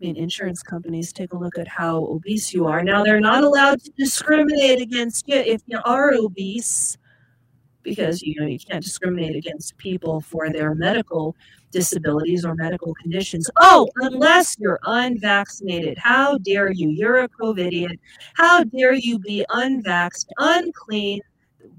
[0.02, 2.82] I mean, insurance companies take a look at how obese you are.
[2.82, 6.98] Now, they're not allowed to discriminate against you if you are obese
[7.84, 11.36] because you know you can't discriminate against people for their medical
[11.72, 13.50] disabilities or medical conditions.
[13.58, 15.98] Oh, unless you're unvaccinated.
[15.98, 16.90] How dare you?
[16.90, 18.00] You're a COVIDiot.
[18.34, 21.22] How dare you be unvaxxed, unclean,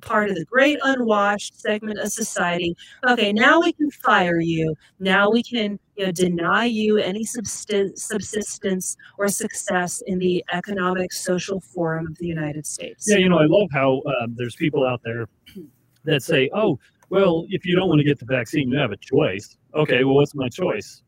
[0.00, 2.76] part of the great unwashed segment of society.
[3.08, 4.74] Okay, now we can fire you.
[4.98, 11.60] Now we can you know, deny you any subsistence or success in the economic social
[11.60, 13.08] forum of the United States.
[13.08, 15.26] Yeah, you know, I love how um, there's people out there
[16.04, 16.78] that say, oh,
[17.08, 19.56] well, if you don't want to get the vaccine, you have a choice.
[19.74, 21.02] Okay, well, what's my choice?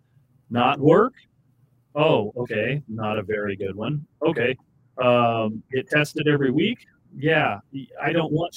[0.51, 1.15] Not work?
[1.95, 4.05] Oh, okay, not a very good one.
[4.27, 4.57] Okay,
[5.03, 6.87] um, get tested every week?
[7.17, 7.59] Yeah,
[8.01, 8.57] I don't want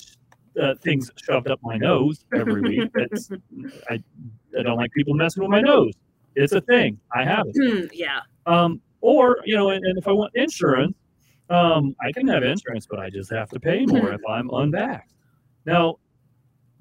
[0.62, 2.92] uh, things shoved up my nose every week.
[2.96, 3.30] That's,
[3.90, 4.02] I,
[4.58, 5.94] I don't like people messing with my nose.
[6.36, 7.00] It's a thing.
[7.14, 7.56] I have it.
[7.56, 8.20] Hmm, yeah.
[8.46, 10.96] Um, or, you know, and, and if I want insurance,
[11.50, 15.14] um, I can have insurance, but I just have to pay more if I'm unvaxxed.
[15.66, 15.98] Now,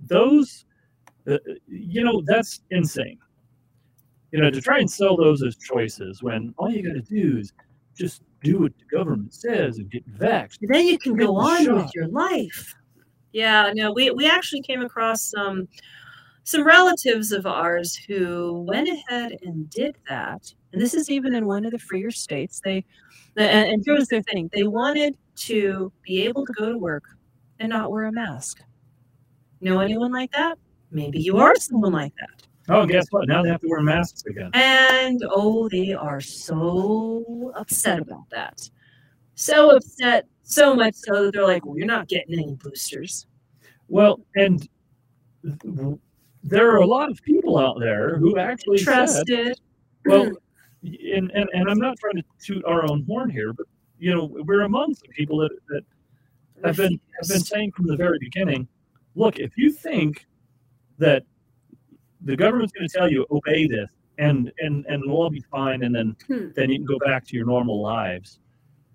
[0.09, 0.64] those,
[1.28, 3.18] uh, you know, that's insane.
[4.32, 7.39] You know, to try and sell those as choices when all you got to do
[7.39, 7.52] is
[7.97, 10.59] just do what the government says and get vaxxed.
[10.62, 11.76] Then you can go on shot.
[11.76, 12.74] with your life.
[13.32, 15.68] Yeah, no, we, we actually came across some
[16.47, 20.52] some relatives of ours who went ahead and did that.
[20.72, 22.60] And this is even in one of the freer states.
[22.62, 22.85] They
[23.36, 27.05] and, and was their thing: they wanted to be able to go to work
[27.59, 28.60] and not wear a mask.
[29.65, 30.59] Know anyone like that?
[30.91, 32.47] Maybe you are someone like that.
[32.69, 33.27] Oh, guess what?
[33.28, 34.51] Now they have to wear masks again.
[34.53, 38.69] And oh, they are so upset about that.
[39.36, 43.27] So upset, so much so that they're like, well, you're not getting any boosters.
[43.89, 44.69] Well, and
[46.43, 49.47] there are a lot of people out there who actually trusted.
[49.47, 49.57] Said,
[50.05, 50.31] well,
[50.82, 53.65] and, and, and I'm not trying to toot our own horn here, but
[53.99, 55.85] you know, we're among some people that, that
[56.66, 58.69] have been have been saying from the very beginning,
[59.15, 60.27] look, if you think
[60.99, 61.24] that
[62.23, 65.82] the government's going to tell you obey this and and and we'll all be fine
[65.82, 66.49] and then hmm.
[66.55, 68.41] then you can go back to your normal lives.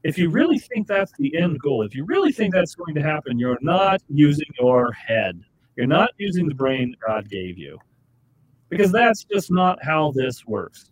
[0.03, 3.01] If you really think that's the end goal if you really think that's going to
[3.01, 5.41] happen you're not using your head.
[5.75, 7.77] You're not using the brain god gave you.
[8.69, 10.91] Because that's just not how this works.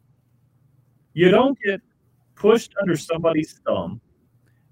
[1.14, 1.82] You don't get
[2.36, 4.02] pushed under somebody's thumb.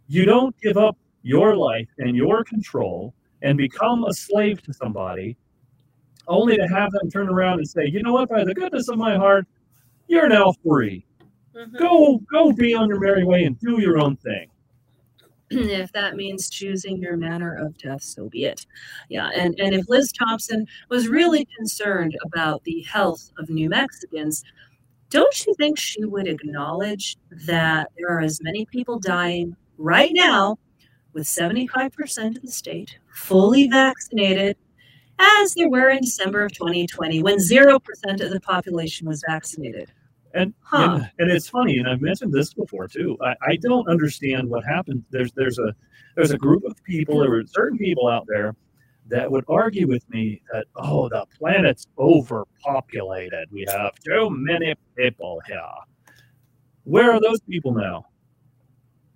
[0.08, 3.14] You don't give up your life and your control
[3.46, 5.38] and become a slave to somebody,
[6.28, 8.98] only to have them turn around and say, you know what, by the goodness of
[8.98, 9.46] my heart,
[10.08, 11.06] you're now free.
[11.56, 11.78] Mm-hmm.
[11.78, 14.50] Go go be on your merry way and do your own thing.
[15.52, 18.66] if that means choosing your manner of death, so be it.
[19.10, 24.44] Yeah, and, and if Liz Thompson was really concerned about the health of New Mexicans,
[25.12, 27.16] don't you think she would acknowledge
[27.46, 30.58] that there are as many people dying right now
[31.14, 34.58] with 75% of the state fully vaccinated
[35.20, 37.80] as there were in December of 2020 when 0%
[38.22, 39.92] of the population was vaccinated?
[40.34, 41.00] And, huh.
[41.00, 43.18] and, and it's funny, and I've mentioned this before too.
[43.22, 45.04] I, I don't understand what happened.
[45.10, 45.74] There's there's a
[46.16, 48.54] there's a group of people, there were certain people out there
[49.08, 53.48] that would argue with me that oh the planet's overpopulated.
[53.50, 55.62] We have too many people here.
[56.84, 58.06] Where are those people now?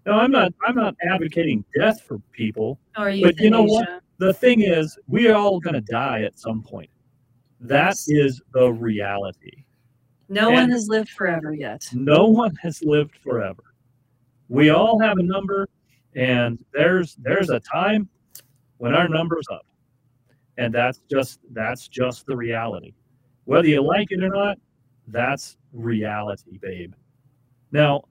[0.05, 2.79] No, I'm not I'm not advocating death for people.
[2.95, 4.01] Oh, you but you know what?
[4.17, 6.89] The thing is, we are all gonna die at some point.
[7.59, 9.63] That is the reality.
[10.29, 11.87] No and one has lived forever yet.
[11.93, 13.63] No one has lived forever.
[14.47, 15.67] We all have a number,
[16.15, 18.09] and there's there's a time
[18.77, 19.65] when our number's up.
[20.57, 22.93] And that's just that's just the reality.
[23.45, 24.57] Whether you like it or not,
[25.07, 26.93] that's reality, babe.
[27.71, 28.03] Now,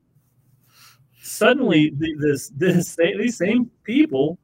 [1.22, 4.38] suddenly this this these same people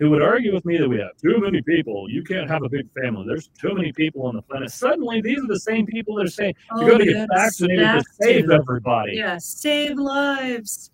[0.00, 2.06] who would argue with me that we have too many people.
[2.08, 3.24] You can't have a big family.
[3.28, 4.70] There's too many people on the planet.
[4.72, 7.86] Suddenly, these are the same people that are saying oh, you got to get vaccinated
[7.86, 9.12] to save everybody.
[9.16, 10.90] Yeah, save lives.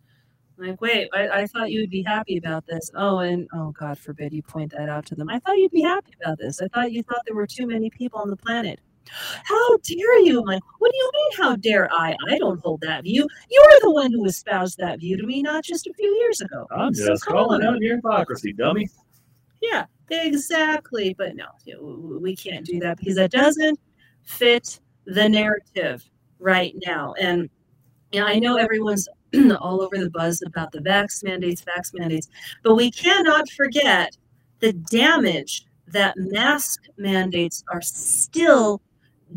[0.58, 2.90] Like, wait, I, I thought you would be happy about this.
[2.96, 5.28] Oh, and oh, God forbid you point that out to them.
[5.28, 6.60] I thought you'd be happy about this.
[6.60, 8.80] I thought you thought there were too many people on the planet.
[9.44, 10.40] How dare you?
[10.40, 12.16] I'm like, what do you mean, how dare I?
[12.28, 13.26] I don't hold that view.
[13.50, 16.66] You're the one who espoused that view to me not just a few years ago.
[16.70, 18.88] I'm so just calling out your hypocrisy, dummy.
[19.60, 21.14] Yeah, exactly.
[21.16, 21.46] But no,
[22.20, 23.78] we can't do that because that doesn't
[24.24, 26.04] fit the narrative
[26.38, 27.14] right now.
[27.20, 27.48] And
[28.12, 29.08] you know, I know everyone's
[29.60, 32.28] all over the buzz about the vax mandates, vax mandates,
[32.62, 34.16] but we cannot forget
[34.60, 38.80] the damage that mask mandates are still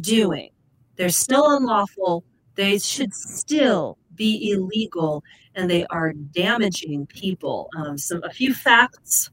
[0.01, 0.49] doing.
[0.95, 2.23] They're still unlawful.
[2.55, 5.23] They should still be illegal,
[5.55, 7.69] and they are damaging people.
[7.77, 9.29] Um, some a few facts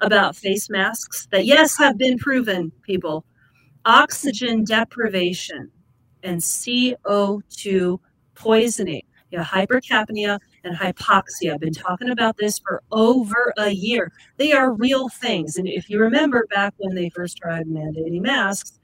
[0.00, 2.70] about face masks that yes have been proven.
[2.82, 3.24] People,
[3.86, 5.70] oxygen deprivation
[6.22, 7.98] and CO2
[8.34, 11.54] poisoning, you know, hypercapnia and hypoxia.
[11.54, 14.12] I've been talking about this for over a year.
[14.36, 15.56] They are real things.
[15.56, 18.78] And if you remember back when they first tried mandating masks,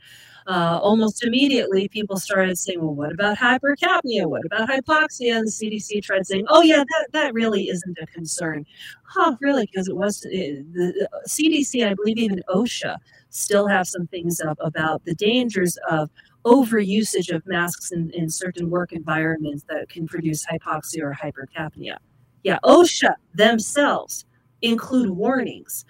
[0.46, 4.26] uh, almost immediately people started saying, well, what about hypercapnia?
[4.26, 5.36] What about hypoxia?
[5.36, 8.64] And the CDC tried saying, oh, yeah, that, that really isn't a concern.
[9.04, 9.66] Huh, really?
[9.66, 12.96] Because it was it, the CDC, I believe even OSHA,
[13.30, 16.10] still have some things up about the dangers of
[16.44, 21.96] overusage of masks in, in certain work environments that can produce hypoxia or hypercapnia.
[22.42, 24.24] Yeah, OSHA themselves
[24.62, 25.84] include warnings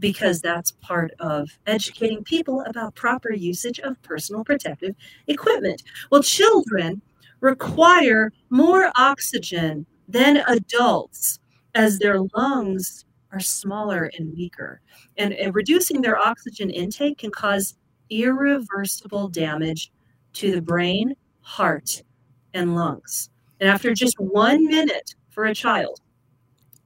[0.00, 4.94] because that's part of educating people about proper usage of personal protective
[5.26, 5.82] equipment.
[6.10, 7.02] Well, children
[7.40, 11.38] require more oxygen than adults
[11.74, 14.80] as their lungs are smaller and weaker.
[15.16, 17.76] And, and reducing their oxygen intake can cause
[18.10, 19.92] irreversible damage
[20.34, 22.02] to the brain, heart,
[22.54, 23.30] and lungs.
[23.60, 26.00] And after just one minute for a child,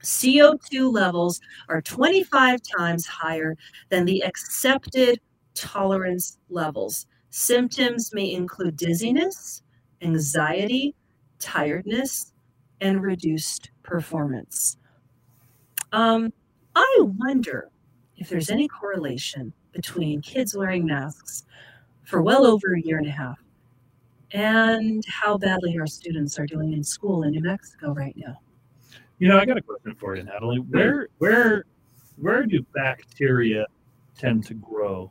[0.04, 3.56] CO2 levels are 25 times higher
[3.88, 5.20] than the accepted
[5.54, 7.06] tolerance levels.
[7.30, 9.62] Symptoms may include dizziness,
[10.02, 10.94] anxiety,
[11.38, 12.32] tiredness,
[12.80, 14.76] and reduced performance.
[15.92, 16.32] Um,
[16.74, 17.70] I wonder
[18.16, 21.44] if there's any correlation between kids wearing masks
[22.04, 23.38] for well over a year and a half
[24.32, 28.38] and how badly our students are doing in school in New Mexico right now.
[29.18, 30.58] You know, I got a question for you, Natalie.
[30.58, 31.64] Where where
[32.16, 33.66] where do bacteria
[34.16, 35.10] tend to grow?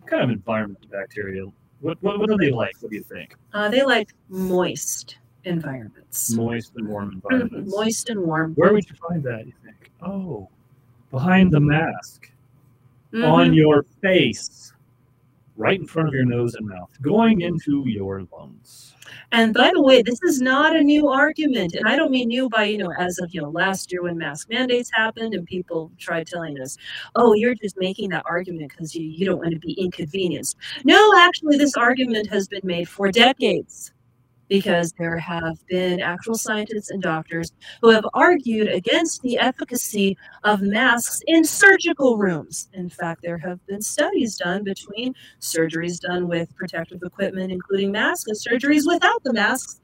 [0.00, 1.44] What kind of environment do bacteria?
[1.80, 2.74] What, what, what do they like?
[2.80, 3.36] What do you think?
[3.52, 6.32] Uh, they like moist environments.
[6.32, 7.74] Moist and warm environments.
[7.74, 8.54] moist and warm.
[8.54, 9.46] Where would you find that?
[9.46, 9.90] You think?
[10.02, 10.48] Oh,
[11.10, 12.30] behind the mask,
[13.12, 13.24] mm-hmm.
[13.24, 14.73] on your face
[15.56, 18.94] right in front of your nose and mouth, going into your lungs.
[19.32, 21.74] And by the way, this is not a new argument.
[21.74, 24.18] And I don't mean new by, you know, as of, you know, last year when
[24.18, 26.76] mask mandates happened and people tried telling us,
[27.14, 30.56] oh, you're just making that argument because you, you don't want to be inconvenienced.
[30.84, 33.93] No, actually, this argument has been made for decades
[34.48, 40.62] because there have been actual scientists and doctors who have argued against the efficacy of
[40.62, 42.68] masks in surgical rooms.
[42.72, 48.28] In fact, there have been studies done between surgeries done with protective equipment, including masks,
[48.28, 49.80] and surgeries without the masks.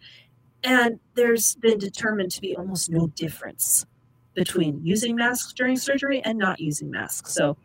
[0.62, 3.86] And there's been determined to be almost no difference
[4.34, 7.32] between using masks during surgery and not using masks.
[7.32, 7.56] So,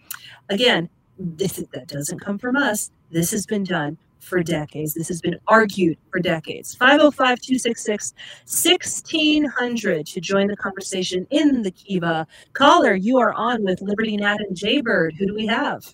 [0.50, 2.92] again, this that doesn't come from us.
[3.12, 4.94] This has been done for decades.
[4.94, 6.76] This has been argued for decades.
[6.76, 8.14] 505 266
[8.46, 12.28] 1600 to join the conversation in the Kiva.
[12.54, 15.16] Caller, you are on with Liberty Nat and Jaybird.
[15.18, 15.86] Who do we have?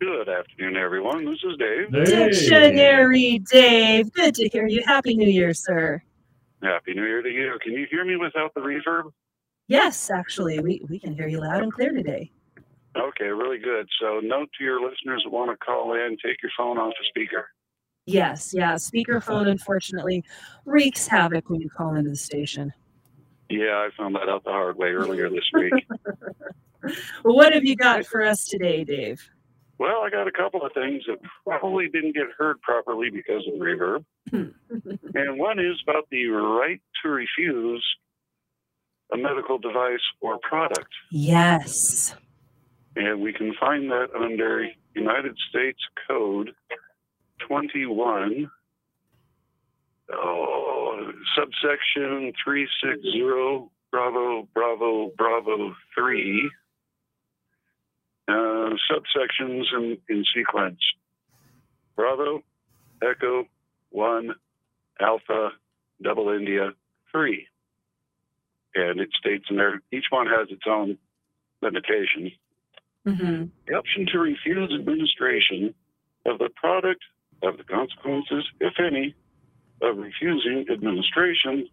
[0.00, 1.24] Good afternoon, everyone.
[1.24, 1.88] This is Dave.
[1.90, 2.04] Hey.
[2.04, 4.12] Dictionary Dave.
[4.12, 4.82] Good to hear you.
[4.84, 6.02] Happy New Year, sir.
[6.62, 7.58] Happy New Year to you.
[7.62, 9.10] Can you hear me without the reverb?
[9.66, 10.60] Yes, actually.
[10.60, 12.30] We, we can hear you loud and clear today.
[12.96, 13.86] Okay, really good.
[14.00, 17.06] So, note to your listeners that want to call in, take your phone off the
[17.08, 17.48] speaker.
[18.06, 18.74] Yes, yeah.
[18.74, 20.24] Speakerphone, unfortunately,
[20.64, 22.72] wreaks havoc when you call into the station.
[23.50, 25.72] Yeah, I found that out the hard way earlier this week.
[27.22, 29.20] well, what have you got for us today, Dave?
[29.78, 33.58] Well, I got a couple of things that probably didn't get heard properly because of
[33.58, 34.04] the reverb.
[34.30, 34.48] Hmm.
[35.14, 37.84] and one is about the right to refuse
[39.12, 40.88] a medical device or product.
[41.10, 42.14] Yes.
[42.98, 46.50] And we can find that under United States Code
[47.46, 48.50] 21,
[50.12, 56.50] oh, subsection 360, Bravo, Bravo, Bravo 3,
[58.26, 60.80] uh, subsections in, in sequence
[61.94, 62.42] Bravo,
[63.00, 63.44] Echo,
[63.90, 64.34] 1,
[65.00, 65.50] Alpha,
[66.02, 66.72] Double India,
[67.12, 67.46] 3.
[68.74, 70.98] And it states in there, each one has its own
[71.62, 72.32] limitation.
[73.06, 73.44] Mm-hmm.
[73.66, 75.74] The option to refuse administration
[76.26, 77.02] of the product
[77.42, 79.14] of the consequences, if any,
[79.82, 81.68] of refusing administration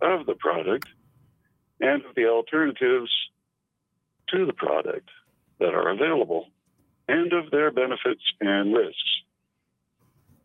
[0.00, 0.88] of the product
[1.80, 3.10] and of the alternatives
[4.28, 5.08] to the product
[5.58, 6.48] that are available
[7.08, 9.22] and of their benefits and risks.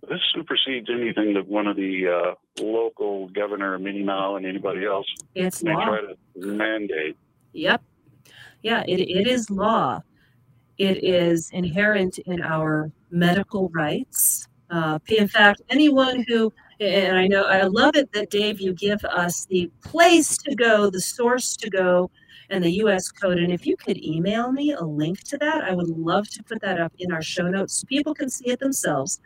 [0.07, 5.05] This supersedes anything that one of the uh, local governor, Minnie Mao, and anybody else
[5.35, 5.85] it's may law.
[5.85, 7.17] try to mandate.
[7.53, 7.81] Yep.
[8.61, 10.01] Yeah, it, it is law
[10.79, 14.47] it is inherent in our medical rights.
[14.69, 19.03] Uh, in fact, anyone who, and I know, I love it that Dave, you give
[19.03, 22.09] us the place to go, the source to go,
[22.49, 23.37] and the US code.
[23.39, 26.61] And if you could email me a link to that, I would love to put
[26.61, 29.19] that up in our show notes so people can see it themselves.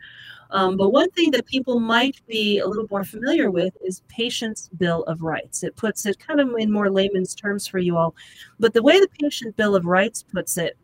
[0.50, 4.68] Um, but one thing that people might be a little more familiar with is Patient's
[4.76, 5.62] Bill of Rights.
[5.62, 8.14] It puts it kind of in more layman's terms for you all.
[8.60, 10.76] But the way the Patient Bill of Rights puts it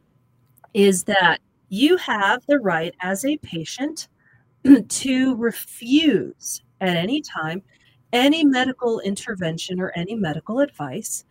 [0.74, 4.09] is that you have the right as a patient
[4.88, 7.62] to refuse at any time
[8.12, 11.24] any medical intervention or any medical advice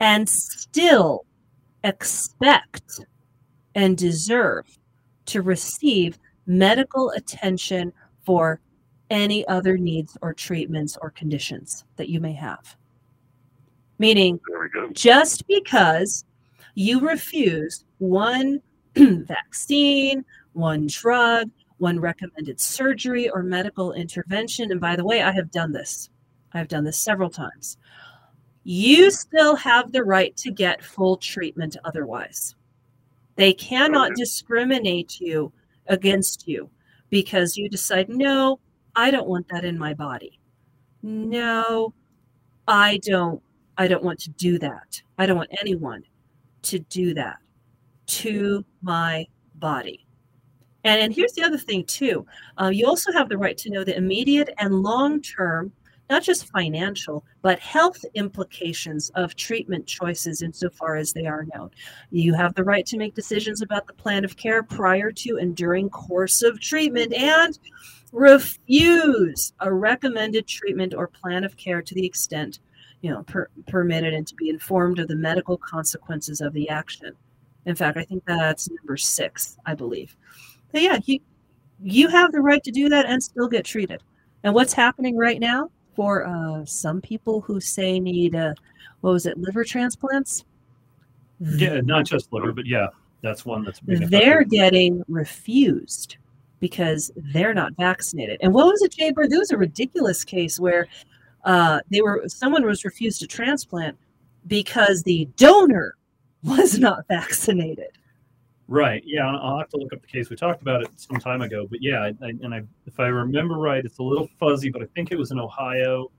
[0.00, 1.24] and still
[1.84, 3.00] expect
[3.74, 4.66] and deserve
[5.26, 7.92] to receive medical attention
[8.24, 8.60] for
[9.10, 12.76] any other needs or treatments or conditions that you may have.
[13.98, 14.40] Meaning,
[14.92, 16.24] just because
[16.74, 18.60] you refuse one
[19.26, 24.70] vaccine, one drug, one recommended surgery or medical intervention.
[24.70, 26.08] And by the way, I have done this.
[26.52, 27.76] I've done this several times.
[28.64, 32.54] You still have the right to get full treatment otherwise.
[33.36, 35.52] They cannot discriminate you
[35.88, 36.70] against you
[37.10, 38.58] because you decide, no,
[38.96, 40.40] I don't want that in my body.
[41.02, 41.92] No,
[42.66, 43.42] I don't
[43.78, 45.02] I don't want to do that.
[45.18, 46.02] I don't want anyone
[46.62, 47.36] to do that
[48.06, 49.26] to my
[49.56, 50.06] body.
[50.84, 52.26] And, and here's the other thing, too.
[52.60, 55.72] Uh, you also have the right to know the immediate and long term,
[56.08, 61.70] not just financial, but health implications of treatment choices insofar as they are known.
[62.10, 65.56] You have the right to make decisions about the plan of care prior to and
[65.56, 67.58] during course of treatment and
[68.12, 72.60] refuse a recommended treatment or plan of care to the extent
[73.02, 77.14] you know per- permitted and to be informed of the medical consequences of the action
[77.66, 80.16] in fact, I think that's number six, I believe.
[80.72, 81.18] But yeah, you,
[81.82, 84.02] you have the right to do that and still get treated.
[84.44, 88.54] And what's happening right now for uh, some people who say need, uh,
[89.00, 90.44] what was it, liver transplants?
[91.40, 92.86] Yeah, not just liver, but yeah,
[93.22, 96.16] that's one that's they're getting refused
[96.60, 98.38] because they're not vaccinated.
[98.40, 99.30] And what was it, Jaybird?
[99.30, 100.86] There was a ridiculous case where
[101.44, 103.98] uh, they were someone was refused a transplant
[104.46, 105.96] because the donor
[106.46, 107.90] was not vaccinated.
[108.68, 109.02] Right.
[109.06, 110.28] Yeah, I'll have to look up the case.
[110.28, 113.56] We talked about it some time ago, but yeah, I, and I, if I remember
[113.56, 116.10] right, it's a little fuzzy, but I think it was in Ohio.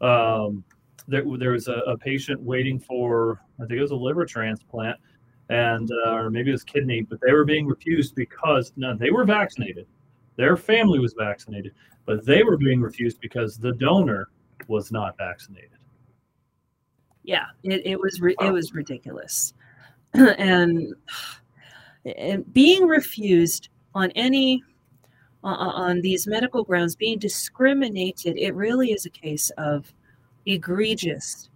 [0.00, 0.62] Um,
[1.08, 4.98] there, there was a, a patient waiting for, I think it was a liver transplant,
[5.48, 9.10] and uh, or maybe it was kidney, but they were being refused because no, they
[9.10, 9.86] were vaccinated.
[10.36, 11.74] Their family was vaccinated,
[12.04, 14.28] but they were being refused because the donor
[14.68, 15.77] was not vaccinated.
[17.28, 19.52] Yeah, it, it was it was ridiculous,
[20.14, 20.94] and,
[22.16, 24.62] and being refused on any
[25.44, 29.92] uh, on these medical grounds, being discriminated, it really is a case of
[30.46, 31.50] egregious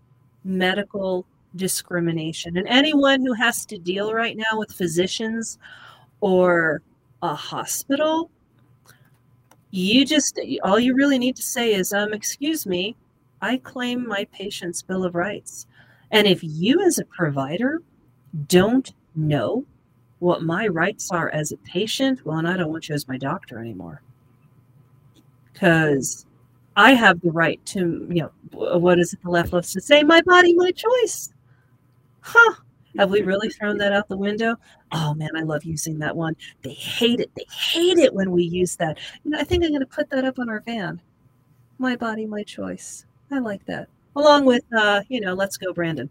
[0.44, 1.24] medical
[1.56, 2.58] discrimination.
[2.58, 5.58] And anyone who has to deal right now with physicians
[6.20, 6.82] or
[7.22, 8.30] a hospital,
[9.70, 12.94] you just all you really need to say is, um, excuse me,
[13.42, 15.66] I claim my patient's Bill of Rights.
[16.12, 17.82] And if you as a provider
[18.46, 19.64] don't know
[20.20, 23.18] what my rights are as a patient, well, and I don't want you as my
[23.18, 24.00] doctor anymore.
[25.52, 26.24] Because
[26.76, 28.30] I have the right to, you know,
[28.78, 30.04] what is it the left loves to say?
[30.04, 31.34] My body, my choice.
[32.20, 32.54] Huh.
[32.98, 34.54] Have we really thrown that out the window?
[34.92, 36.36] Oh man, I love using that one.
[36.62, 37.30] They hate it.
[37.34, 38.98] They hate it when we use that.
[39.24, 41.00] You know, I think I'm going to put that up on our van.
[41.78, 43.06] My body, my choice.
[43.32, 43.88] I like that.
[44.14, 46.10] Along with, uh, you know, let's go, Brandon.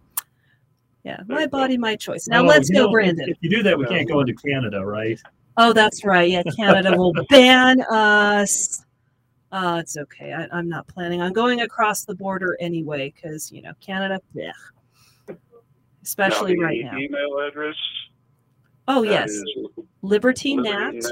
[1.04, 2.28] Yeah, my body, my choice.
[2.28, 3.30] Now let's go, know, Brandon.
[3.30, 5.20] If you do that, we can't go into Canada, right?
[5.58, 6.30] Oh, that's right.
[6.30, 8.84] Yeah, Canada will ban us.
[9.52, 10.34] Uh, it's okay.
[10.34, 14.52] I, am not planning on going across the border anyway because, you know, Canada, yeah.
[16.04, 16.98] especially now right now.
[16.98, 17.76] Email address?
[18.88, 19.32] Oh, yes.
[20.04, 21.06] LibertyNat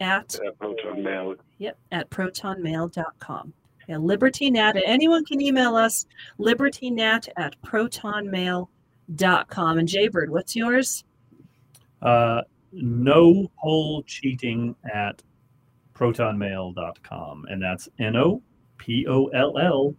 [0.00, 1.36] at, at protonmail.
[1.58, 3.52] Yep, at protonmail.com.
[3.86, 4.80] Yeah, LibertyNat.
[4.84, 6.06] Anyone can email us,
[6.38, 9.78] libertynat at protonmail.com.
[9.78, 11.04] And Jaybird, what's yours?
[12.02, 12.42] Uh,
[12.72, 15.22] no poll cheating at
[15.94, 17.46] protonmail.com.
[17.48, 18.42] And that's N O
[18.78, 19.94] P O L L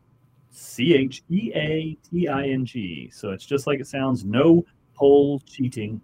[0.52, 3.10] C H E A T I N G.
[3.14, 4.66] So it's just like it sounds no
[4.96, 6.02] poll cheating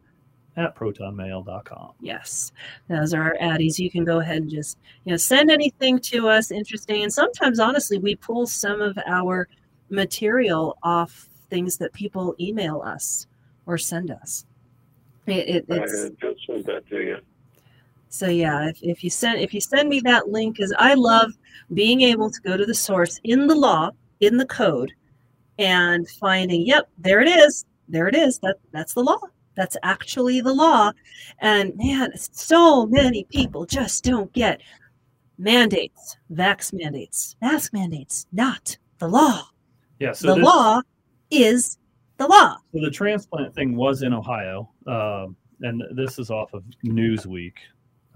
[0.55, 1.93] at protonmail.com.
[1.99, 2.51] Yes,
[2.87, 3.79] those are our addies.
[3.79, 7.03] You can go ahead and just you know send anything to us interesting.
[7.03, 9.47] And sometimes, honestly, we pull some of our
[9.89, 13.27] material off things that people email us
[13.65, 14.45] or send us.
[15.25, 17.17] It, it, it's, I just sent that to you.
[18.09, 21.31] So yeah, if, if you send if you send me that link, because I love
[21.73, 23.89] being able to go to the source in the law,
[24.19, 24.91] in the code,
[25.57, 27.65] and finding, yep, there it is.
[27.87, 28.39] There it is.
[28.39, 29.19] That that's the law.
[29.55, 30.91] That's actually the law.
[31.39, 34.61] And man, so many people just don't get
[35.37, 39.49] mandates, vax mandates, mask mandates, not the law.
[39.99, 40.81] Yeah, so the this, law
[41.31, 41.77] is
[42.17, 42.57] the law.
[42.73, 47.53] So the transplant thing was in Ohio, um, and this is off of Newsweek.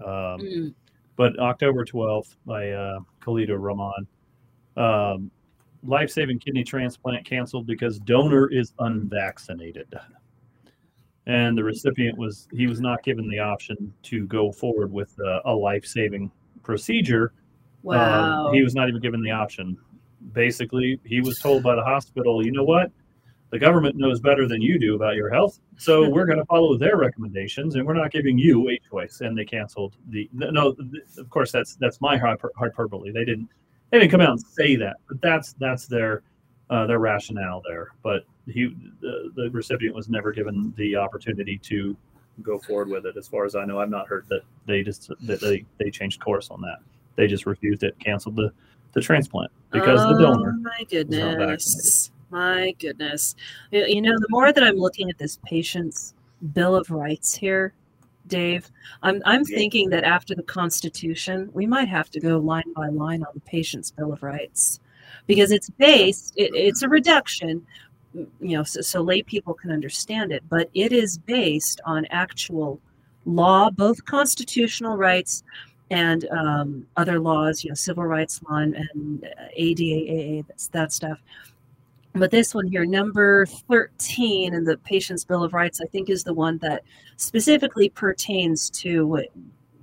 [0.00, 0.74] Um, mm.
[1.16, 4.06] But October 12th by uh, Khaleda Rahman,
[4.76, 5.30] um,
[5.82, 9.92] life saving kidney transplant canceled because donor is unvaccinated.
[11.28, 15.14] And the recipient was, he was not given the option to go forward with
[15.44, 16.30] a life saving
[16.62, 17.32] procedure.
[17.86, 18.46] Um, wow.
[18.48, 19.78] Um, he was not even given the option.
[20.32, 22.90] Basically, he was told by the hospital, you know what?
[23.50, 25.58] the government knows better than you do about your health.
[25.76, 29.20] So we're going to follow their recommendations, and we're not giving you a choice.
[29.20, 30.76] And they canceled the no.
[31.16, 33.10] Of course, that's that's my hyperbole.
[33.10, 33.48] They didn't
[33.90, 36.22] they didn't come out and say that, but that's that's their
[36.70, 37.92] uh, their rationale there.
[38.02, 41.96] But he the, the recipient was never given the opportunity to
[42.42, 43.16] go forward with it.
[43.16, 46.20] As far as I know, I've not heard that they just that they they changed
[46.20, 46.78] course on that.
[47.16, 48.52] They just refused it, canceled the
[48.92, 50.54] the transplant because oh, the donor.
[50.56, 52.10] Oh, my goodness.
[52.30, 53.34] My goodness.
[53.70, 56.14] You know, the more that I'm looking at this patient's
[56.52, 57.72] Bill of Rights here,
[58.26, 58.70] Dave,
[59.02, 63.22] I'm, I'm thinking that after the Constitution, we might have to go line by line
[63.22, 64.80] on the patient's Bill of Rights
[65.26, 67.66] because it's based, it, it's a reduction,
[68.14, 72.80] you know, so, so lay people can understand it, but it is based on actual
[73.26, 75.42] law, both constitutional rights
[75.90, 79.26] and um, other laws, you know, civil rights law and, and
[80.46, 81.18] that's that stuff.
[82.14, 86.24] But this one here, number 13 in the patient's Bill of Rights, I think is
[86.24, 86.82] the one that
[87.16, 89.24] specifically pertains to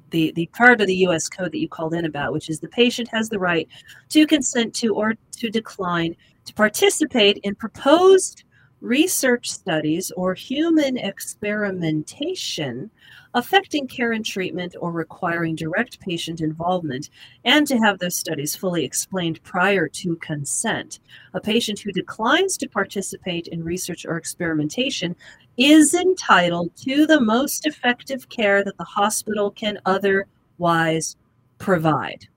[0.10, 1.30] the, the part of the U.S.
[1.30, 3.68] code that you called in about, which is the patient has the right
[4.10, 6.15] to consent to or to decline
[6.45, 8.43] to participate in proposed
[8.81, 12.91] research studies or human experimentation
[13.35, 17.09] affecting care and treatment or requiring direct patient involvement,
[17.43, 20.99] and to have those studies fully explained prior to consent.
[21.34, 25.15] A patient who declines to participate in research or experimentation
[25.57, 31.17] is entitled to the most effective care that the hospital can otherwise
[31.57, 32.27] provide.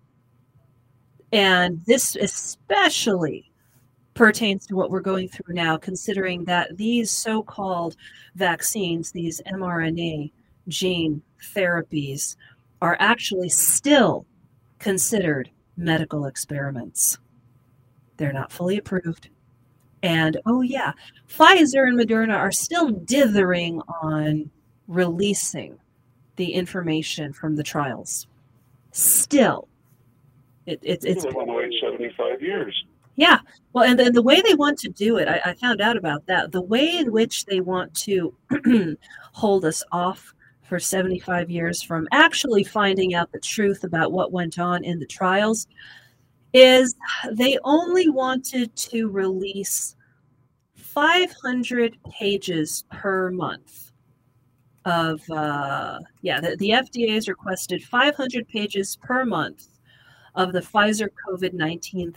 [1.30, 3.48] And this especially
[4.19, 7.97] pertains to what we're going through now, considering that these so called
[8.35, 10.32] vaccines, these mRNA
[10.66, 11.23] gene
[11.55, 12.35] therapies
[12.82, 14.27] are actually still
[14.81, 17.19] considered medical experiments.
[18.16, 19.31] They're not fully approved.
[20.03, 20.93] And oh, yeah,
[21.28, 24.51] Pfizer and Moderna are still dithering on
[24.89, 25.78] releasing
[26.35, 28.27] the information from the trials.
[28.90, 29.69] Still.
[30.66, 31.24] It, it, it's.
[31.24, 32.85] Wait 75 years.
[33.19, 33.40] Yeah.
[33.73, 36.53] Well, and the way they want to do it, I, I found out about that.
[36.53, 38.32] The way in which they want to
[39.32, 40.32] hold us off
[40.62, 45.07] for 75 years from actually finding out the truth about what went on in the
[45.07, 45.66] trials
[46.53, 46.95] is
[47.32, 49.97] they only wanted to release
[50.77, 53.90] 500 pages per month
[54.85, 59.66] of uh, yeah the, the fda has requested 500 pages per month
[60.35, 62.15] of the pfizer covid-19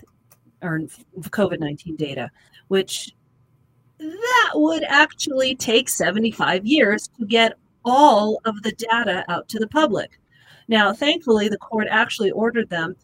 [0.61, 0.81] or
[1.29, 2.29] covid-19 data
[2.67, 3.13] which
[3.99, 7.53] that would actually take 75 years to get
[7.85, 10.19] all of the data out to the public
[10.67, 12.95] now thankfully the court actually ordered them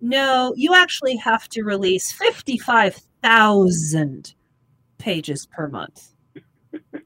[0.00, 4.34] no, you actually have to release 55,000
[4.98, 6.12] pages per month.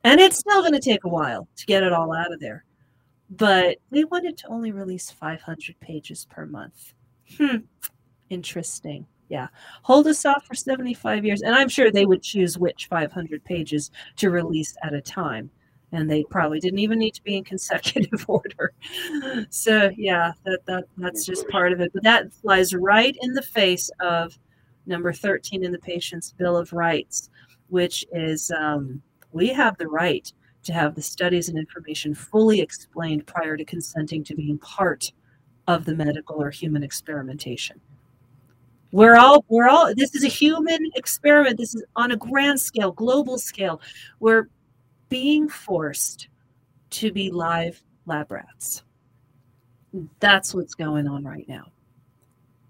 [0.04, 2.64] and it's still going to take a while to get it all out of there.
[3.30, 6.94] But they wanted to only release 500 pages per month.
[7.38, 7.58] Hmm.
[8.28, 9.06] Interesting.
[9.30, 9.46] Yeah.
[9.82, 11.40] Hold us off for 75 years.
[11.40, 15.50] And I'm sure they would choose which 500 pages to release at a time
[15.92, 18.72] and they probably didn't even need to be in consecutive order.
[19.50, 21.92] So yeah, that, that that's just part of it.
[21.92, 24.38] But that flies right in the face of
[24.86, 27.30] number 13 in the patient's Bill of Rights,
[27.68, 29.00] which is um,
[29.32, 30.30] we have the right
[30.62, 35.12] to have the studies and information fully explained prior to consenting to being part
[35.68, 37.80] of the medical or human experimentation.
[38.92, 41.58] We're all we're all this is a human experiment.
[41.58, 43.80] This is on a grand scale, global scale.
[44.18, 44.48] We're
[45.08, 46.28] being forced
[46.90, 48.82] to be live lab rats.
[50.18, 51.66] That's what's going on right now.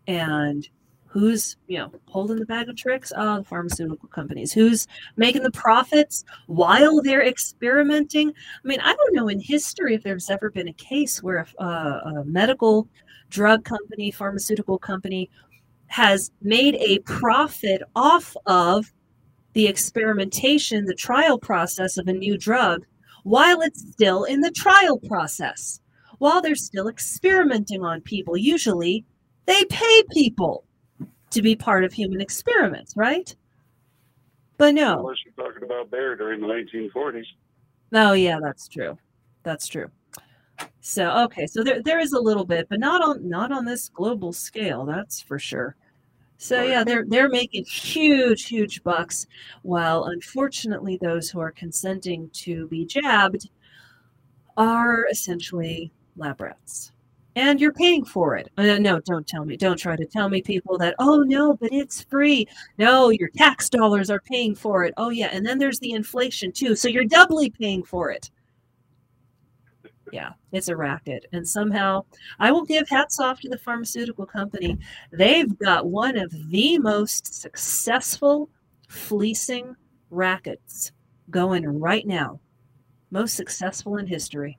[0.07, 0.69] And
[1.07, 3.13] who's, you know, holding the bag of tricks?
[3.17, 4.53] Oh, the pharmaceutical companies.
[4.53, 4.87] Who's
[5.17, 8.31] making the profits while they're experimenting?
[8.31, 11.65] I mean, I don't know in history if there's ever been a case where a,
[11.65, 12.89] a medical
[13.29, 15.31] drug company, pharmaceutical company
[15.91, 18.93] has made a profit off of
[19.55, 22.87] the experimentation, the trial process of a new drug
[23.25, 25.81] while it's still in the trial process,
[26.19, 28.37] while they're still experimenting on people.
[28.37, 29.05] Usually,
[29.47, 30.65] they pay people
[31.31, 33.35] to be part of human experiments, right?
[34.59, 35.01] But no.
[35.01, 37.25] Unless you're talking about Bayer during the 1940s.
[37.93, 38.97] Oh, yeah, that's true.
[39.43, 39.91] That's true.
[40.81, 43.89] So okay, so there there is a little bit, but not on not on this
[43.91, 45.77] global scale, that's for sure.
[46.39, 49.27] So yeah, they're they're making huge, huge bucks,
[49.63, 53.51] while unfortunately those who are consenting to be jabbed
[54.57, 56.93] are essentially lab rats.
[57.37, 58.51] And you're paying for it.
[58.59, 59.57] Uh, no, don't tell me.
[59.57, 62.47] Don't try to tell me, people, that, oh, no, but it's free.
[62.77, 64.93] No, your tax dollars are paying for it.
[64.97, 65.29] Oh, yeah.
[65.33, 66.75] And then there's the inflation, too.
[66.75, 68.31] So you're doubly paying for it
[70.13, 71.27] yeah, it's a racket.
[71.33, 72.05] And somehow
[72.39, 74.79] I will give hats off to the pharmaceutical company.
[75.13, 78.49] They've got one of the most successful
[78.89, 79.77] fleecing
[80.11, 80.93] rackets
[81.31, 82.41] going right now,
[83.11, 84.59] most successful in history.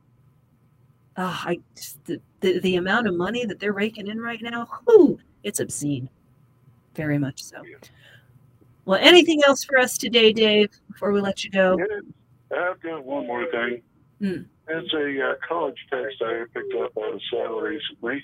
[1.18, 1.60] Oh, I,
[2.06, 6.10] the, the, the amount of money that they're raking in right now, whew, it's obscene.
[6.96, 7.62] Very much so.
[8.86, 11.78] Well, anything else for us today, Dave, before we let you go?
[12.56, 13.82] I've got one more thing.
[14.22, 14.46] Mm.
[14.68, 18.24] It's a uh, college text I picked up on a sale recently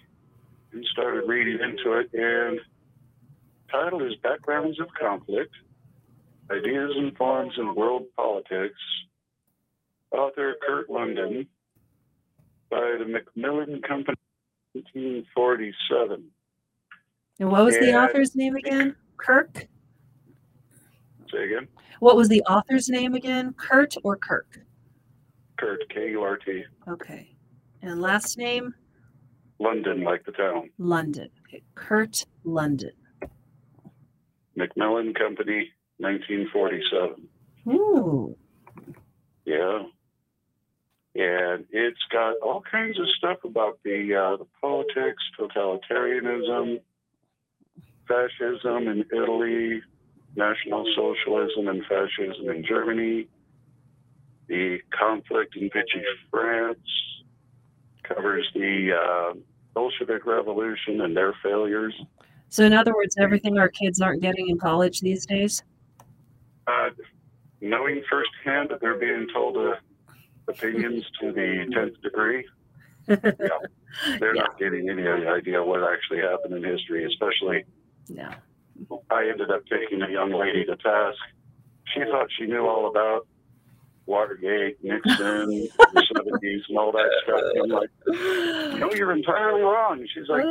[0.71, 2.09] and started reading into it.
[2.13, 2.59] And
[3.71, 5.53] title is Backgrounds of Conflict
[6.51, 8.79] Ideas and Forms in World Politics.
[10.11, 11.47] Author Kurt London
[12.69, 14.17] by the Macmillan Company,
[14.73, 16.23] 1947.
[17.39, 18.95] And what was and the author's name again?
[19.17, 19.67] Kirk?
[21.31, 21.67] Say again?
[21.99, 23.53] What was the author's name again?
[23.53, 24.61] Kurt or Kirk?
[25.57, 26.63] Kurt, K U R T.
[26.87, 27.35] Okay.
[27.81, 28.73] And last name?
[29.59, 30.69] London, like the town.
[30.77, 31.29] London.
[31.47, 31.63] Okay.
[31.75, 32.91] Kurt London.
[34.55, 37.27] Macmillan Company, 1947.
[37.69, 38.35] Ooh.
[39.45, 39.83] Yeah.
[41.15, 46.79] And it's got all kinds of stuff about the uh, the politics, totalitarianism,
[48.07, 49.81] fascism in Italy,
[50.35, 53.27] National Socialism and fascism in Germany,
[54.47, 56.79] the conflict in Vichy France,
[58.03, 59.33] covers the uh,
[59.73, 61.93] Bolshevik Revolution and their failures.
[62.49, 65.63] So, in other words, everything our kids aren't getting in college these days?
[66.65, 66.89] Uh,
[67.61, 69.73] knowing firsthand that they're being told uh,
[70.47, 72.45] opinions to the 10th degree,
[73.07, 73.15] yeah,
[74.19, 74.41] they're yeah.
[74.41, 77.65] not getting any idea what actually happened in history, especially.
[78.07, 78.35] Yeah.
[79.09, 81.17] I ended up taking a young lady to task
[81.93, 83.27] she thought she knew all about
[84.07, 85.15] Watergate, Nixon,
[85.93, 87.41] the seventies, and all that stuff.
[87.61, 87.89] I'm like,
[88.79, 89.99] no, you're entirely wrong.
[89.99, 90.43] And she's like,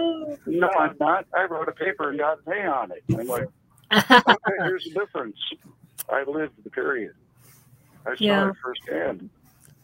[0.47, 1.25] no, I'm not.
[1.35, 3.03] I wrote a paper and got A on it.
[3.09, 3.49] And I'm like,
[3.93, 5.37] okay, here's the difference.
[6.09, 7.15] I lived the period.
[8.07, 8.51] I saw Yeah.
[8.51, 9.31] it firsthand.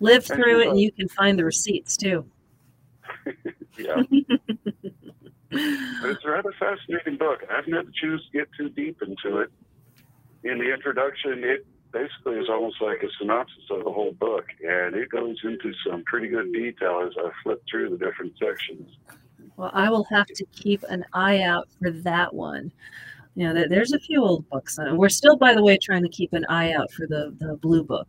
[0.01, 2.25] Live Thank through it, and you can find the receipts too.
[3.79, 4.03] Yeah.
[5.51, 7.41] It's a rather fascinating book.
[7.51, 9.51] I haven't had choose to get too deep into it.
[10.45, 14.95] In the introduction, it basically is almost like a synopsis of the whole book, and
[14.95, 18.89] it goes into some pretty good detail as I flip through the different sections.
[19.57, 22.73] Well, I will have to keep an eye out for that one.
[23.35, 24.79] You know, there's a few old books.
[24.79, 27.57] And we're still, by the way, trying to keep an eye out for the, the
[27.57, 28.09] blue book.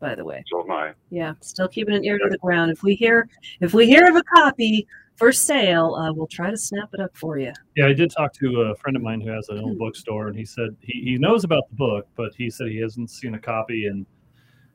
[0.00, 0.92] By the way, So am I.
[1.10, 2.70] yeah, still keeping an ear to the ground.
[2.70, 3.28] If we hear,
[3.60, 4.86] if we hear of a copy
[5.18, 7.52] for sale, uh, we'll try to snap it up for you.
[7.76, 10.36] Yeah, I did talk to a friend of mine who has an old bookstore, and
[10.38, 13.38] he said he, he knows about the book, but he said he hasn't seen a
[13.38, 14.06] copy in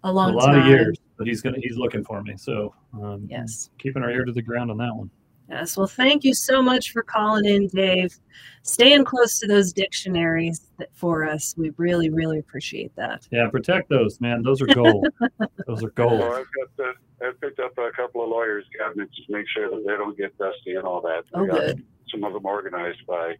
[0.04, 0.60] A long a lot time.
[0.62, 0.98] of years.
[1.18, 3.70] But he's gonna he's looking for me, so um, Yes.
[3.78, 5.10] keeping our ear to the ground on that one.
[5.50, 5.78] Yes.
[5.78, 8.16] Well, thank you so much for calling in, Dave.
[8.64, 11.54] Staying close to those dictionaries that- for us.
[11.58, 13.28] We really, really appreciate that.
[13.32, 14.42] Yeah, protect those, man.
[14.42, 15.08] Those are gold.
[15.68, 16.20] those are gold.
[16.20, 16.94] Well, I've got the,
[17.28, 20.38] I've picked up a couple of lawyers' cabinets to make sure that they don't get
[20.38, 21.24] dusty and all that.
[21.36, 21.86] I Oh, got good.
[22.10, 23.36] some of them organized by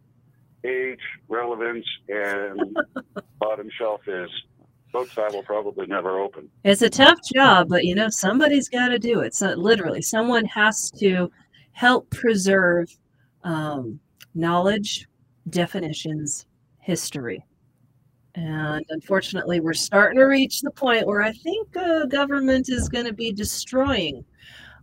[0.64, 2.76] age, relevance, and
[3.40, 4.30] bottom shelf is
[4.92, 6.48] books I will probably never open.
[6.64, 9.34] It's a tough job, but you know, somebody's got to do it.
[9.34, 11.30] So literally, someone has to
[11.74, 12.88] help preserve
[13.42, 14.00] um,
[14.34, 15.06] knowledge,
[15.50, 16.46] definitions,
[16.78, 17.44] history.
[18.36, 23.04] And unfortunately, we're starting to reach the point where I think uh, government is going
[23.06, 24.24] to be destroying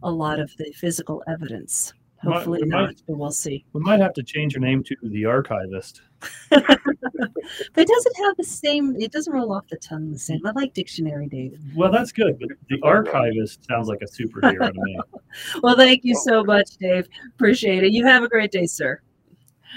[0.04, 1.94] a lot of the physical evidence.
[2.24, 3.66] Hopefully we might- not, but we'll see.
[3.74, 6.02] We might have to change your name to the archivist.
[7.74, 10.40] But it doesn't have the same, it doesn't roll off the tongue the same.
[10.46, 11.60] I like dictionary, Dave.
[11.76, 15.00] Well, that's good, but the archivist sounds like a superhero to me.
[15.64, 17.08] Well, thank you so much, Dave.
[17.36, 17.92] Appreciate it.
[17.92, 19.00] You have a great day, sir.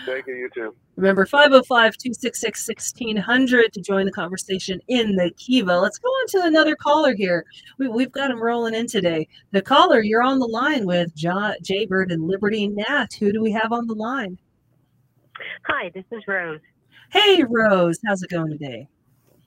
[0.04, 0.74] Thank you, you too.
[0.96, 5.78] Remember 505 266 1600 to join the conversation in the Kiva.
[5.78, 7.44] Let's go on to another caller here.
[7.78, 9.28] We, we've got him rolling in today.
[9.52, 13.14] The caller, you're on the line with John, Jaybird and Liberty Nat.
[13.18, 14.38] Who do we have on the line?
[15.66, 16.60] Hi, this is Rose.
[17.12, 17.98] Hey, Rose.
[18.06, 18.88] How's it going today?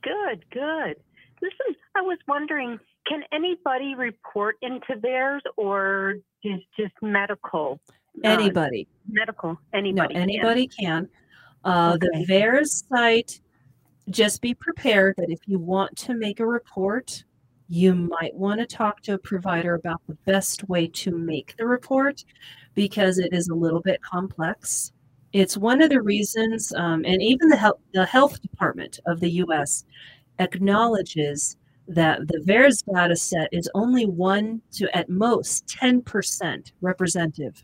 [0.04, 0.96] Good, good.
[1.42, 7.80] Listen, I was wondering, can anybody report into VAERS or is just medical?
[8.24, 8.88] uh, Anybody.
[9.08, 9.52] medical.
[9.74, 10.14] No, Anybody.
[10.14, 10.22] can?
[10.24, 11.10] anybody can.
[11.64, 12.26] Uh, Okay.
[12.26, 13.40] The VAERS site,
[14.10, 17.24] just be prepared that if you want to make a report,
[17.70, 21.66] you might want to talk to a provider about the best way to make the
[21.66, 22.24] report
[22.74, 24.94] because it is a little bit complex.
[25.34, 29.32] It's one of the reasons, um, and even the health, the health department of the
[29.32, 29.84] U.S.
[30.40, 37.64] acknowledges that the VAERS data set is only one to at most 10% representative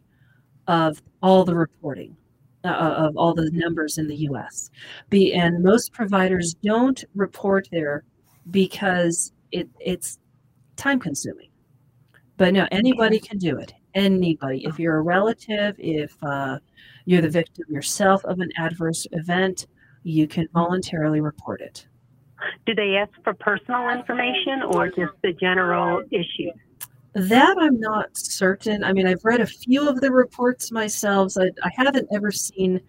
[0.68, 2.15] of all the reporting
[2.64, 4.69] uh, of all the numbers in the US.
[5.10, 8.03] Be, and most providers don't report there
[8.52, 10.19] because it, it's
[10.76, 11.49] time consuming.
[12.38, 13.73] But no, anybody can do it.
[13.95, 14.65] Anybody.
[14.65, 16.60] If you're a relative, if uh,
[17.06, 19.68] you're the victim yourself of an adverse event,
[20.03, 21.88] you can voluntarily report it.
[22.65, 26.52] Do they ask for personal information or just the general issue?
[27.14, 28.84] That I'm not certain.
[28.84, 31.34] I mean, I've read a few of the reports myself.
[31.38, 32.82] I, I haven't ever seen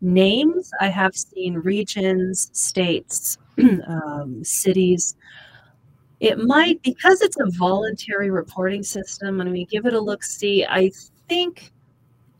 [0.00, 0.70] names.
[0.80, 3.38] I have seen regions, states,
[3.86, 5.16] um, cities.
[6.20, 10.64] It might, because it's a voluntary reporting system, and we give it a look see,
[10.64, 10.90] I
[11.28, 11.72] think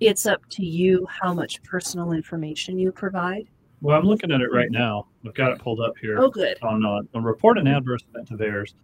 [0.01, 3.47] it's up to you how much personal information you provide.
[3.81, 5.07] Well, I'm looking at it right now.
[5.25, 6.57] I've got it pulled up here Oh, good.
[6.63, 8.75] on uh, on report an adverse event to VAERS.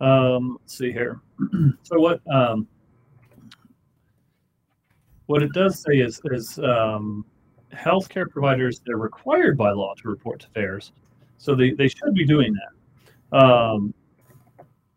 [0.00, 1.20] Um, let's see here.
[1.82, 2.68] so what um,
[5.26, 7.24] what it does say is is um,
[7.74, 10.92] healthcare providers they're required by law to report to VAERS,
[11.38, 13.36] so they, they should be doing that.
[13.36, 13.92] Um,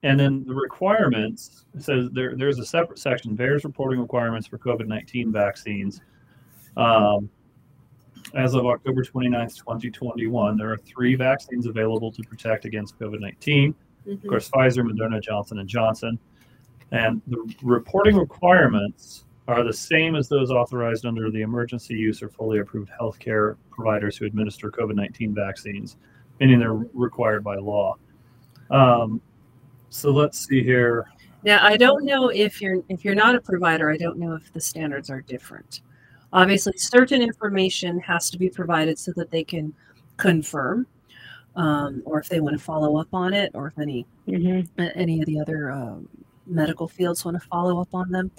[0.04, 4.88] and then the requirements says there there's a separate section VAERS reporting requirements for COVID
[4.88, 6.02] nineteen vaccines.
[6.78, 7.30] Um,
[8.36, 13.76] as of October 29th, 2021, there are three vaccines available to protect against COVID 19.
[14.12, 16.18] Of course, Pfizer, Moderna, Johnson and Johnson.
[16.92, 22.30] And the reporting requirements are the same as those authorized under the emergency use or
[22.30, 25.98] fully approved healthcare providers who administer COVID 19 vaccines,
[26.40, 27.96] meaning they're required by law.
[28.72, 29.22] Um,
[29.94, 31.06] so let's see here.
[31.44, 34.52] Now, I don't know if you're if you're not a provider, I don't know if
[34.54, 35.82] the standards are different.
[36.32, 39.74] Obviously, certain information has to be provided so that they can
[40.18, 40.88] confirm.
[41.56, 44.82] um, or if they want to follow up on it, or if any Mm-hmm.
[44.96, 46.08] any of the other um,
[46.48, 48.32] medical fields want to follow up on them.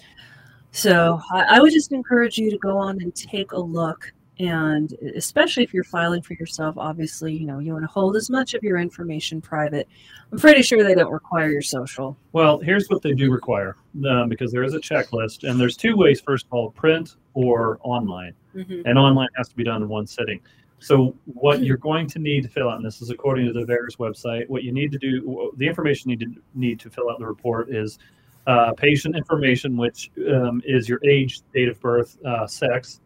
[0.73, 4.13] So I, I would just encourage you to go on and take a look.
[4.41, 8.29] And especially if you're filing for yourself, obviously, you know, you want to hold as
[8.31, 9.89] much of your information private.
[10.33, 12.17] I'm pretty sure they don't require your social.
[12.33, 13.77] Well, here's what they do require
[14.11, 16.21] um, because there is a checklist, and there's two ways.
[16.21, 18.83] First of all, print or online, Mm-hmm.
[18.87, 20.41] and online has to be done in one sitting.
[20.79, 23.65] So, what you're going to need to fill out, and this is according to the
[23.65, 27.11] VAERS website, what you need to do, the information you need to need to fill
[27.11, 27.99] out the report is
[28.47, 33.01] uh, patient information, which um, is your age, date of birth, uh, sex,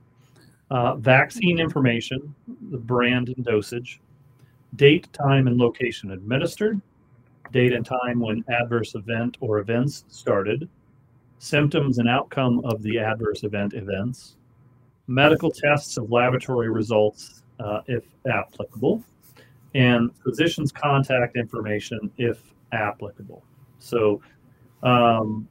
[0.70, 2.34] uh, vaccine information,
[2.70, 4.00] the brand and dosage,
[4.76, 6.80] date, time, and location administered,
[7.52, 10.68] date and time when adverse event or events started,
[11.38, 14.36] symptoms and outcome of the adverse event events,
[15.06, 19.02] medical tests of laboratory results uh, if applicable,
[19.74, 22.42] and physician's contact information if
[22.72, 23.42] applicable.
[23.78, 24.20] So
[24.82, 25.48] um,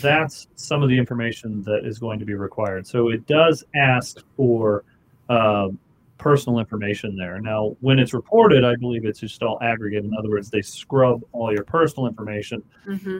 [0.00, 2.86] that's some of the information that is going to be required.
[2.86, 4.84] So it does ask for
[5.28, 5.68] uh,
[6.18, 7.40] personal information there.
[7.40, 10.04] Now, when it's reported, I believe it's just all aggregate.
[10.04, 13.18] In other words, they scrub all your personal information, Mm-hmm.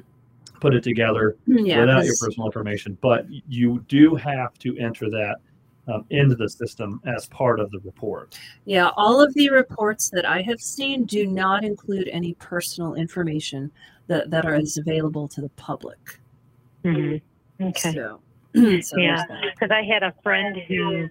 [0.61, 5.37] put it together Yeah, without your personal information, but you do have to enter that
[5.87, 8.39] um, into the system as part of the report.
[8.65, 13.71] Yeah, all of the reports that I have seen do not include any personal information
[14.07, 16.21] that, that are available to the public.
[16.85, 17.65] Mm-hmm.
[17.69, 17.93] Okay.
[17.93, 18.20] So,
[18.82, 19.24] so Yeah.
[19.52, 21.09] Because I had a friend who,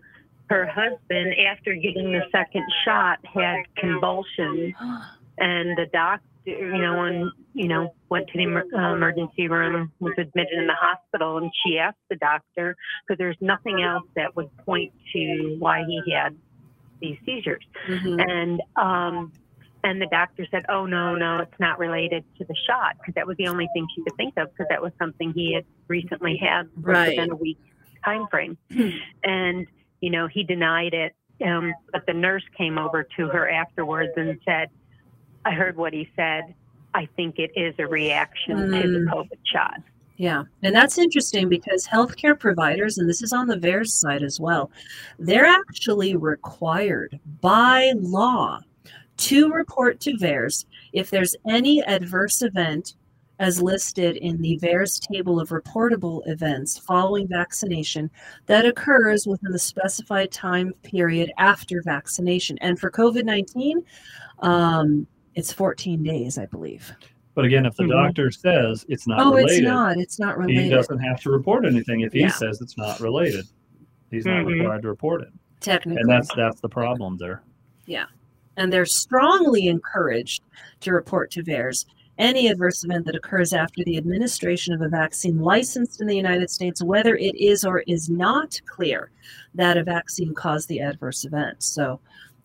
[0.49, 4.73] her husband, after getting the second shot, had convulsions,
[5.37, 10.13] and the doctor, you know, when you know, went to the uh, emergency room, was
[10.17, 12.75] admitted in the hospital, and she asked the doctor
[13.07, 16.35] because there's nothing else that would point to why he had
[16.99, 18.25] these seizures, Mhm.
[18.29, 19.31] and um,
[19.84, 23.27] and the doctor said, "Oh no, no, it's not related to the shot," because that
[23.27, 26.38] was the only thing she could think of, because that was something he had recently
[26.38, 27.10] had Right.
[27.10, 27.60] within a week
[28.05, 28.57] time frame,
[29.23, 29.68] and
[30.01, 31.14] you know he denied it.
[31.43, 34.69] Um, but the nurse came over to her afterwards and said,
[35.45, 36.53] "I heard what he said.
[36.93, 39.14] I think it is a reaction to the Mm.
[39.14, 39.81] COVID shot."
[40.15, 44.39] Yeah, and that's interesting because healthcare providers, and this is on the VAERS side as
[44.39, 44.72] well,
[45.18, 48.60] they're actually required by law
[49.18, 52.95] to report to VAERS if there's any adverse event
[53.40, 58.10] as listed in the VAERS table of reportable events following vaccination
[58.45, 62.57] that occurs within the specified time period after vaccination.
[62.60, 63.81] And for COVID 19,
[64.40, 66.91] um, it's 14 days, I believe.
[67.35, 67.91] But again, if the Mhm.
[67.91, 69.98] doctor says it's not oh, related, it's not.
[69.98, 70.64] It's not related.
[70.65, 72.27] he doesn't have to report anything if he Yeah.
[72.30, 73.45] says it's not related.
[74.11, 74.60] He's not Mhm.
[74.60, 75.30] required to report it.
[75.60, 75.99] Technically.
[76.02, 77.41] And that's that's the problem there.
[78.57, 80.43] And they're strongly encouraged
[80.81, 81.85] to report to VAERS
[82.17, 86.49] any adverse event that occurs after the administration of a vaccine licensed in the United
[86.49, 89.09] States, whether it is or is not clear
[89.55, 91.63] that a vaccine caused the adverse event.
[91.63, 91.99] So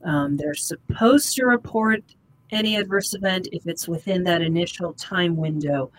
[0.04, 2.02] um, they're supposed to report
[2.50, 5.90] any adverse event if it's within that initial time window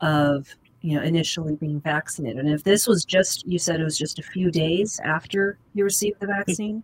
[0.00, 2.38] of you know initially being vaccinated.
[2.38, 5.84] And if this was just you said it was just a few days after you
[5.84, 6.82] received the vaccine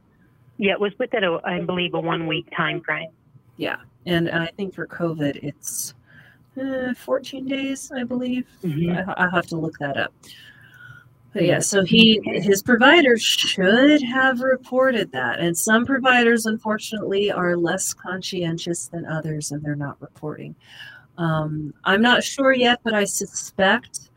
[0.56, 3.10] Yeah, it was within a, I believe, a one week time frame.
[3.56, 3.76] Yeah,
[4.06, 5.94] and I think for COVID, it's
[6.60, 8.46] uh, 14 days, I believe.
[8.62, 9.08] Mhm.
[9.08, 10.12] I, I'll have to look that up.
[11.32, 17.56] But yeah, so he his provider should have reported that, and some providers, unfortunately, are
[17.56, 20.54] less conscientious than others, and they're not reporting.
[21.18, 24.10] Um, I'm not sure yet, but I suspect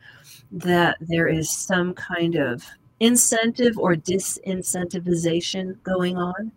[0.51, 2.63] that there is some kind of
[2.99, 6.51] incentive or disincentivization going on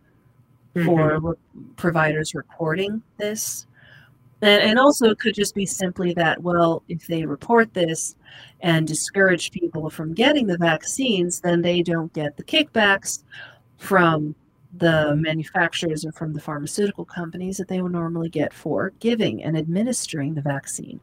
[0.74, 0.86] mm-hmm.
[0.86, 1.34] for re-
[1.76, 3.66] providers reporting this.
[4.42, 8.16] And, and also, it could just be simply that, well, if they report this
[8.60, 13.22] and discourage people from getting the vaccines, then they don't get the kickbacks
[13.76, 14.34] from
[14.78, 19.58] the manufacturers or from the pharmaceutical companies that they would normally get for giving and
[19.58, 21.00] administering the vaccine.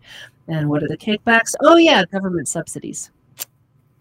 [0.48, 1.54] And what are the kickbacks?
[1.60, 3.12] Oh, yeah, government subsidies.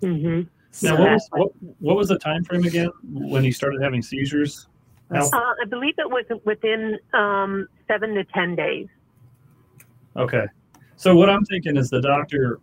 [0.02, 0.42] Mm-hmm.
[0.80, 4.02] Hmm Now, what was, what, what was the time frame again when he started having
[4.02, 4.68] seizures?
[5.10, 8.88] Uh, I believe it was within um, seven to ten days.
[10.16, 10.46] Okay.
[10.96, 12.60] So what I'm thinking is the doctor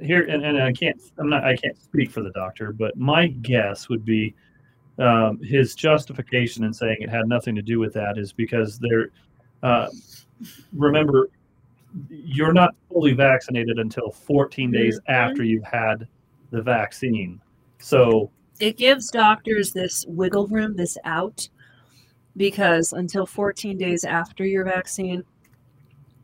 [0.00, 3.28] here, and, and I can't, I'm not, I can't speak for the doctor, but my
[3.28, 4.34] guess would be
[4.98, 9.10] um, his justification in saying it had nothing to do with that is because there,
[9.62, 9.88] uh,
[10.74, 11.30] remember,
[12.10, 16.06] you're not fully vaccinated until 14 days after you've had
[16.50, 17.40] the vaccine.
[17.78, 21.48] So it gives doctors this wiggle room, this out,
[22.36, 25.24] because until 14 days after your vaccine,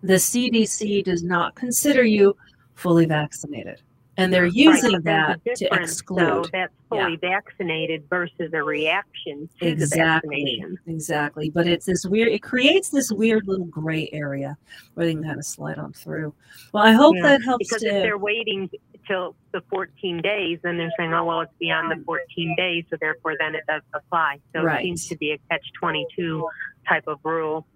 [0.02, 2.36] the CDC does not consider you
[2.74, 3.82] fully vaccinated
[4.16, 6.44] and they're using right, that to exclude.
[6.44, 7.40] So that's fully yeah.
[7.40, 10.78] vaccinated versus a reaction to exactly, the vaccination.
[10.86, 12.28] Exactly, but it's this weird.
[12.28, 14.56] It creates this weird little gray area
[14.94, 16.34] where they can kind of slide on through.
[16.72, 17.22] Well, I hope yeah.
[17.22, 17.68] that helps.
[17.68, 18.68] Because to, if they're waiting
[19.06, 22.96] till the 14 days, then they're saying, "Oh, well, it's beyond the 14 days, so
[23.00, 24.80] therefore, then it does apply." So right.
[24.80, 26.42] it seems to be a catch-22
[26.88, 27.66] type of rule.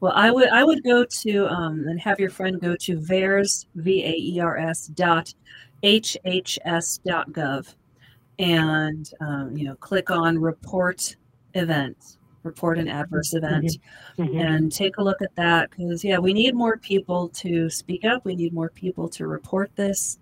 [0.00, 3.66] Well, I would I would go to um, and have your friend go to VAERS
[3.74, 5.34] V A E R S dot
[5.82, 7.74] hhs.gov
[8.38, 11.16] and um, you know click on report
[11.54, 13.44] event report an adverse mm-hmm.
[13.44, 13.78] event
[14.18, 14.38] mm-hmm.
[14.38, 18.24] and take a look at that because yeah we need more people to speak up
[18.24, 20.18] we need more people to report this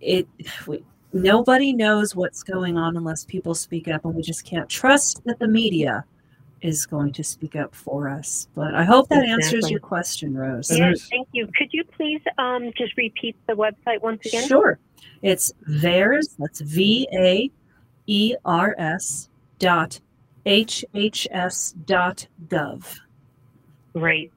[0.00, 0.28] it
[0.66, 0.82] we,
[1.12, 5.38] nobody knows what's going on unless people speak up and we just can't trust that
[5.38, 6.04] the media
[6.60, 8.48] is going to speak up for us.
[8.54, 9.44] But I hope that exactly.
[9.44, 10.76] answers your question, Rose.
[10.76, 11.46] Yes, thank you.
[11.56, 14.48] Could you please um, just repeat the website once again?
[14.48, 14.78] Sure.
[15.22, 17.50] It's VAERS, that's V A
[18.06, 19.28] E R S
[19.58, 20.00] dot
[20.46, 22.98] H H S dot gov.
[23.92, 24.32] Great.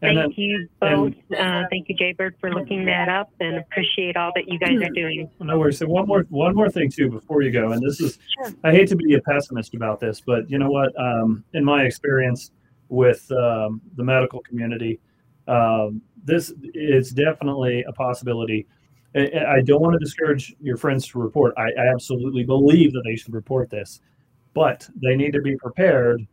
[0.00, 1.12] Thank then, you both.
[1.36, 4.90] Uh, thank you, Jaybird, for looking that up, and appreciate all that you guys are
[4.90, 5.30] doing.
[5.40, 5.78] No worries.
[5.78, 8.54] So one more, one more thing too before you go, and this is, sure.
[8.64, 10.92] I hate to be a pessimist about this, but you know what?
[10.98, 12.50] Um, in my experience
[12.88, 15.00] with um, the medical community,
[15.48, 18.66] um, this is definitely a possibility.
[19.14, 21.52] I, I don't want to discourage your friends to report.
[21.58, 24.00] I, I absolutely believe that they should report this,
[24.54, 26.26] but they need to be prepared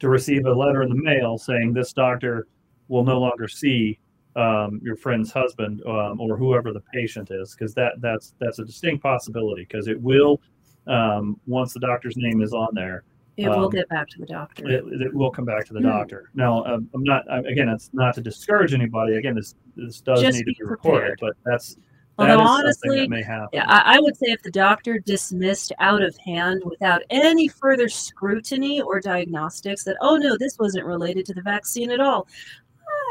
[0.00, 2.46] to receive a letter in the mail saying this doctor
[2.92, 3.98] will no longer see
[4.36, 8.64] um, your friend's husband um, or whoever the patient is, because that that's that's a
[8.64, 9.62] distinct possibility.
[9.62, 10.40] Because it will,
[10.86, 13.04] um, once the doctor's name is on there,
[13.38, 14.68] it will um, get back to the doctor.
[14.68, 15.84] It, it will come back to the mm.
[15.84, 16.30] doctor.
[16.34, 17.68] Now, um, I'm not again.
[17.68, 19.16] It's not to discourage anybody.
[19.16, 21.76] Again, this this does Just need to be recorded, but that's
[22.18, 27.00] Although honestly, yeah, I, I, would say if the doctor dismissed out of hand without
[27.08, 32.00] any further scrutiny or diagnostics that, oh no, this wasn't related to the vaccine at
[32.00, 32.28] all,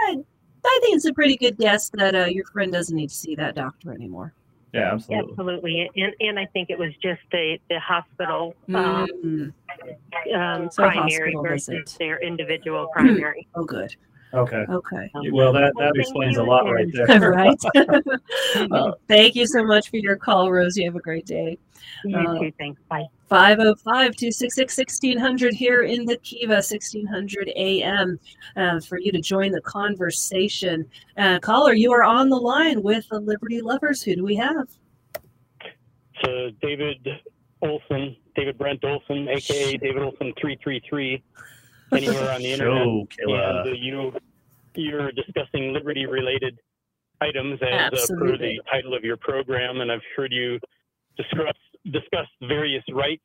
[0.08, 0.18] I,
[0.66, 3.35] I think it's a pretty good guess that uh, your friend doesn't need to see
[3.35, 4.34] that doctor anymore.
[4.74, 5.32] Yeah, absolutely.
[5.32, 10.34] Absolutely, and and I think it was just the the hospital um, mm-hmm.
[10.34, 11.95] um, so primary versus visit.
[12.00, 13.48] their individual primary.
[13.56, 13.93] oh, good.
[14.34, 14.66] Okay.
[14.69, 15.10] Okay.
[15.32, 17.32] Well, that, that well, explains a lot right there.
[17.32, 17.60] right.
[18.69, 20.82] well, thank you so much for your call, Rosie.
[20.82, 21.58] You have a great day.
[22.06, 22.51] You uh, too.
[22.58, 22.82] Thanks.
[22.90, 23.06] Bye.
[23.27, 28.19] 505 266 1600 here in the Kiva, 1600 AM,
[28.56, 30.85] uh, for you to join the conversation.
[31.18, 34.01] Uh, caller, you are on the line with the Liberty Lovers.
[34.01, 34.68] Who do we have?
[36.24, 37.08] So, David
[37.61, 41.24] Olson, David Brent Olson, aka David Olson 333,
[41.92, 42.88] anywhere on the internet.
[43.20, 44.14] and uh, you,
[44.76, 46.60] you're discussing liberty related
[47.22, 50.60] items as uh, per the title of your program, and I've heard you
[51.18, 51.56] discuss
[51.92, 53.24] discussed various rights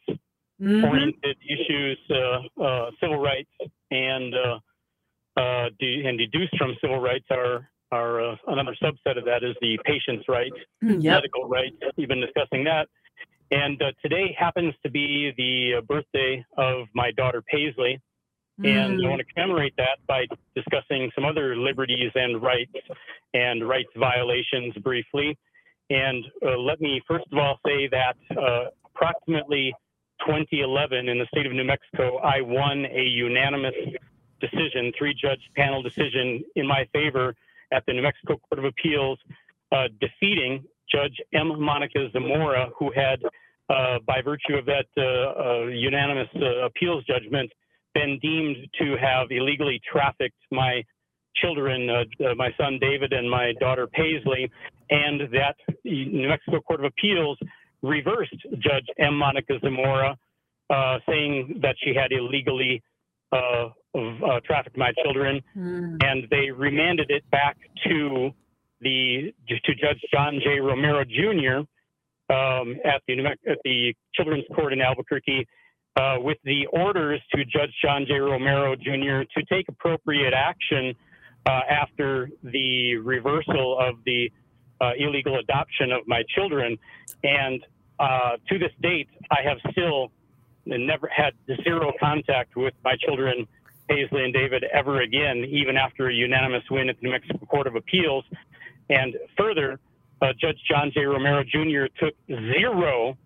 [0.61, 0.85] mm-hmm.
[0.85, 3.51] oriented issues, uh, uh, civil rights,
[3.91, 4.59] and uh,
[5.41, 9.55] uh, de- and deduced from civil rights are are uh, another subset of that is
[9.61, 11.23] the patient's rights, mm, yep.
[11.23, 11.77] medical rights.
[11.97, 12.89] You've been discussing that.
[13.53, 18.01] And uh, today happens to be the birthday of my daughter Paisley.
[18.65, 22.73] And I want to commemorate that by discussing some other liberties and rights
[23.35, 25.37] and rights violations briefly.
[25.91, 29.75] And uh, let me first of all say that uh, approximately
[30.21, 33.75] 2011 in the state of New Mexico, I won a unanimous
[34.41, 37.35] decision, three judge panel decision in my favor
[37.73, 39.19] at the New Mexico Court of Appeals,
[39.73, 41.61] uh, defeating Judge M.
[41.61, 43.21] Monica Zamora, who had,
[43.69, 46.29] uh, by virtue of that uh, uh, unanimous
[46.65, 47.51] appeals judgment,
[47.97, 50.83] been deemed to have illegally trafficked my
[51.37, 54.51] children, uh, uh, my son David and my daughter Paisley,
[54.91, 57.39] and that New Mexico Court of Appeals
[57.83, 59.17] reversed Judge M.
[59.17, 60.17] Monica Zamora,
[60.71, 62.83] uh, saying that she had illegally
[63.33, 65.97] uh, uh, trafficked my children, mm.
[66.03, 68.31] and they remanded it back to
[68.81, 70.61] the to Judge John J.
[70.61, 71.65] Romero Jr.
[72.35, 73.15] Um, at the
[73.49, 75.47] at the Children's Court in Albuquerque.
[75.97, 78.19] Uh, with the orders to Judge John J.
[78.19, 79.25] Romero Jr.
[79.35, 80.95] to take appropriate action
[81.47, 84.31] uh, after the reversal of the
[84.81, 86.77] uh, illegal adoption of my children.
[87.25, 87.65] And
[87.99, 90.11] uh, to this date, I have still
[90.67, 91.33] never had
[91.65, 93.47] zero contact with my children,
[93.89, 97.67] Paisley and David, ever again, even after a unanimous win at the New Mexico Court
[97.67, 98.25] of Appeals.
[98.91, 99.79] And further,
[100.21, 101.05] uh, Judge John J.
[101.05, 101.87] Romero Jr.
[101.99, 103.17] took zero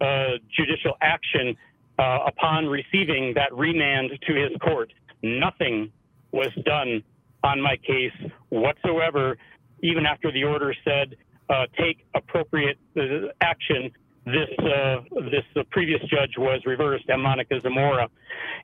[0.00, 1.56] uh, judicial action
[1.98, 4.92] uh, upon receiving that remand to his court.
[5.22, 5.92] Nothing
[6.32, 7.02] was done
[7.44, 9.36] on my case whatsoever,
[9.82, 11.16] even after the order said
[11.50, 13.90] uh, take appropriate uh, action.
[14.24, 18.08] This uh, this previous judge was reversed, and Monica Zamora,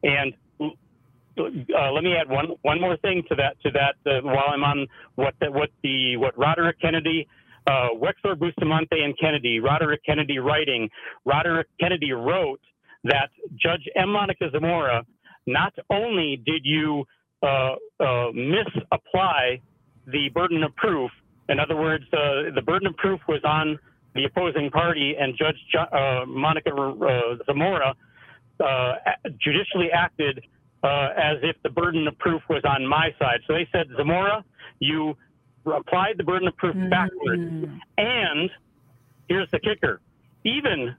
[0.05, 4.51] and uh, let me add one one more thing to that to that uh, while
[4.53, 7.27] I'm on what the, what the what Roderick Kennedy,
[7.67, 9.59] uh, Wechsler, Bustamante, and Kennedy.
[9.59, 10.89] Roderick Kennedy writing.
[11.25, 12.61] Roderick Kennedy wrote
[13.05, 14.11] that Judge M.
[14.11, 15.05] Monica Zamora,
[15.47, 17.05] not only did you
[17.43, 19.61] uh, uh, misapply
[20.07, 21.11] the burden of proof,
[21.49, 23.79] in other words, uh, the burden of proof was on
[24.15, 27.95] the opposing party, and Judge uh, Monica uh, Zamora
[28.61, 28.93] uh,
[29.41, 30.45] judicially acted
[30.85, 33.41] as if the burden of proof was on my side.
[33.47, 34.45] So they said, Zamora,
[34.81, 35.17] you
[35.67, 36.89] applied the burden of proof mm-hmm.
[36.89, 37.67] backwards.
[37.97, 38.51] And
[39.29, 40.01] here's the kicker
[40.45, 40.95] even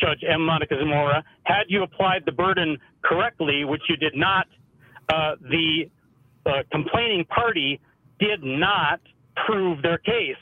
[0.00, 0.44] Judge M.
[0.44, 4.46] Monica Zamora, had you applied the burden correctly, which you did not,
[5.12, 5.90] uh, the
[6.46, 7.80] uh, complaining party
[8.18, 9.00] did not
[9.46, 10.36] prove their case,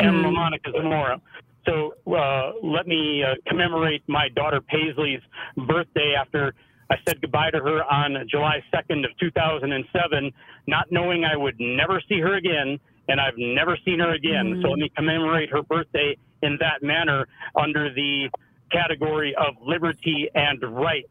[0.00, 0.22] M.
[0.22, 0.34] Hmm.
[0.34, 1.20] Monica Zamora.
[1.66, 5.20] So uh, let me uh, commemorate my daughter Paisley's
[5.66, 6.54] birthday after
[6.90, 10.32] I said goodbye to her on July 2nd of 2007,
[10.68, 14.56] not knowing I would never see her again, and I've never seen her again.
[14.56, 14.62] Mm.
[14.62, 17.26] So let me commemorate her birthday in that manner
[17.60, 18.28] under the
[18.70, 21.08] category of liberty and rights.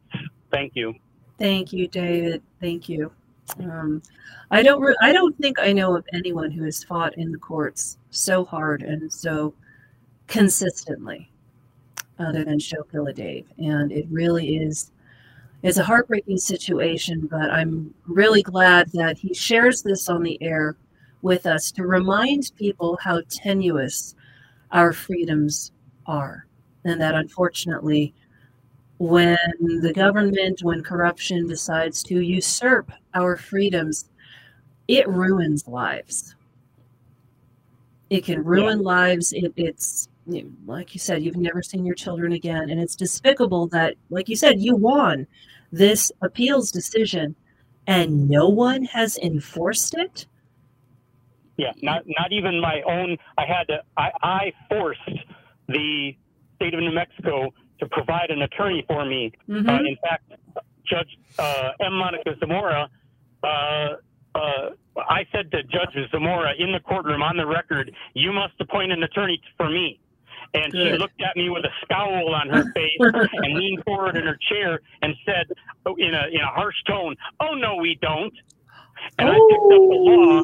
[0.52, 0.94] Thank you.
[1.38, 2.42] Thank you, David.
[2.62, 3.12] Thank you.
[3.60, 4.02] Um,
[4.52, 4.82] I don't.
[4.82, 8.46] Re- I don't think I know of anyone who has fought in the courts so
[8.46, 9.54] hard and so
[10.28, 11.30] consistently,
[12.18, 13.46] other than Shokilla Dave.
[13.58, 14.92] And it really is.
[15.62, 20.78] It's a heartbreaking situation, but I'm really glad that he shares this on the air
[21.22, 24.16] with us to remind people how tenuous
[24.72, 25.72] our freedoms
[26.06, 26.45] are
[26.86, 28.14] and that unfortunately,
[28.98, 34.10] when the government, when corruption decides to usurp our freedoms,
[34.88, 36.36] it ruins lives.
[38.10, 38.86] It can ruin yeah.
[38.86, 39.34] lives.
[39.34, 40.08] It, it's
[40.66, 42.70] like you said, you've never seen your children again.
[42.70, 45.28] And it's despicable that, like you said, you won
[45.72, 47.36] this appeals decision
[47.88, 50.26] and no one has enforced it.
[51.58, 53.18] Yeah, not not even my own.
[53.38, 53.82] I had to.
[53.96, 55.00] I, I forced
[55.68, 56.16] the
[56.56, 59.32] state of New Mexico to provide an attorney for me.
[59.50, 59.70] Mm-hmm.
[59.70, 60.32] Uh, in fact,
[60.88, 61.94] Judge uh, M.
[61.94, 62.90] Monica Zamora,
[63.44, 63.48] uh,
[64.36, 68.92] uh, I said to Judge Zamora in the courtroom on the record, "You must appoint
[68.92, 70.00] an attorney for me."
[70.54, 70.94] And Good.
[70.94, 74.38] she looked at me with a scowl on her face and leaned forward in her
[74.50, 75.48] chair and said,
[75.86, 78.34] oh, in a in a harsh tone, "Oh no, we don't."
[79.20, 80.44] And I picked up the law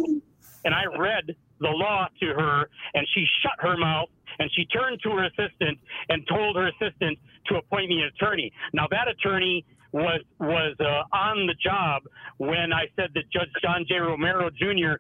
[0.66, 4.10] and I read the law to her, and she shut her mouth
[4.42, 5.78] and she turned to her assistant
[6.10, 8.52] and told her assistant to appoint me an attorney.
[8.74, 12.02] Now that attorney was was uh, on the job
[12.38, 13.98] when I said that Judge John J.
[13.98, 14.98] Romero Jr.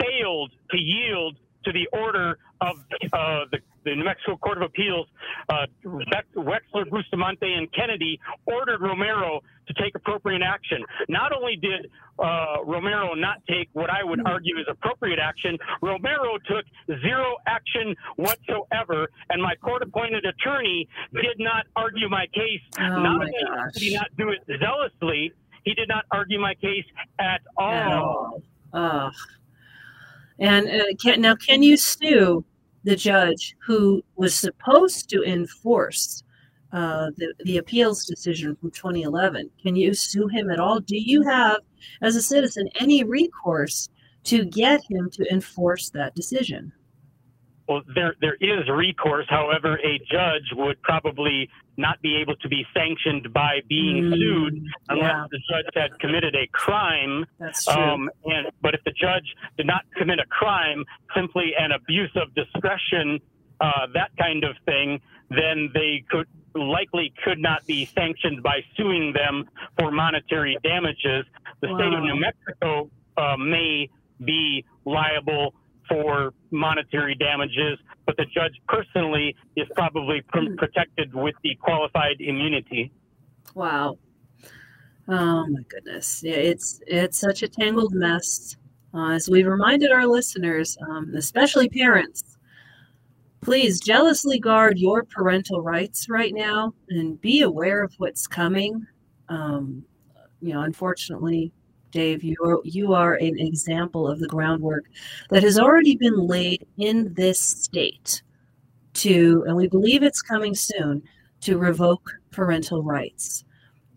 [0.00, 2.76] failed to yield to the order of
[3.12, 5.06] uh, the the New Mexico Court of Appeals,
[5.50, 10.82] uh, Wechsler, Bustamante, and Kennedy ordered Romero to take appropriate action.
[11.08, 16.38] Not only did uh, Romero not take what I would argue is appropriate action, Romero
[16.46, 16.64] took
[17.02, 22.62] zero action whatsoever, and my court-appointed attorney did not argue my case.
[22.78, 23.32] Oh not my only
[23.74, 25.32] did he not do it zealously,
[25.64, 26.86] he did not argue my case
[27.18, 28.42] at all.
[28.72, 29.10] Oh.
[30.38, 32.44] And uh, can, now, can you sue
[32.84, 36.22] the judge who was supposed to enforce
[36.74, 39.48] uh, the, the appeals decision from 2011.
[39.62, 40.80] Can you sue him at all?
[40.80, 41.60] Do you have,
[42.02, 43.88] as a citizen, any recourse
[44.24, 46.72] to get him to enforce that decision?
[47.68, 49.26] Well, there there is recourse.
[49.28, 54.62] However, a judge would probably not be able to be sanctioned by being mm, sued
[54.88, 55.24] unless yeah.
[55.30, 57.24] the judge had committed a crime.
[57.38, 57.82] That's true.
[57.82, 59.24] Um, and but if the judge
[59.56, 60.84] did not commit a crime,
[61.16, 63.18] simply an abuse of discretion,
[63.60, 69.12] uh, that kind of thing, then they could likely could not be sanctioned by suing
[69.14, 71.24] them for monetary damages.
[71.60, 71.78] The wow.
[71.78, 73.88] state of New Mexico uh, may
[74.22, 75.54] be liable
[75.88, 80.54] for monetary damages, but the judge personally is probably pr- hmm.
[80.56, 82.92] protected with the qualified immunity.
[83.54, 83.98] Wow.
[85.08, 86.22] Oh my goodness.
[86.22, 88.56] Yeah, it's it's such a tangled mess.
[88.94, 92.38] Uh, as we've reminded our listeners, um, especially parents,
[93.40, 98.86] please jealously guard your parental rights right now and be aware of what's coming.
[99.28, 99.84] Um,
[100.40, 101.52] you know, unfortunately,
[101.94, 104.86] Dave, you are, you are an example of the groundwork
[105.30, 108.20] that has already been laid in this state
[108.94, 111.04] to, and we believe it's coming soon,
[111.42, 113.44] to revoke parental rights.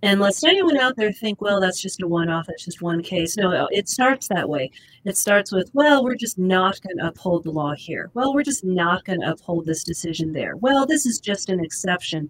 [0.04, 3.02] And lest anyone out there think, well, that's just a one off, that's just one
[3.02, 3.36] case.
[3.36, 4.70] No, it starts that way.
[5.04, 8.12] It starts with, well, we're just not going to uphold the law here.
[8.14, 10.56] Well, we're just not going to uphold this decision there.
[10.56, 12.30] Well, this is just an exception.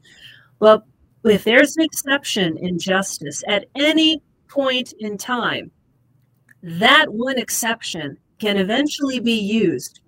[0.60, 0.88] Well,
[1.26, 5.72] if there's an exception in justice at any point in time,
[6.62, 10.02] that one exception can eventually be used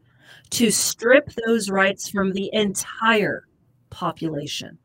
[0.51, 3.47] to strip those rights from the entire
[3.89, 4.77] population.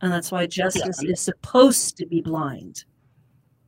[0.00, 1.12] And that's why justice yeah.
[1.12, 2.84] is supposed to be blind.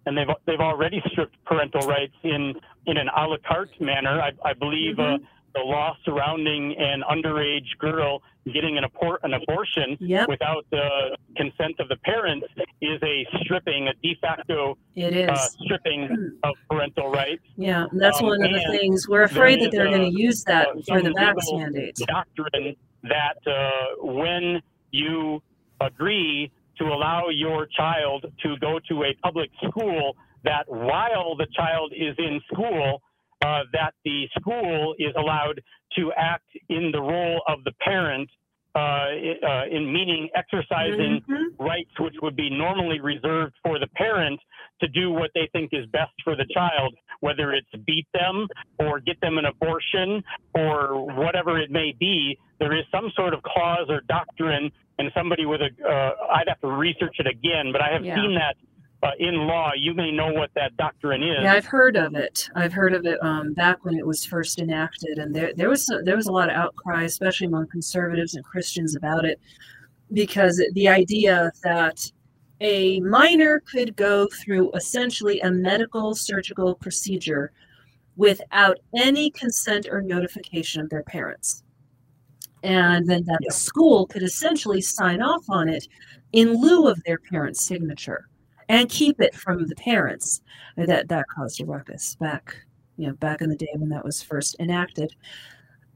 [0.04, 2.54] And they've they've already stripped parental rights in
[2.86, 4.20] in an a la carte manner.
[4.20, 5.24] I, I believe uh, mm-hmm.
[5.24, 10.28] uh, the law surrounding an underage girl getting an, abor- an abortion yep.
[10.28, 12.46] without the consent of the parents
[12.80, 15.28] is a stripping, a de facto it is.
[15.28, 17.42] Uh, stripping of parental rights.
[17.56, 19.08] Yeah, that's um, one of the things.
[19.08, 22.02] We're afraid that they're going to use that uh, for the vax mandates.
[22.06, 24.60] Doctrine that uh, when
[24.90, 25.42] you
[25.80, 31.92] agree to allow your child to go to a public school, that while the child
[31.96, 33.02] is in school,
[33.46, 35.60] uh, that the school is allowed
[35.96, 38.28] to act in the role of the parent
[38.74, 41.62] uh, uh, in meaning exercising mm-hmm.
[41.62, 44.38] rights which would be normally reserved for the parent
[44.80, 48.46] to do what they think is best for the child, whether it's beat them
[48.78, 50.22] or get them an abortion
[50.54, 52.36] or whatever it may be.
[52.58, 56.60] There is some sort of clause or doctrine, and somebody with a, uh, I'd have
[56.60, 58.16] to research it again, but I have yeah.
[58.16, 58.56] seen that
[59.02, 61.38] uh, in law, you may know what that doctrine is.
[61.42, 62.48] Yeah, I've heard of it.
[62.54, 65.86] I've heard of it um, back when it was first enacted, and there there was
[66.04, 69.38] there was a lot of outcry, especially among conservatives and Christians, about it,
[70.12, 72.10] because the idea that
[72.62, 77.52] a minor could go through essentially a medical surgical procedure
[78.16, 81.62] without any consent or notification of their parents.
[82.62, 83.48] And then that yeah.
[83.48, 85.86] the school could essentially sign off on it
[86.32, 88.26] in lieu of their parents' signature
[88.68, 90.40] and keep it from the parents.
[90.76, 92.56] That that caused a ruckus back,
[92.96, 95.14] you know, back in the day when that was first enacted.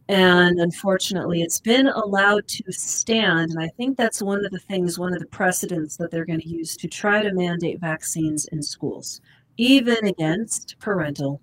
[0.09, 3.53] And unfortunately, it's been allowed to stand.
[3.53, 6.41] And I think that's one of the things, one of the precedents that they're going
[6.41, 9.21] to use to try to mandate vaccines in schools,
[9.57, 11.41] even against parental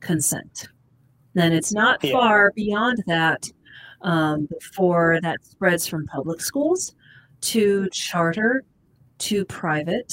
[0.00, 0.68] consent.
[1.34, 2.10] Then it's not yeah.
[2.10, 3.48] far beyond that
[4.02, 6.96] um, before that spreads from public schools
[7.42, 8.64] to charter
[9.18, 10.12] to private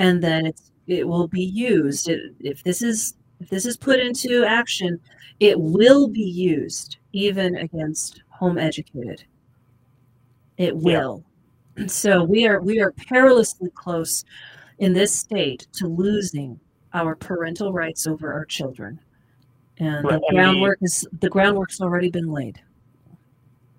[0.00, 4.00] and then it's it will be used it, if this is if this is put
[4.00, 4.98] into action
[5.38, 9.22] it will be used even against home educated
[10.56, 11.22] it will
[11.76, 11.86] yeah.
[11.86, 14.24] so we are we are perilously close
[14.78, 16.58] in this state to losing
[16.94, 18.98] our parental rights over our children
[19.78, 20.20] and right.
[20.20, 22.60] the groundwork is the groundwork's already been laid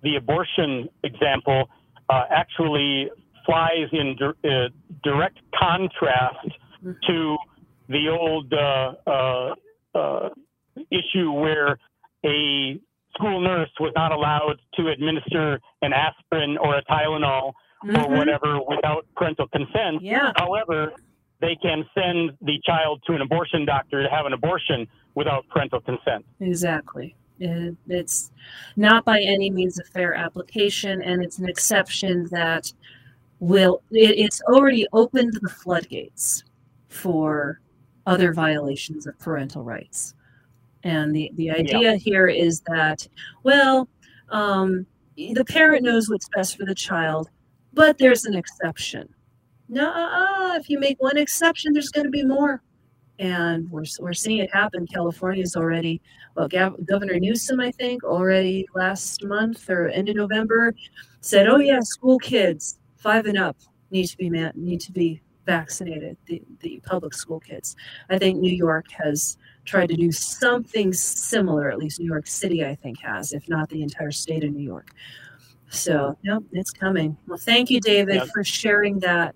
[0.02, 1.68] the abortion example
[2.08, 3.10] uh, actually
[3.44, 4.68] flies in di- uh,
[5.02, 6.48] direct contrast
[6.82, 6.92] mm-hmm.
[7.06, 7.36] to
[7.88, 9.54] the old uh, uh,
[9.94, 10.28] uh,
[10.90, 11.78] issue where
[12.24, 12.78] a
[13.14, 17.52] school nurse was not allowed to administer an aspirin or a Tylenol
[17.84, 17.96] mm-hmm.
[17.96, 20.00] or whatever without parental consent.
[20.00, 20.32] Yeah.
[20.36, 20.92] However,
[21.40, 25.80] they can send the child to an abortion doctor to have an abortion without parental
[25.80, 26.24] consent.
[26.40, 27.14] Exactly.
[27.88, 28.30] It's
[28.76, 32.72] not by any means a fair application, and it's an exception that
[33.42, 36.44] will it, it's already opened the floodgates
[36.88, 37.60] for
[38.06, 40.14] other violations of parental rights.
[40.84, 41.96] And the, the idea yeah.
[41.96, 43.06] here is that,
[43.42, 43.88] well,
[44.30, 47.30] um, the parent knows what's best for the child,
[47.72, 49.08] but there's an exception.
[49.68, 52.62] No, if you make one exception, there's going to be more.
[53.18, 54.86] And we're, we're seeing it happen.
[54.86, 56.00] California's already,
[56.36, 60.74] well, Gav- Governor Newsom, I think, already last month or end of November
[61.20, 63.56] said, oh, yeah, school kids, five and up
[63.90, 66.16] need to be man- need to be vaccinated.
[66.26, 67.76] The the public school kids.
[68.08, 71.70] I think New York has tried to do something similar.
[71.70, 74.64] At least New York City, I think, has, if not the entire state of New
[74.64, 74.90] York.
[75.68, 77.16] So, yep, it's coming.
[77.26, 78.24] Well, thank you, David, yeah.
[78.34, 79.34] for sharing that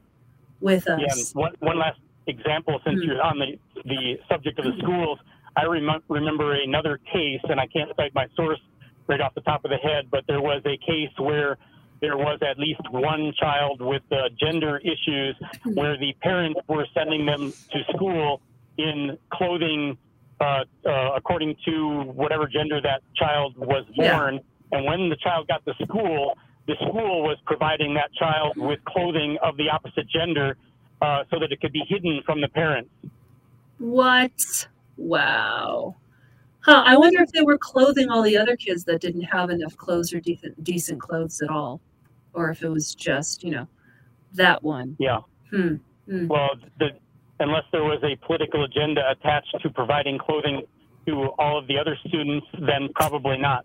[0.61, 1.01] with us.
[1.01, 3.11] Yeah, one, one last example, since mm-hmm.
[3.11, 5.19] you're on the, the subject of the schools,
[5.57, 8.61] I rem- remember another case, and I can't cite my source
[9.07, 11.57] right off the top of the head, but there was a case where
[12.01, 17.27] there was at least one child with uh, gender issues where the parents were sending
[17.27, 18.41] them to school
[18.79, 19.97] in clothing
[20.41, 24.35] uh, uh, according to whatever gender that child was born.
[24.35, 24.79] Yeah.
[24.79, 29.39] And when the child got to school, the school was providing that child with clothing
[29.43, 30.57] of the opposite gender
[31.01, 32.91] uh, so that it could be hidden from the parents.
[33.79, 34.69] What?
[34.97, 35.97] Wow.
[36.67, 39.77] Huh, I wonder if they were clothing all the other kids that didn't have enough
[39.77, 41.81] clothes or decent decent clothes at all.
[42.35, 43.67] or if it was just, you know,
[44.35, 44.97] that one.
[44.99, 45.21] Yeah.
[45.51, 45.77] Hmm.
[46.09, 46.27] Hmm.
[46.27, 46.89] Well, the,
[47.41, 50.63] unless there was a political agenda attached to providing clothing
[51.07, 53.65] to all of the other students, then probably not.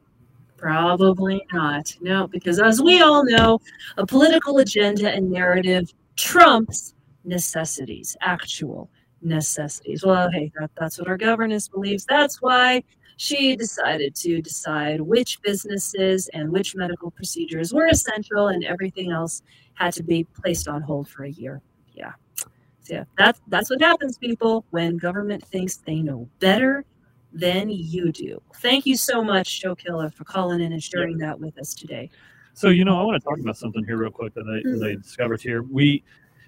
[0.57, 1.93] Probably not.
[2.01, 3.59] No, because as we all know,
[3.97, 6.93] a political agenda and narrative trumps
[7.25, 8.89] necessities, actual
[9.21, 10.05] necessities.
[10.05, 12.05] Well, hey, that, that's what our governess believes.
[12.05, 12.83] That's why
[13.17, 19.43] she decided to decide which businesses and which medical procedures were essential and everything else
[19.75, 21.61] had to be placed on hold for a year.
[21.93, 22.13] Yeah.
[22.35, 26.83] So yeah, that's that's what happens, people, when government thinks they know better
[27.31, 28.41] than you do.
[28.55, 32.09] Thank you so much, Joe Killer, for calling in and sharing that with us today.
[32.53, 34.83] So, you know, I want to talk about something here real quick that I, that
[34.83, 35.01] I mm-hmm.
[35.01, 35.63] discovered here.
[35.63, 36.03] We,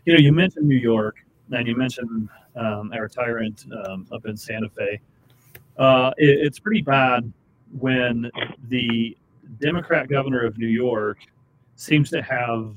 [0.06, 1.16] you know, you mentioned New York,
[1.52, 5.00] and you mentioned um, our tyrant um, up in Santa Fe.
[5.78, 7.32] Uh, it, it's pretty bad
[7.80, 8.30] when
[8.70, 9.18] the
[9.60, 11.20] Democrat governor of New York
[11.76, 12.76] seems to have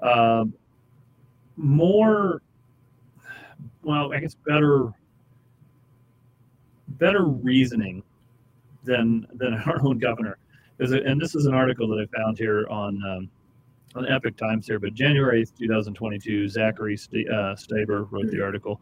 [0.00, 0.44] uh,
[1.56, 2.40] more,
[3.82, 4.92] well, I guess better
[6.98, 8.02] better reasoning
[8.84, 10.38] than than our own governor.
[10.78, 13.30] Is it, and this is an article that I found here on um,
[13.96, 18.80] on Epoch Times here, but January 8th, 2022, Zachary St- uh, Stieber wrote the article.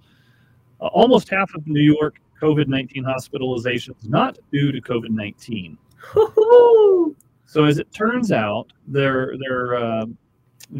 [0.80, 5.76] Uh, almost half of New York COVID 19 hospitalizations not due to COVID 19.
[7.48, 10.04] So, as it turns out, their, their uh,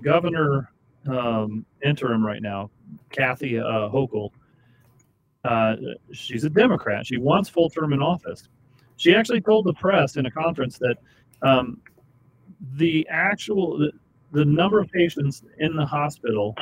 [0.03, 0.71] governor
[1.09, 2.71] um, interim right now,
[3.11, 4.33] Kathy uh, Hochul,
[5.45, 5.77] uh,
[6.13, 7.07] she's a Democrat.
[7.07, 8.51] She wants full term in office.
[8.97, 10.97] She actually told the press in a conference that
[11.41, 11.81] um,
[12.75, 13.93] the actual the,
[14.33, 16.55] the, number of patients in the hospital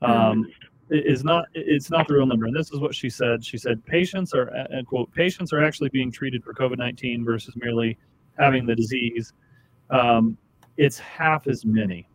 [0.00, 0.46] um,
[0.90, 2.46] is not it's not the real number.
[2.46, 3.44] And this is what she said.
[3.44, 7.54] She said patients are and quote patients are actually being treated for COVID nineteen versus
[7.56, 7.98] merely
[8.38, 9.32] having the disease.
[9.90, 10.36] Um,
[10.76, 12.08] it's half as many.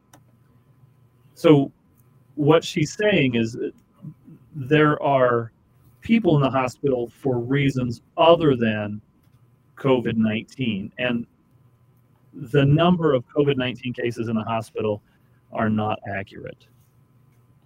[1.35, 1.71] So
[2.35, 3.57] what she's saying is
[4.55, 5.51] there are
[6.01, 9.01] people in the hospital for reasons other than
[9.77, 10.91] COVID 19.
[10.97, 11.25] And
[12.33, 15.01] the number of COVID 19 cases in the hospital
[15.51, 16.67] are not accurate.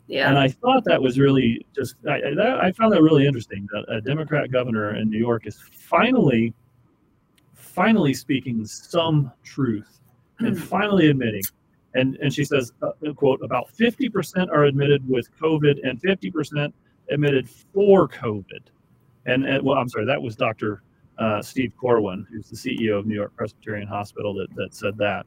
[0.07, 0.29] Yeah.
[0.29, 2.21] And I thought that was really just, I,
[2.61, 6.53] I found that really interesting that a Democrat governor in New York is finally,
[7.53, 9.99] finally speaking some truth
[10.39, 11.43] and finally admitting.
[11.93, 16.71] And, and she says, uh, quote, about 50% are admitted with COVID and 50%
[17.09, 18.61] admitted for COVID.
[19.25, 20.83] And, and well, I'm sorry, that was Dr.
[21.17, 25.25] Uh, Steve Corwin, who's the CEO of New York Presbyterian Hospital, that, that said that.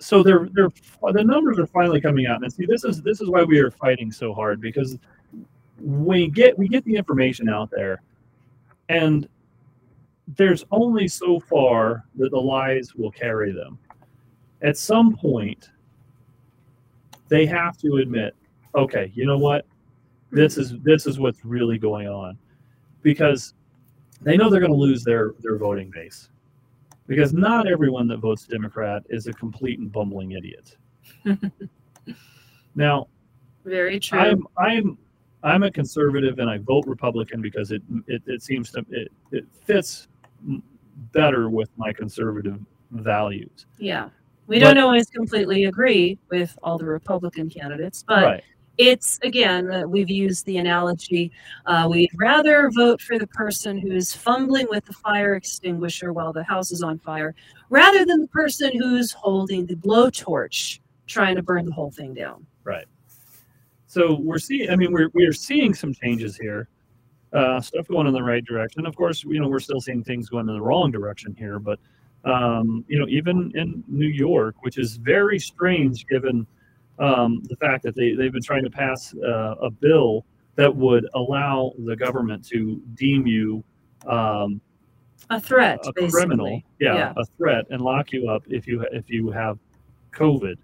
[0.00, 0.70] So they're, they're,
[1.12, 2.42] the numbers are finally coming out.
[2.42, 4.96] And see, this is this is why we are fighting so hard because
[5.80, 8.02] we get we get the information out there,
[8.88, 9.28] and
[10.36, 13.78] there's only so far that the lies will carry them.
[14.62, 15.70] At some point,
[17.28, 18.34] they have to admit,
[18.74, 19.64] okay, you know what?
[20.30, 22.36] this is this is what's really going on
[23.02, 23.54] because
[24.20, 26.28] they know they're going to lose their their voting base
[27.08, 30.76] because not everyone that votes democrat is a complete and bumbling idiot.
[32.74, 33.08] Now
[33.64, 34.20] very true.
[34.20, 34.98] I'm i'm
[35.42, 39.44] i'm a conservative and i vote republican because it it, it seems to it, it
[39.64, 40.06] fits
[41.12, 42.60] better with my conservative
[42.92, 43.66] values.
[43.78, 44.10] Yeah.
[44.46, 48.44] We but, don't always completely agree with all the republican candidates but right
[48.78, 51.30] it's again uh, we've used the analogy
[51.66, 56.44] uh, we'd rather vote for the person who's fumbling with the fire extinguisher while the
[56.44, 57.34] house is on fire
[57.70, 62.46] rather than the person who's holding the blowtorch trying to burn the whole thing down.
[62.64, 62.86] Right.
[63.86, 66.68] So we're seeing i mean we're, we're seeing some changes here
[67.32, 68.86] uh, stuff going in the right direction.
[68.86, 71.80] Of course you know we're still seeing things going in the wrong direction here but
[72.24, 76.46] um, you know even in new york which is very strange given
[76.98, 80.24] um, the fact that they, they've been trying to pass uh, a bill
[80.56, 83.62] that would allow the government to deem you
[84.06, 84.60] um,
[85.30, 86.10] a threat, a basically.
[86.10, 89.58] criminal, yeah, yeah, a threat, and lock you up if you if you have
[90.12, 90.56] COVID.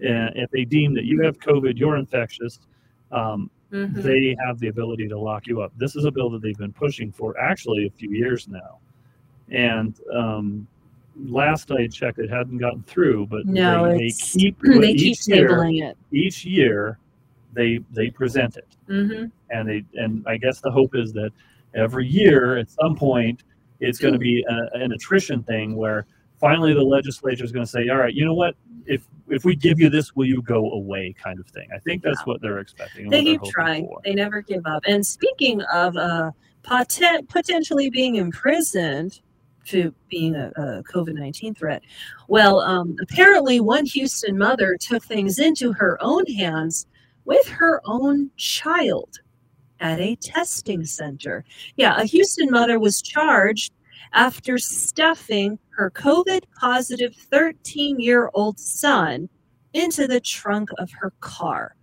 [0.00, 2.60] And if they deem that you have COVID, you're infectious,
[3.10, 4.00] um, mm-hmm.
[4.00, 5.72] they have the ability to lock you up.
[5.76, 8.78] This is a bill that they've been pushing for actually a few years now,
[9.50, 10.66] and um,
[11.26, 15.76] last I checked, it hadn't gotten through, but no, they, they keep they keep tabling
[15.76, 15.96] year, it.
[16.12, 16.98] Each year,
[17.52, 19.26] they they present it, mm-hmm.
[19.50, 21.30] and they and I guess the hope is that
[21.74, 23.44] every year, at some point,
[23.80, 26.06] it's going to be a, an attrition thing where
[26.38, 28.54] finally the legislature is going to say, "All right, you know what?
[28.86, 31.68] If if we give you this, will you go away?" Kind of thing.
[31.74, 32.24] I think that's yeah.
[32.24, 33.08] what they're expecting.
[33.08, 33.86] They keep trying.
[33.86, 34.00] For.
[34.04, 34.82] They never give up.
[34.86, 36.30] And speaking of uh,
[36.62, 39.20] poten- potentially being imprisoned
[39.68, 41.82] to being a, a COVID 19 threat.
[42.28, 46.86] Well, um, apparently, one Houston mother took things into her own hands
[47.24, 49.18] with her own child
[49.80, 51.44] at a testing center.
[51.76, 53.72] Yeah, a Houston mother was charged
[54.12, 59.28] after stuffing her COVID positive 13 year old son
[59.74, 61.76] into the trunk of her car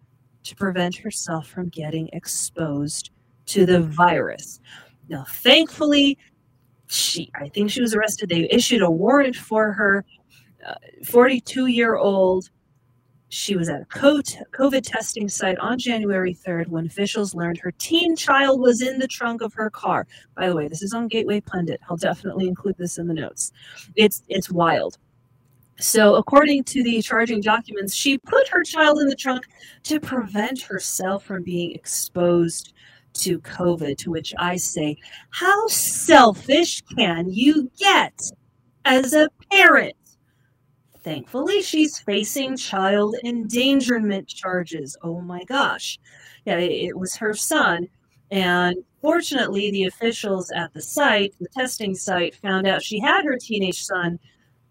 [0.44, 3.12] to prevent herself from getting exposed
[3.48, 4.60] to the virus.
[5.08, 6.18] Now, thankfully,
[6.88, 8.30] she I think she was arrested.
[8.30, 10.06] They issued a warrant for her.
[11.06, 12.50] 42 uh, year old.
[13.30, 18.16] She was at a COVID testing site on January 3rd when officials learned her teen
[18.16, 20.08] child was in the trunk of her car.
[20.36, 21.82] By the way, this is on Gateway Pundit.
[21.90, 23.52] I'll definitely include this in the notes.
[23.96, 24.98] It's it's wild.
[25.78, 29.46] So, according to the charging documents, she put her child in the trunk
[29.84, 32.74] to prevent herself from being exposed
[33.16, 34.98] to COVID, to which I say,
[35.32, 38.20] how selfish can you get
[38.86, 39.96] as a parent?
[41.00, 44.98] Thankfully, she's facing child endangerment charges.
[45.04, 46.00] Oh my gosh.
[46.46, 47.88] Yeah, it was her son.
[48.32, 53.38] And fortunately, the officials at the site, the testing site, found out she had her
[53.38, 54.20] teenage son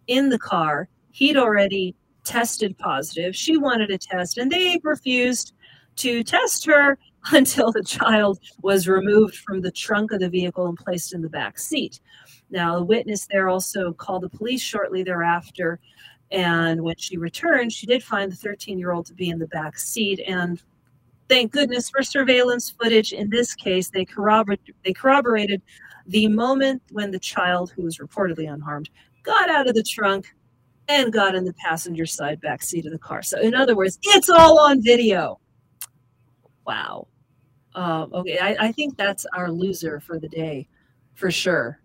[0.08, 0.88] in the car.
[1.12, 3.36] He'd already tested positive.
[3.36, 5.54] She wanted a test, and they refused
[5.96, 6.98] to test her
[7.32, 11.28] until the child was removed from the trunk of the vehicle and placed in the
[11.28, 12.00] back seat.
[12.50, 15.80] Now, the witness there also called the police shortly thereafter.
[16.30, 19.46] And when she returned, she did find the 13 year old to be in the
[19.46, 20.20] back seat.
[20.26, 20.62] And
[21.28, 23.12] thank goodness for surveillance footage.
[23.12, 25.62] In this case, they, corroborated, they corroborated
[26.06, 28.90] the moment when the child, who was reportedly unharmed,
[29.22, 30.34] got out of the trunk
[30.88, 33.22] and got in the passenger side back seat of the car.
[33.22, 35.40] So, in other words, it's all on video.
[36.66, 37.08] Wow.
[37.74, 40.68] Um, okay, I, I, think that's our loser for the day,
[41.14, 41.80] for sure.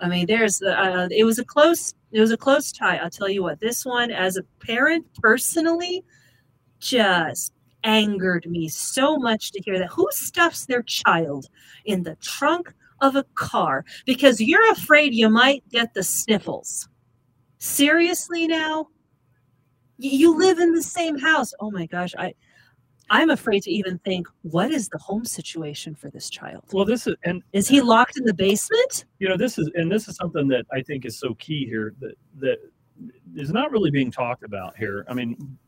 [0.00, 0.78] I mean, there's the.
[0.78, 1.94] Uh, it was a close.
[2.12, 2.96] It was a close tie.
[2.96, 3.60] I'll tell you what.
[3.60, 6.04] This one, as a parent, personally,
[6.78, 7.52] just
[7.84, 9.90] angered me so much to hear that.
[9.90, 11.46] Who stuffs their child
[11.84, 16.88] in the trunk of a car because you're afraid you might get the sniffles?
[17.58, 18.88] Seriously, now.
[19.98, 21.54] You live in the same house.
[21.58, 22.34] Oh my gosh, I
[23.10, 26.64] I'm afraid to even think what is the home situation for this child.
[26.72, 29.04] Well, this is and is he locked in the basement?
[29.18, 31.94] You know, this is and this is something that I think is so key here
[32.00, 32.58] that that
[33.34, 35.04] is not really being talked about here.
[35.08, 35.58] I mean,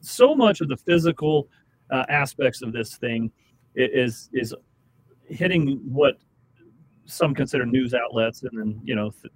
[0.00, 1.48] so much of the physical
[1.90, 3.30] uh, aspects of this thing
[3.74, 4.54] is is
[5.28, 6.14] hitting what
[7.04, 9.32] some consider news outlets and then you know th-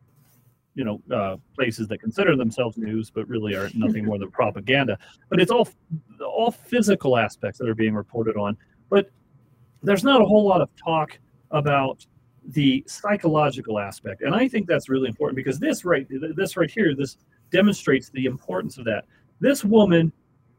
[0.75, 4.99] you know uh, places that consider themselves news but really are nothing more than propaganda.
[5.29, 5.69] But it's all
[6.25, 8.57] all physical aspects that are being reported on.
[8.89, 9.11] But
[9.83, 11.19] there's not a whole lot of talk
[11.51, 12.07] about
[12.45, 14.23] the psychological aspect.
[14.23, 17.17] And i think that's really important because this right this right here this
[17.51, 19.05] demonstrates the importance of that.
[19.41, 20.13] This woman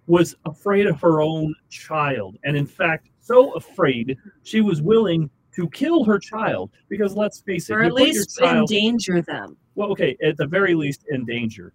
[0.07, 5.69] was afraid of her own child and in fact so afraid she was willing to
[5.69, 10.17] kill her child because let's face it or at least child, endanger them well, okay,
[10.23, 11.73] at the very least in danger.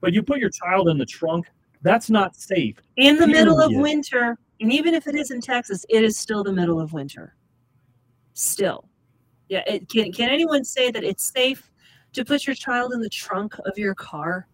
[0.00, 1.46] But you put your child in the trunk,
[1.82, 2.76] that's not safe.
[2.96, 3.38] In the period.
[3.38, 6.80] middle of winter, and even if it is in Texas, it is still the middle
[6.80, 7.34] of winter.
[8.34, 8.88] Still.
[9.48, 11.70] Yeah, it, can can anyone say that it's safe
[12.14, 14.46] to put your child in the trunk of your car?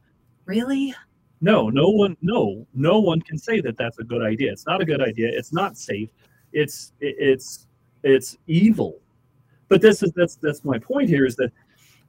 [0.47, 0.95] Really?
[1.41, 4.51] No, no one no, no one can say that that's a good idea.
[4.51, 5.29] It's not a good idea.
[5.31, 6.11] It's not safe.
[6.53, 7.67] It's it's
[8.03, 9.01] it's evil.
[9.69, 11.53] But this is that's that's my point here is that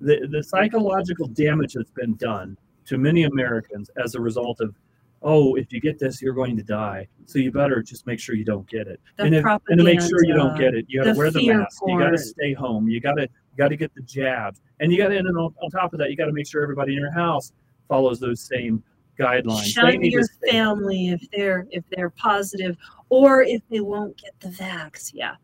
[0.01, 4.75] the, the psychological damage that's been done to many Americans as a result of,
[5.21, 7.07] oh, if you get this, you're going to die.
[7.25, 8.99] So you better just make sure you don't get it.
[9.17, 11.47] And, if, and, to make sure you don't get it, you got to wear the
[11.47, 11.79] mask.
[11.79, 11.99] Porn.
[11.99, 12.87] You got to stay home.
[12.87, 15.17] You got to you got to get the jabs, and you got to.
[15.17, 17.51] And on, on top of that, you got to make sure everybody in your house
[17.87, 18.81] follows those same
[19.19, 19.65] guidelines.
[19.65, 22.77] Shun your family if they're if they're positive,
[23.09, 25.11] or if they won't get the vax.
[25.13, 25.35] Yeah.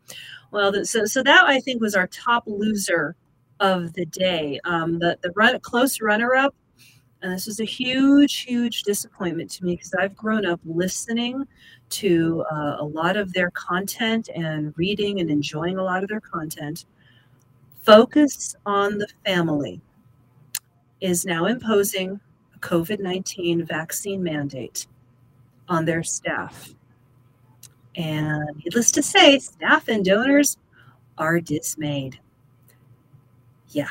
[0.50, 3.14] Well, so so that I think was our top loser
[3.60, 4.60] of the day.
[4.64, 6.54] Um, the the run, close runner up,
[7.22, 11.46] and this was a huge, huge disappointment to me because I've grown up listening
[11.88, 16.20] to uh, a lot of their content and reading and enjoying a lot of their
[16.20, 16.86] content.
[17.82, 19.80] Focus on the family
[21.00, 22.20] is now imposing
[22.54, 24.86] a COVID 19 vaccine mandate
[25.68, 26.74] on their staff.
[27.96, 30.58] And needless to say, staff and donors
[31.16, 32.20] are dismayed.
[33.70, 33.88] Yeah.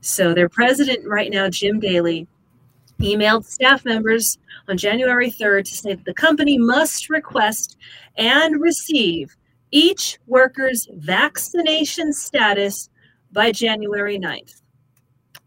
[0.00, 2.26] So their president right now, Jim Daly,
[3.00, 7.76] emailed staff members on January 3rd to say that the company must request
[8.16, 9.36] and receive
[9.70, 12.88] each worker's vaccination status
[13.32, 14.62] by January 9th.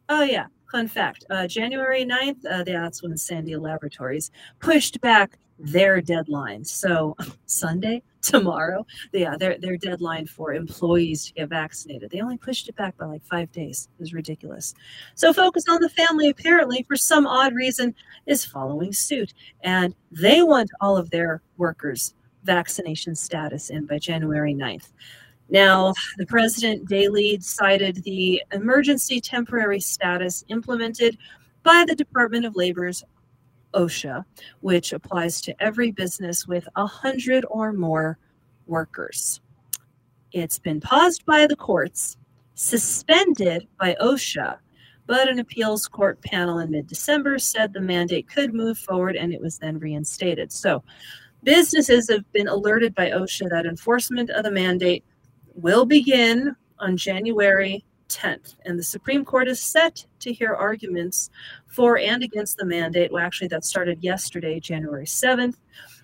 [0.09, 0.47] Oh, yeah.
[0.71, 4.29] Fun fact uh, January 9th, uh, that's when Sandia Laboratories
[4.59, 6.63] pushed back their deadline.
[6.63, 7.15] So
[7.45, 12.11] Sunday, tomorrow, yeah, uh, their their deadline for employees to get vaccinated.
[12.11, 13.89] They only pushed it back by like five days.
[13.97, 14.73] It was ridiculous.
[15.15, 17.93] So Focus on the Family apparently, for some odd reason,
[18.25, 22.13] is following suit, and they want all of their workers
[22.43, 24.91] vaccination status in by January 9th.
[25.49, 31.17] Now, the president Daly cited the emergency temporary status implemented
[31.63, 33.03] by the Department of Labor's
[33.73, 34.23] OSHA,
[34.61, 38.17] which applies to every business with a 100 or more
[38.67, 39.41] workers.
[40.31, 42.17] It's been paused by the courts,
[42.53, 44.57] suspended by OSHA,
[45.07, 49.33] but an appeals court panel in mid December said the mandate could move forward and
[49.33, 50.51] it was then reinstated.
[50.51, 50.83] So,
[51.43, 55.03] businesses have been alerted by OSHA that enforcement of the mandate
[55.55, 61.29] will begin on January 10th, and the Supreme Court is set to hear arguments
[61.67, 63.11] for and against the mandate.
[63.11, 65.55] Well, actually, that started yesterday, January 7th,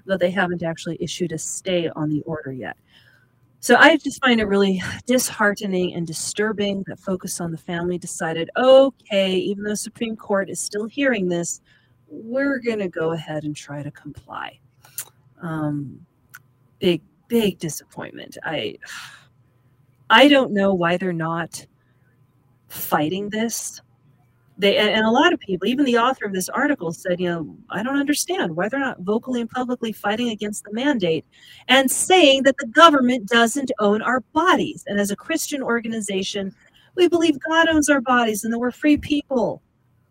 [0.06, 2.78] though they haven't actually issued a stay on the order yet.
[3.60, 8.50] So I just find it really disheartening and disturbing that Focus on the Family decided,
[8.56, 11.62] okay, even though Supreme Court is still hearing this,
[12.08, 14.60] we're going to go ahead and try to comply.
[15.42, 16.06] Um,
[16.80, 18.38] big, big disappointment.
[18.44, 18.78] I,
[20.12, 21.66] I don't know why they're not
[22.76, 23.82] fighting this.
[24.58, 27.58] They and, a lot of people, even the author of this article, said, you know,
[27.70, 31.26] I don't understand why they're not vocally and publicly fighting against the mandate
[31.68, 34.86] and saying that the government doesn't own our bodies.
[34.88, 36.56] And as a Christian organization,
[36.96, 39.62] we believe God owns our bodies and that we're free people.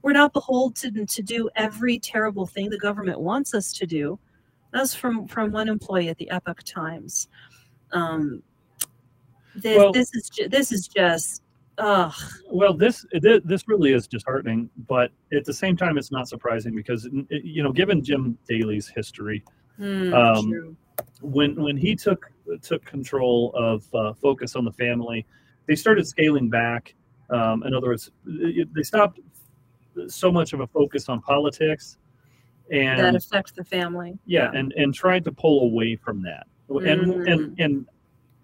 [0.02, 4.18] We're not beholden to do every terrible thing the government wants us to do.
[4.74, 7.28] That's from from one employee at the Epoch Times.
[7.92, 8.42] Um,
[9.54, 11.43] this, well, this is this is just
[11.78, 12.12] Ugh.
[12.50, 17.08] Well, this this really is disheartening, but at the same time, it's not surprising because
[17.30, 19.42] you know, given Jim Daly's history,
[19.78, 20.76] mm, um,
[21.20, 22.30] when when he took
[22.62, 25.26] took control of uh, Focus on the Family,
[25.66, 26.94] they started scaling back.
[27.30, 29.18] Um, in other words, they stopped
[30.06, 31.98] so much of a focus on politics
[32.70, 34.18] and that affects the family.
[34.26, 36.46] Yeah, yeah, and and tried to pull away from that.
[36.68, 36.90] Mm.
[36.90, 37.64] And and mm.
[37.64, 37.86] and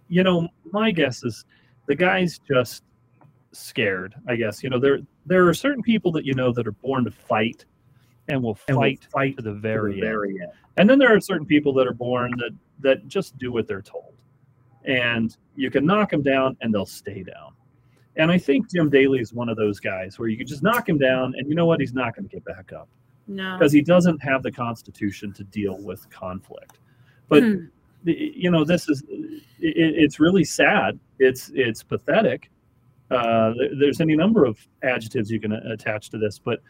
[0.09, 1.45] you know, my guess is
[1.87, 2.83] the guys just
[3.53, 4.15] scared.
[4.29, 7.05] I guess you know there there are certain people that you know that are born
[7.05, 7.65] to fight
[8.29, 10.43] and will fight and will fight to the very, to the very end.
[10.43, 10.53] end.
[10.77, 13.83] And then there are certain people that are born that that just do what they're
[13.83, 14.15] told,
[14.85, 17.53] and you can knock them down and they'll stay down.
[18.17, 20.89] And I think Jim Daly is one of those guys where you can just knock
[20.89, 21.81] him down, and you know what?
[21.81, 22.89] He's not going to get back up.
[23.27, 26.79] No, because he doesn't have the constitution to deal with conflict.
[27.29, 27.67] But hmm.
[28.05, 30.99] you know, this is it, it's really sad.
[31.19, 32.51] It's it's pathetic
[33.11, 36.61] uh, there's any number of adjectives you can uh, attach to this, but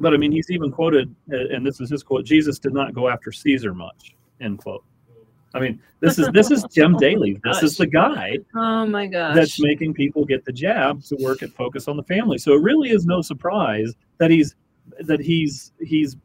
[0.00, 2.94] but I mean, he's even quoted, uh, and this is his quote: "Jesus did not
[2.94, 4.84] go after Caesar much." End quote.
[5.54, 7.40] I mean, this is this is Jim Daly.
[7.44, 8.38] This is the guy.
[8.56, 9.36] Oh my gosh.
[9.36, 12.38] That's making people get the jab to work at Focus on the Family.
[12.38, 14.56] So it really is no surprise that he's
[15.00, 16.16] that he's he's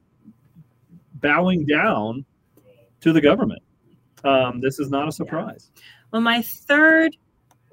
[1.16, 2.26] bowing down
[3.02, 3.62] to the government.
[4.24, 5.72] Um, this is not a surprise.
[5.76, 5.84] Yeah.
[6.12, 7.16] Well, my third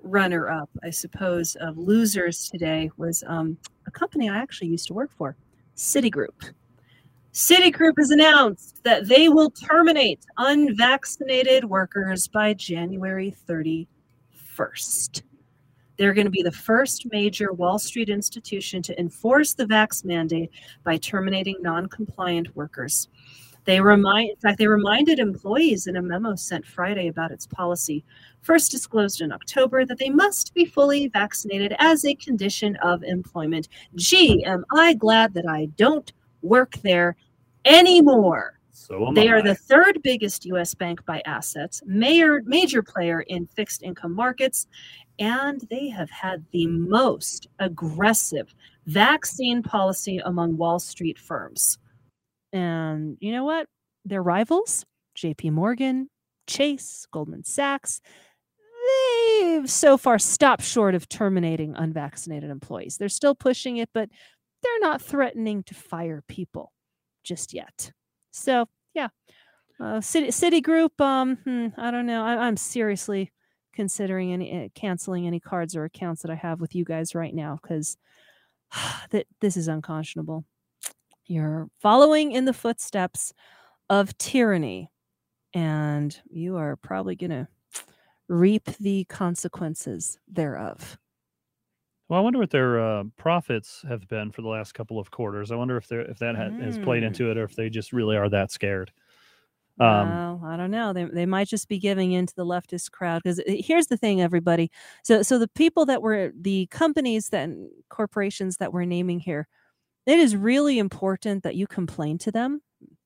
[0.07, 4.95] runner up, I suppose, of losers today was um, a company I actually used to
[4.95, 5.37] work for,
[5.77, 6.53] Citigroup.
[7.33, 15.23] Citigroup has announced that they will terminate unvaccinated workers by January 31st.
[15.99, 20.51] They're going to be the first major Wall Street institution to enforce the vax mandate
[20.85, 23.09] by terminating non compliant workers.
[23.67, 28.05] They remind, in fact, they reminded employees in a memo sent Friday about its policy,
[28.41, 33.69] first disclosed in October, that they must be fully vaccinated as a condition of employment.
[33.97, 36.13] Gee, am I glad that I don't
[36.43, 37.17] work there
[37.65, 38.59] anymore.
[38.71, 39.33] So they I.
[39.33, 40.75] are the third biggest U.S.
[40.75, 44.69] bank by assets, major, major player in fixed income markets,
[45.19, 48.55] and they have had the most aggressive
[48.87, 51.79] vaccine policy among Wall Street firms.
[52.57, 53.67] And you know what?
[54.05, 54.85] Their rivals,
[55.19, 56.09] JP Morgan,
[56.47, 58.01] Chase, Goldman Sachs,
[58.87, 62.97] they've so far stopped short of terminating unvaccinated employees.
[62.97, 64.09] They're still pushing it, but
[64.63, 66.73] they're not threatening to fire people
[67.25, 67.93] just yet.
[68.31, 69.09] So, yeah.
[69.79, 72.25] Uh, City Citigroup, um, hmm, I don't know.
[72.25, 73.31] I, am seriously
[73.75, 77.35] considering any uh, canceling any cards or accounts that I have with you guys right
[77.35, 77.99] now because
[79.11, 80.47] that this is unconscionable.
[81.27, 83.33] You're following in the footsteps
[83.91, 84.91] of tyranny,
[85.55, 87.49] and you are probably going to
[88.29, 90.99] reap the consequences thereof.
[92.09, 95.51] Well, I wonder what their uh, profits have been for the last couple of quarters.
[95.51, 97.09] I wonder if they if that ha- has played Mm.
[97.09, 98.93] into it, or if they just really are that scared.
[99.81, 100.93] Um, well, I don't know.
[100.93, 104.21] They, they might just be giving in to the leftist crowd because here's the thing,
[104.23, 104.71] everybody.
[105.05, 107.51] So so the people that were the companies that
[107.91, 109.47] corporations that we're naming here,
[110.07, 112.63] it is really important that you complain to them.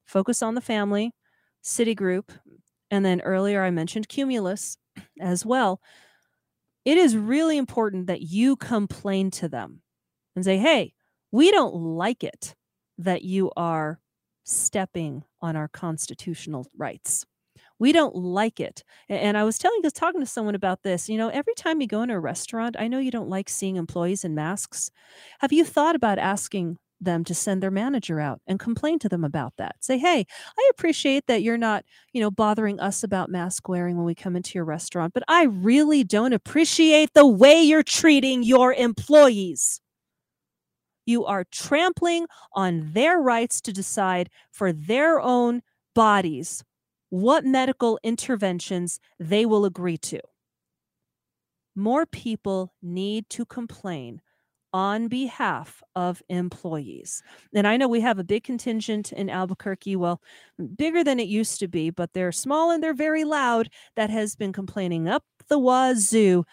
[0.06, 1.12] Focus on the family,
[1.64, 2.30] Citigroup,
[2.90, 4.76] and then earlier I mentioned Cumulus
[5.20, 5.80] as well.
[6.84, 9.82] It is really important that you complain to them
[10.36, 10.94] and say, "Hey,
[11.32, 12.54] we don't like it
[12.98, 14.00] that you are
[14.44, 17.26] stepping on our constitutional rights.
[17.78, 18.84] We don't like it.
[19.08, 21.08] And I was telling, just talking to someone about this.
[21.08, 23.76] You know, every time you go into a restaurant, I know you don't like seeing
[23.76, 24.90] employees in masks.
[25.40, 29.24] Have you thought about asking them to send their manager out and complain to them
[29.24, 29.76] about that?
[29.80, 30.26] Say, hey,
[30.58, 34.36] I appreciate that you're not, you know, bothering us about mask wearing when we come
[34.36, 39.80] into your restaurant, but I really don't appreciate the way you're treating your employees.
[41.06, 45.62] You are trampling on their rights to decide for their own
[45.94, 46.62] bodies
[47.08, 50.20] what medical interventions they will agree to.
[51.74, 54.20] More people need to complain
[54.72, 57.22] on behalf of employees.
[57.54, 60.22] And I know we have a big contingent in Albuquerque, well,
[60.76, 64.36] bigger than it used to be, but they're small and they're very loud, that has
[64.36, 66.44] been complaining up the wazoo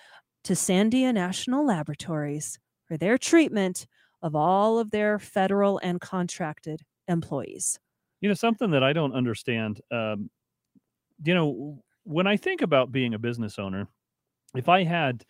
[0.44, 3.86] to Sandia National Laboratories for their treatment
[4.22, 7.80] of all of their federal and contracted employees.
[8.22, 9.82] You know, something that I don't understand.
[9.92, 10.30] Um,
[11.24, 13.88] you know, when I think about being a business owner,
[14.56, 15.24] if I had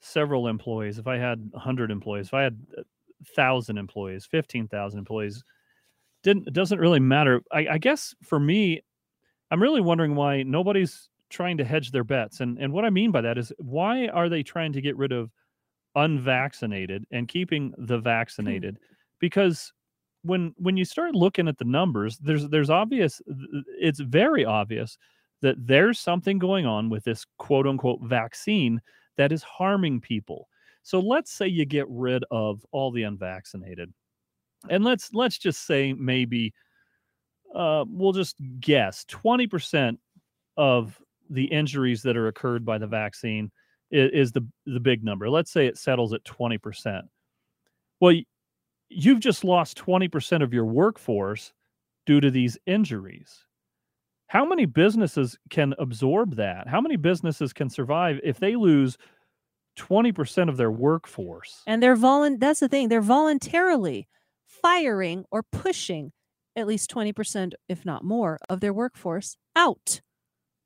[0.00, 5.42] several employees, if I had 100 employees, if I had 1,000 employees, 15,000 employees,
[6.22, 7.42] didn't it doesn't really matter.
[7.52, 8.82] I, I guess for me,
[9.50, 12.40] I'm really wondering why nobody's trying to hedge their bets.
[12.40, 15.12] And and what I mean by that is why are they trying to get rid
[15.12, 15.30] of
[15.94, 18.04] unvaccinated and keeping the hmm.
[18.04, 18.78] vaccinated?
[19.20, 19.72] Because
[20.22, 23.20] when when you start looking at the numbers, there's there's obvious
[23.80, 24.98] it's very obvious
[25.40, 28.80] that there's something going on with this quote unquote vaccine
[29.18, 30.48] that is harming people.
[30.82, 33.92] So let's say you get rid of all the unvaccinated.
[34.70, 36.54] And let's let's just say maybe
[37.54, 39.98] uh, we'll just guess 20%
[40.56, 43.50] of the injuries that are occurred by the vaccine
[43.90, 45.28] is, is the the big number.
[45.28, 47.02] Let's say it settles at 20%.
[48.00, 48.14] Well,
[48.88, 51.52] you've just lost 20% of your workforce
[52.06, 53.44] due to these injuries.
[54.28, 56.68] How many businesses can absorb that?
[56.68, 58.98] How many businesses can survive if they lose
[59.78, 61.62] 20% of their workforce?
[61.66, 64.06] And they're volun that's the thing, they're voluntarily
[64.46, 66.12] firing or pushing
[66.56, 70.02] at least 20% if not more of their workforce out.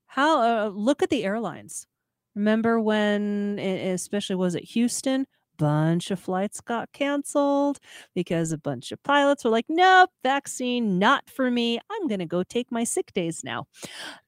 [0.06, 1.86] How uh, look at the airlines.
[2.34, 5.26] Remember when especially was it Houston?
[5.62, 7.78] Bunch of flights got canceled
[8.14, 11.78] because a bunch of pilots were like, "Nope, vaccine not for me.
[11.90, 13.66] I'm going to go take my sick days now."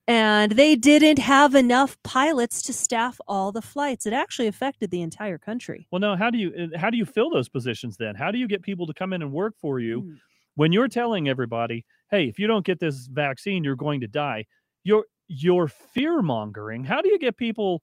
[0.07, 4.07] And they didn't have enough pilots to staff all the flights.
[4.07, 5.89] It actually affected the entire country.
[5.91, 8.15] Well, no, how do you uh, how do you fill those positions then?
[8.15, 10.21] How do you get people to come in and work for you Mm.
[10.57, 14.47] when you're telling everybody, "Hey, if you don't get this vaccine, you're going to die."
[14.85, 16.85] You're you're fear mongering.
[16.85, 17.83] How do you get people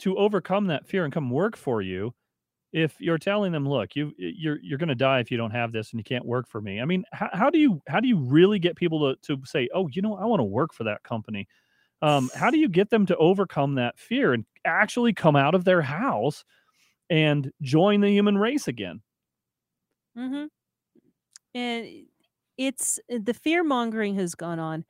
[0.00, 2.14] to overcome that fear and come work for you
[2.74, 5.72] if you're telling them, "Look, you you're you're going to die if you don't have
[5.72, 8.08] this and you can't work for me." I mean, how, how do you how do
[8.08, 10.84] you really get people to to say, "Oh, you know, I want to work for
[10.84, 11.46] that company."
[12.02, 15.64] Um, how do you get them to overcome that fear and actually come out of
[15.64, 16.44] their house
[17.10, 19.02] and join the human race again?
[20.16, 20.46] Mm-hmm.
[21.54, 22.06] And
[22.58, 24.84] it's uh, the fear mongering has gone on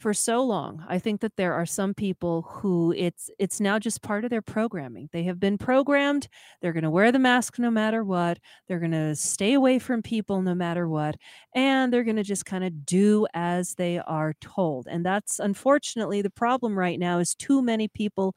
[0.00, 0.82] for so long.
[0.88, 4.42] I think that there are some people who it's it's now just part of their
[4.42, 5.10] programming.
[5.12, 6.26] They have been programmed.
[6.60, 8.38] They're going to wear the mask no matter what.
[8.66, 11.16] They're going to stay away from people no matter what,
[11.54, 14.88] and they're going to just kind of do as they are told.
[14.88, 18.34] And that's unfortunately the problem right now is too many people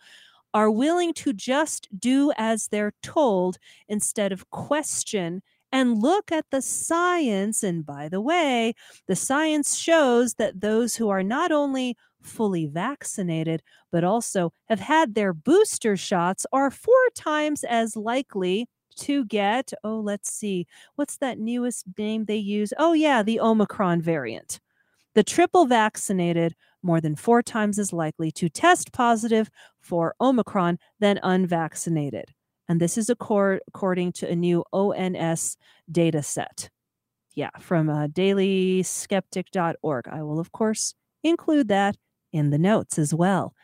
[0.54, 5.42] are willing to just do as they're told instead of question
[5.74, 7.64] and look at the science.
[7.64, 8.76] And by the way,
[9.08, 15.16] the science shows that those who are not only fully vaccinated, but also have had
[15.16, 21.40] their booster shots are four times as likely to get, oh, let's see, what's that
[21.40, 22.72] newest name they use?
[22.78, 24.62] Oh, yeah, the Omicron variant.
[25.16, 31.20] The triple vaccinated more than four times as likely to test positive for Omicron than
[31.24, 32.34] unvaccinated.
[32.68, 35.58] And this is accord- according to a new ONS
[35.92, 36.70] data set.
[37.36, 40.08] Yeah, from uh, dailyskeptic.org.
[40.08, 40.94] I will, of course,
[41.24, 41.98] include that
[42.32, 43.56] in the notes as well.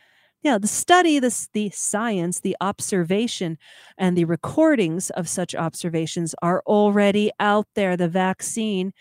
[0.41, 3.57] Yeah, the study, the, the science, the observation,
[3.97, 7.97] and the recordings of such observations are already out there.
[7.97, 8.93] The vaccine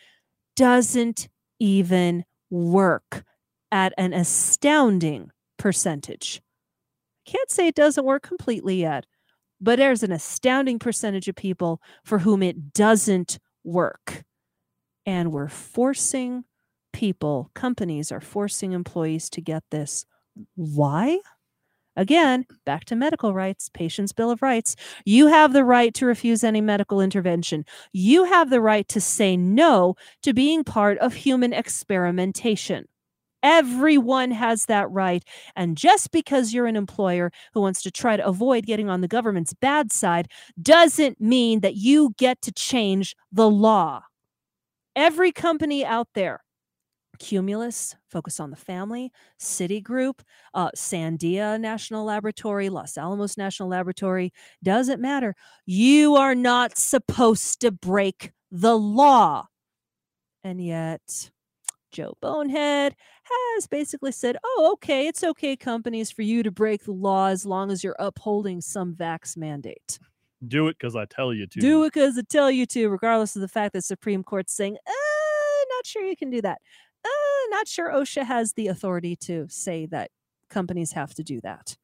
[0.56, 1.28] doesn't
[1.60, 3.24] even work
[3.70, 6.42] at an astounding percentage.
[7.24, 9.06] Can't say it doesn't work completely yet,
[9.60, 14.24] but there's an astounding percentage of people for whom it doesn't work.
[15.06, 16.44] And we're forcing
[16.92, 20.04] people, companies are forcing employees to get this.
[20.54, 21.18] Why?
[21.96, 24.76] Again, back to medical rights, Patient's Bill of Rights.
[25.04, 27.64] You have the right to refuse any medical intervention.
[27.92, 32.86] You have the right to say no to being part of human experimentation.
[33.42, 35.22] Everyone has that right.
[35.54, 39.08] And just because you're an employer who wants to try to avoid getting on the
[39.08, 40.28] government's bad side
[40.60, 44.02] doesn't mean that you get to change the law.
[44.96, 46.42] Every company out there,
[47.18, 50.20] Cumulus, Focus on the Family, Citigroup,
[50.54, 55.34] uh, Sandia National Laboratory, Los Alamos National Laboratory, doesn't matter.
[55.66, 59.46] You are not supposed to break the law.
[60.44, 61.30] And yet,
[61.90, 62.94] Joe Bonehead
[63.30, 67.44] has basically said, oh, okay, it's okay, companies, for you to break the law as
[67.44, 69.98] long as you're upholding some vax mandate.
[70.46, 71.60] Do it because I tell you to.
[71.60, 74.76] Do it because I tell you to, regardless of the fact that Supreme Court's saying,
[74.86, 76.58] uh, not sure you can do that.
[77.04, 80.10] Uh, not sure OSHA has the authority to say that
[80.48, 81.76] companies have to do that.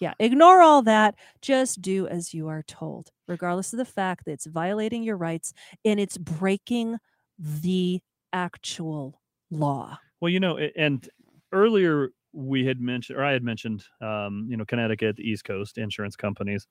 [0.00, 1.14] Yeah, ignore all that.
[1.42, 5.52] Just do as you are told, regardless of the fact that it's violating your rights
[5.84, 6.98] and it's breaking
[7.38, 8.00] the
[8.32, 9.98] actual law.
[10.22, 11.06] Well, you know, and
[11.50, 15.78] earlier we had mentioned, or I had mentioned, um, you know, Connecticut, the East Coast
[15.78, 16.68] insurance companies,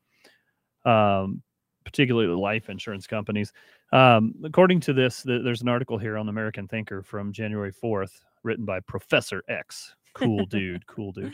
[0.85, 1.43] um,
[1.83, 3.51] particularly life insurance companies.
[3.91, 7.73] Um, according to this, the, there's an article here on the American Thinker from January
[7.73, 9.95] 4th, written by Professor X.
[10.13, 11.33] Cool dude, cool dude.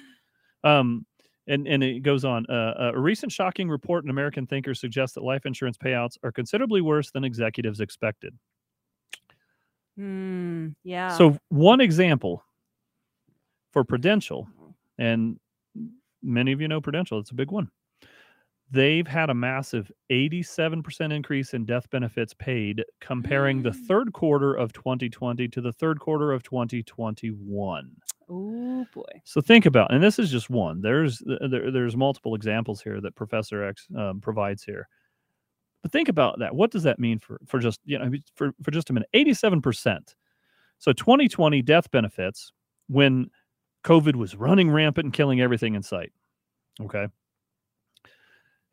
[0.63, 1.05] Um,
[1.45, 2.47] and, and it goes on.
[2.47, 6.81] Uh, a recent shocking report in American Thinker suggests that life insurance payouts are considerably
[6.81, 8.35] worse than executives expected.
[10.00, 11.09] Mm, yeah.
[11.17, 12.43] So one example
[13.72, 14.48] for Prudential,
[14.98, 15.40] and
[16.24, 17.69] many of you know Prudential, it's a big one.
[18.69, 23.85] They've had a massive 87% increase in death benefits paid comparing the Mm.
[23.88, 27.95] third quarter of 2020 to the third quarter of 2021.
[28.30, 29.03] Oh boy.
[29.24, 30.82] So think about, and this is just one.
[30.82, 34.90] There's there, there's multiple examples here that Professor X um, provides here.
[35.83, 36.56] But think about that.
[36.56, 39.09] What does that mean for for just you know for for just a minute?
[39.14, 40.15] Eighty seven percent.
[40.80, 42.51] So 2020 death benefits
[42.88, 43.30] when
[43.83, 46.11] COVID was running rampant and killing everything in sight.
[46.80, 47.07] Okay.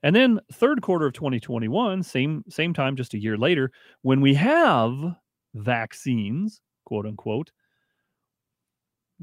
[0.03, 3.71] And then third quarter of 2021, same same time, just a year later,
[4.03, 4.93] when we have
[5.55, 7.53] vaccines, quote unquote,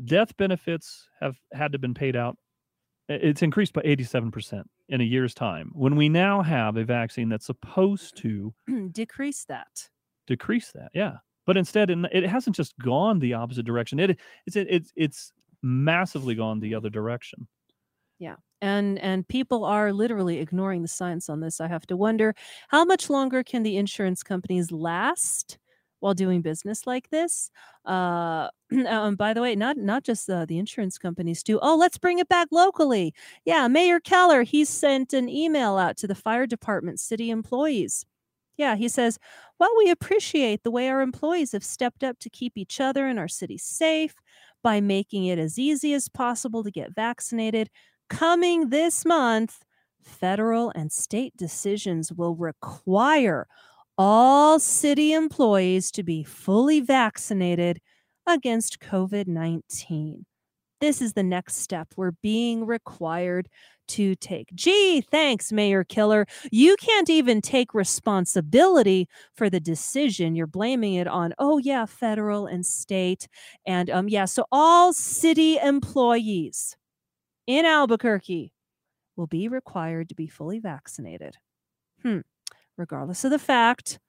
[0.05, 2.35] death benefits have had to been paid out.
[3.15, 5.71] It's increased by 87% in a year's time.
[5.73, 8.53] When we now have a vaccine that's supposed to
[8.91, 9.89] Decrease that.
[10.27, 11.17] decrease that, yeah.
[11.45, 13.99] But instead, it it hasn't just gone the opposite direction.
[13.99, 15.31] It it's it's it's
[15.63, 17.47] massively gone the other direction.
[18.19, 18.35] Yeah.
[18.61, 21.59] And and people are literally ignoring the science on this.
[21.59, 22.35] I have to wonder
[22.67, 25.57] how much longer can the insurance companies last
[26.01, 27.49] while doing business like this?
[27.85, 28.49] Uh
[28.87, 31.59] um, by the way, not not just uh, the insurance companies too.
[31.61, 33.13] Oh, let's bring it back locally.
[33.45, 38.05] Yeah, Mayor Keller, he sent an email out to the fire department city employees.
[38.57, 39.17] Yeah, he says,
[39.59, 43.17] "Well, we appreciate the way our employees have stepped up to keep each other and
[43.19, 44.15] our city safe
[44.63, 47.69] by making it as easy as possible to get vaccinated."
[48.09, 49.63] coming this month,
[50.03, 53.47] federal and state decisions will require
[53.97, 57.79] all city employees to be fully vaccinated
[58.27, 60.25] against COVID 19.
[60.79, 63.47] This is the next step we're being required
[63.89, 64.49] to take.
[64.55, 66.25] Gee, thanks, Mayor Killer.
[66.51, 70.33] You can't even take responsibility for the decision.
[70.33, 73.27] You're blaming it on, oh, yeah, federal and state.
[73.65, 76.75] And um, yeah, so all city employees
[77.47, 78.53] in Albuquerque
[79.17, 81.35] will be required to be fully vaccinated.
[82.01, 82.19] Hmm.
[82.77, 83.99] Regardless of the fact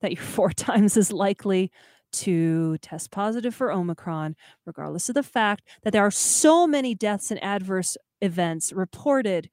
[0.00, 1.70] that you're four times as likely
[2.12, 4.36] to test positive for Omicron,
[4.66, 9.50] regardless of the fact that there are so many deaths and adverse events reported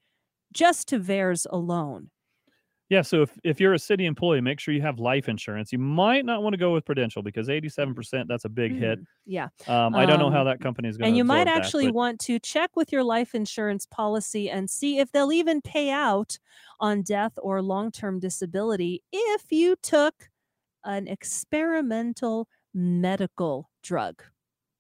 [0.54, 2.10] just to VAERS alone.
[2.90, 5.72] Yeah, so if, if you're a city employee, make sure you have life insurance.
[5.72, 9.00] You might not want to go with Prudential because 87%, that's a big hit.
[9.00, 9.48] Mm, Yeah.
[9.68, 11.56] Um, I don't know how Um, that company is going to And you might that,
[11.58, 15.62] actually but- want to check with your life insurance policy and see if they'll even
[15.62, 16.40] pay out
[16.80, 20.30] on death or long term disability if you took
[20.84, 24.24] an experimental medical drug,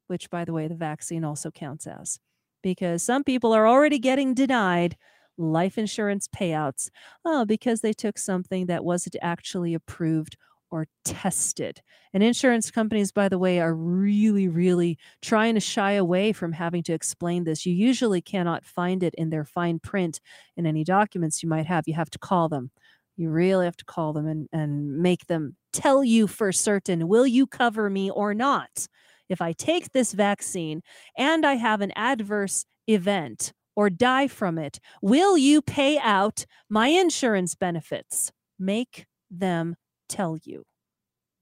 [0.08, 2.20] which, by the way, the vaccine also counts as.
[2.62, 4.98] because some people are already getting denied
[5.40, 6.90] life insurance payouts
[7.26, 10.38] oh, because they took something that wasn't actually approved
[10.72, 11.82] or tested.
[12.14, 16.84] And insurance companies, by the way, are really, really trying to shy away from having
[16.84, 17.66] to explain this.
[17.66, 20.20] You usually cannot find it in their fine print
[20.58, 21.88] in any documents you might have.
[21.88, 22.72] You have to call them.
[23.18, 27.28] You really have to call them and, and make them tell you for certain will
[27.28, 28.88] you cover me or not?
[29.28, 30.82] If I take this vaccine
[31.18, 36.90] and I have an adverse event or die from it, will you pay out my
[36.90, 38.30] insurance benefits?
[38.60, 39.78] Make them
[40.10, 40.66] tell you,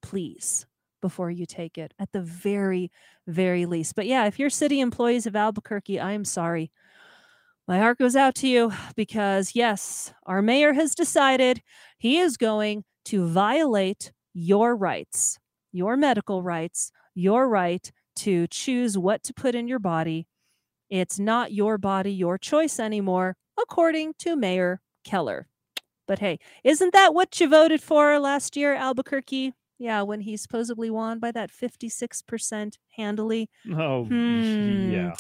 [0.03, 0.67] please,
[1.01, 2.91] before you take it, at the very,
[3.25, 3.95] very least.
[3.95, 6.72] But yeah, if you're city employees of Albuquerque, I'm sorry.
[7.67, 11.64] My heart goes out to you because, yes, our mayor has decided
[11.98, 15.40] he is going to violate your rights,
[15.72, 20.27] your medical rights, your right to choose what to put in your body
[20.90, 25.48] it's not your body, your choice anymore, according to Mayor Keller.
[26.07, 29.53] But hey, isn't that what you voted for last year, Albuquerque?
[29.80, 33.49] Yeah, when he supposedly won by that 56% handily.
[33.74, 34.91] Oh, Hmm.
[34.91, 35.14] yeah.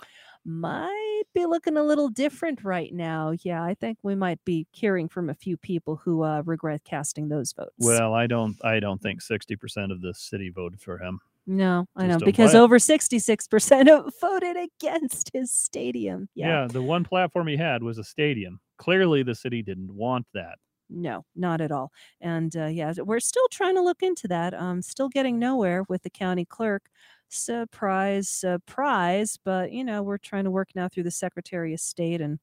[0.45, 3.33] Might be looking a little different right now.
[3.43, 7.27] Yeah, I think we might be hearing from a few people who uh, regret casting
[7.27, 7.73] those votes.
[7.79, 8.55] Well, I don't.
[8.63, 11.19] I don't think sixty percent of the city voted for him.
[11.47, 16.27] No, I just know because over 66% voted against his stadium.
[16.35, 16.67] Yeah.
[16.69, 18.59] the one platform he had was a stadium.
[18.77, 20.57] Clearly, the city didn't want that.
[20.89, 21.91] No, not at all.
[22.21, 24.53] And uh, yeah, we're still trying to look into that.
[24.53, 26.83] Um, still getting nowhere with the county clerk.
[27.29, 29.37] Surprise, surprise.
[29.43, 32.39] But you know, we're trying to work now through the Secretary of State and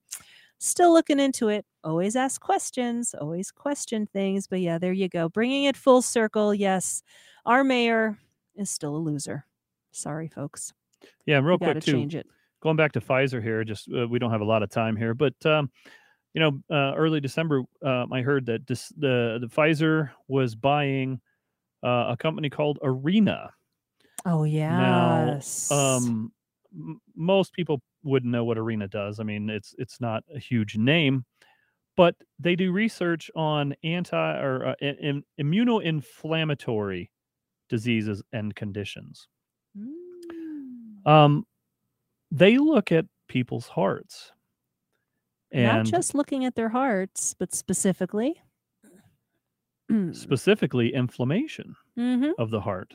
[0.58, 1.66] still looking into it.
[1.84, 4.46] Always ask questions, always question things.
[4.46, 5.28] But yeah, there you go.
[5.28, 6.54] Bringing it full circle.
[6.54, 7.02] Yes,
[7.46, 8.18] our mayor
[8.56, 9.46] is still a loser.
[9.92, 10.72] Sorry, folks.
[11.26, 11.92] Yeah, real quick too.
[11.92, 12.26] change it.
[12.62, 15.12] Going back to Pfizer here, just uh, we don't have a lot of time here,
[15.14, 15.70] but um,
[16.32, 21.20] you know, uh, early December, um, I heard that dis- the the Pfizer was buying
[21.84, 23.50] uh, a company called Arena.
[24.24, 25.70] Oh Now, yes.
[25.70, 26.32] um,
[26.74, 29.20] m- most people wouldn't know what Arena does.
[29.20, 31.26] I mean, it's it's not a huge name,
[31.96, 37.10] but they do research on anti or uh, i- im- immunoinflammatory
[37.74, 39.28] diseases and conditions.
[39.76, 41.06] Mm.
[41.06, 41.46] Um,
[42.30, 44.32] they look at people's hearts,
[45.50, 48.42] And Not just looking at their hearts, but specifically.
[50.12, 52.94] specifically inflammation hmm of the heart.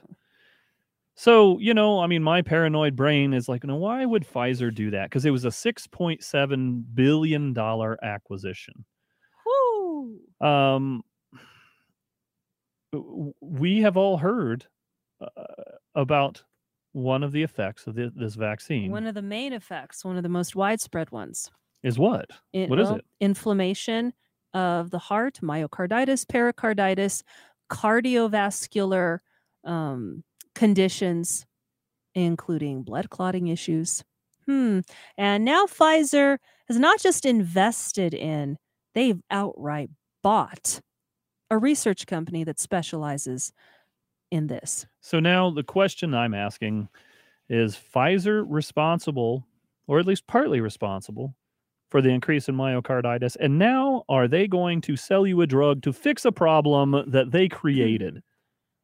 [1.15, 4.91] So, you know, I mean, my paranoid brain is like, no, why would Pfizer do
[4.91, 5.09] that?
[5.09, 8.85] Because it was a $6.7 billion acquisition.
[9.45, 10.19] Woo.
[10.41, 11.03] Um,
[13.41, 14.65] we have all heard
[15.21, 15.27] uh,
[15.95, 16.43] about
[16.93, 20.23] one of the effects of thi- this vaccine One of the main effects, one of
[20.23, 21.51] the most widespread ones.
[21.83, 22.29] is what?
[22.53, 23.05] It- What is well, it?
[23.19, 24.13] Inflammation
[24.53, 27.23] of the heart, myocarditis, pericarditis,
[27.71, 29.19] cardiovascular
[29.63, 30.23] um,
[30.55, 31.45] conditions,
[32.15, 34.03] including blood clotting issues.
[34.45, 34.79] Hmm.
[35.17, 36.37] And now Pfizer
[36.67, 38.57] has not just invested in,
[38.95, 39.91] they've outright
[40.23, 40.81] bought
[41.49, 43.51] a research company that specializes
[44.31, 44.85] in this.
[45.01, 46.89] So now the question I'm asking
[47.49, 49.47] is Pfizer responsible,
[49.87, 51.35] or at least partly responsible,
[51.89, 53.35] for the increase in myocarditis?
[53.39, 57.31] And now are they going to sell you a drug to fix a problem that
[57.31, 58.21] they created?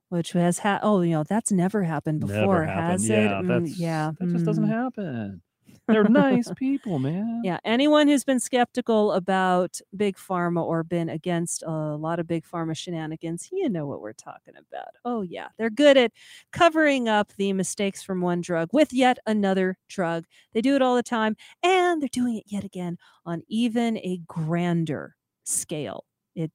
[0.10, 2.88] Which has had oh you know that's never happened Never before happened.
[2.92, 4.70] has yeah, it Mm, yeah that just doesn't mm.
[4.70, 5.42] happen.
[5.88, 7.42] They're nice people, man.
[7.44, 12.44] Yeah, anyone who's been skeptical about big pharma or been against a lot of big
[12.44, 14.90] pharma shenanigans, you know what we're talking about.
[15.04, 16.12] Oh, yeah, they're good at
[16.52, 20.26] covering up the mistakes from one drug with yet another drug.
[20.54, 24.20] They do it all the time, and they're doing it yet again on even a
[24.28, 26.06] grander scale.
[26.36, 26.52] It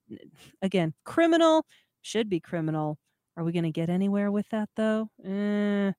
[0.63, 1.67] again, criminal
[2.03, 2.99] should be criminal.
[3.37, 5.09] Are we going to get anywhere with that though?
[5.25, 5.93] Eh,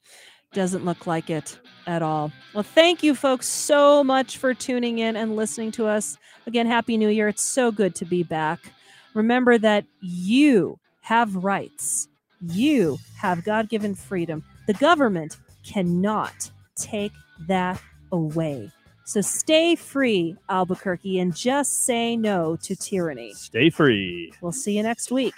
[0.54, 2.32] doesn't look like it at all.
[2.54, 6.18] Well, thank you, folks, so much for tuning in and listening to us.
[6.46, 7.28] Again, Happy New Year.
[7.28, 8.60] It's so good to be back.
[9.14, 12.08] Remember that you have rights,
[12.42, 14.44] you have God given freedom.
[14.68, 17.12] The government cannot take
[17.48, 17.82] that
[18.12, 18.72] away.
[19.06, 23.34] So stay free, Albuquerque, and just say no to tyranny.
[23.34, 24.32] Stay free.
[24.42, 25.34] We'll see you next week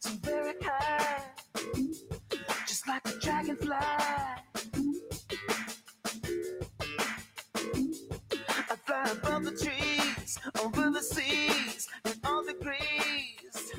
[0.00, 1.22] so very high,
[2.66, 3.76] just like a dragonfly.
[8.68, 13.72] I fly above the trees, over the seas, and all the degrees.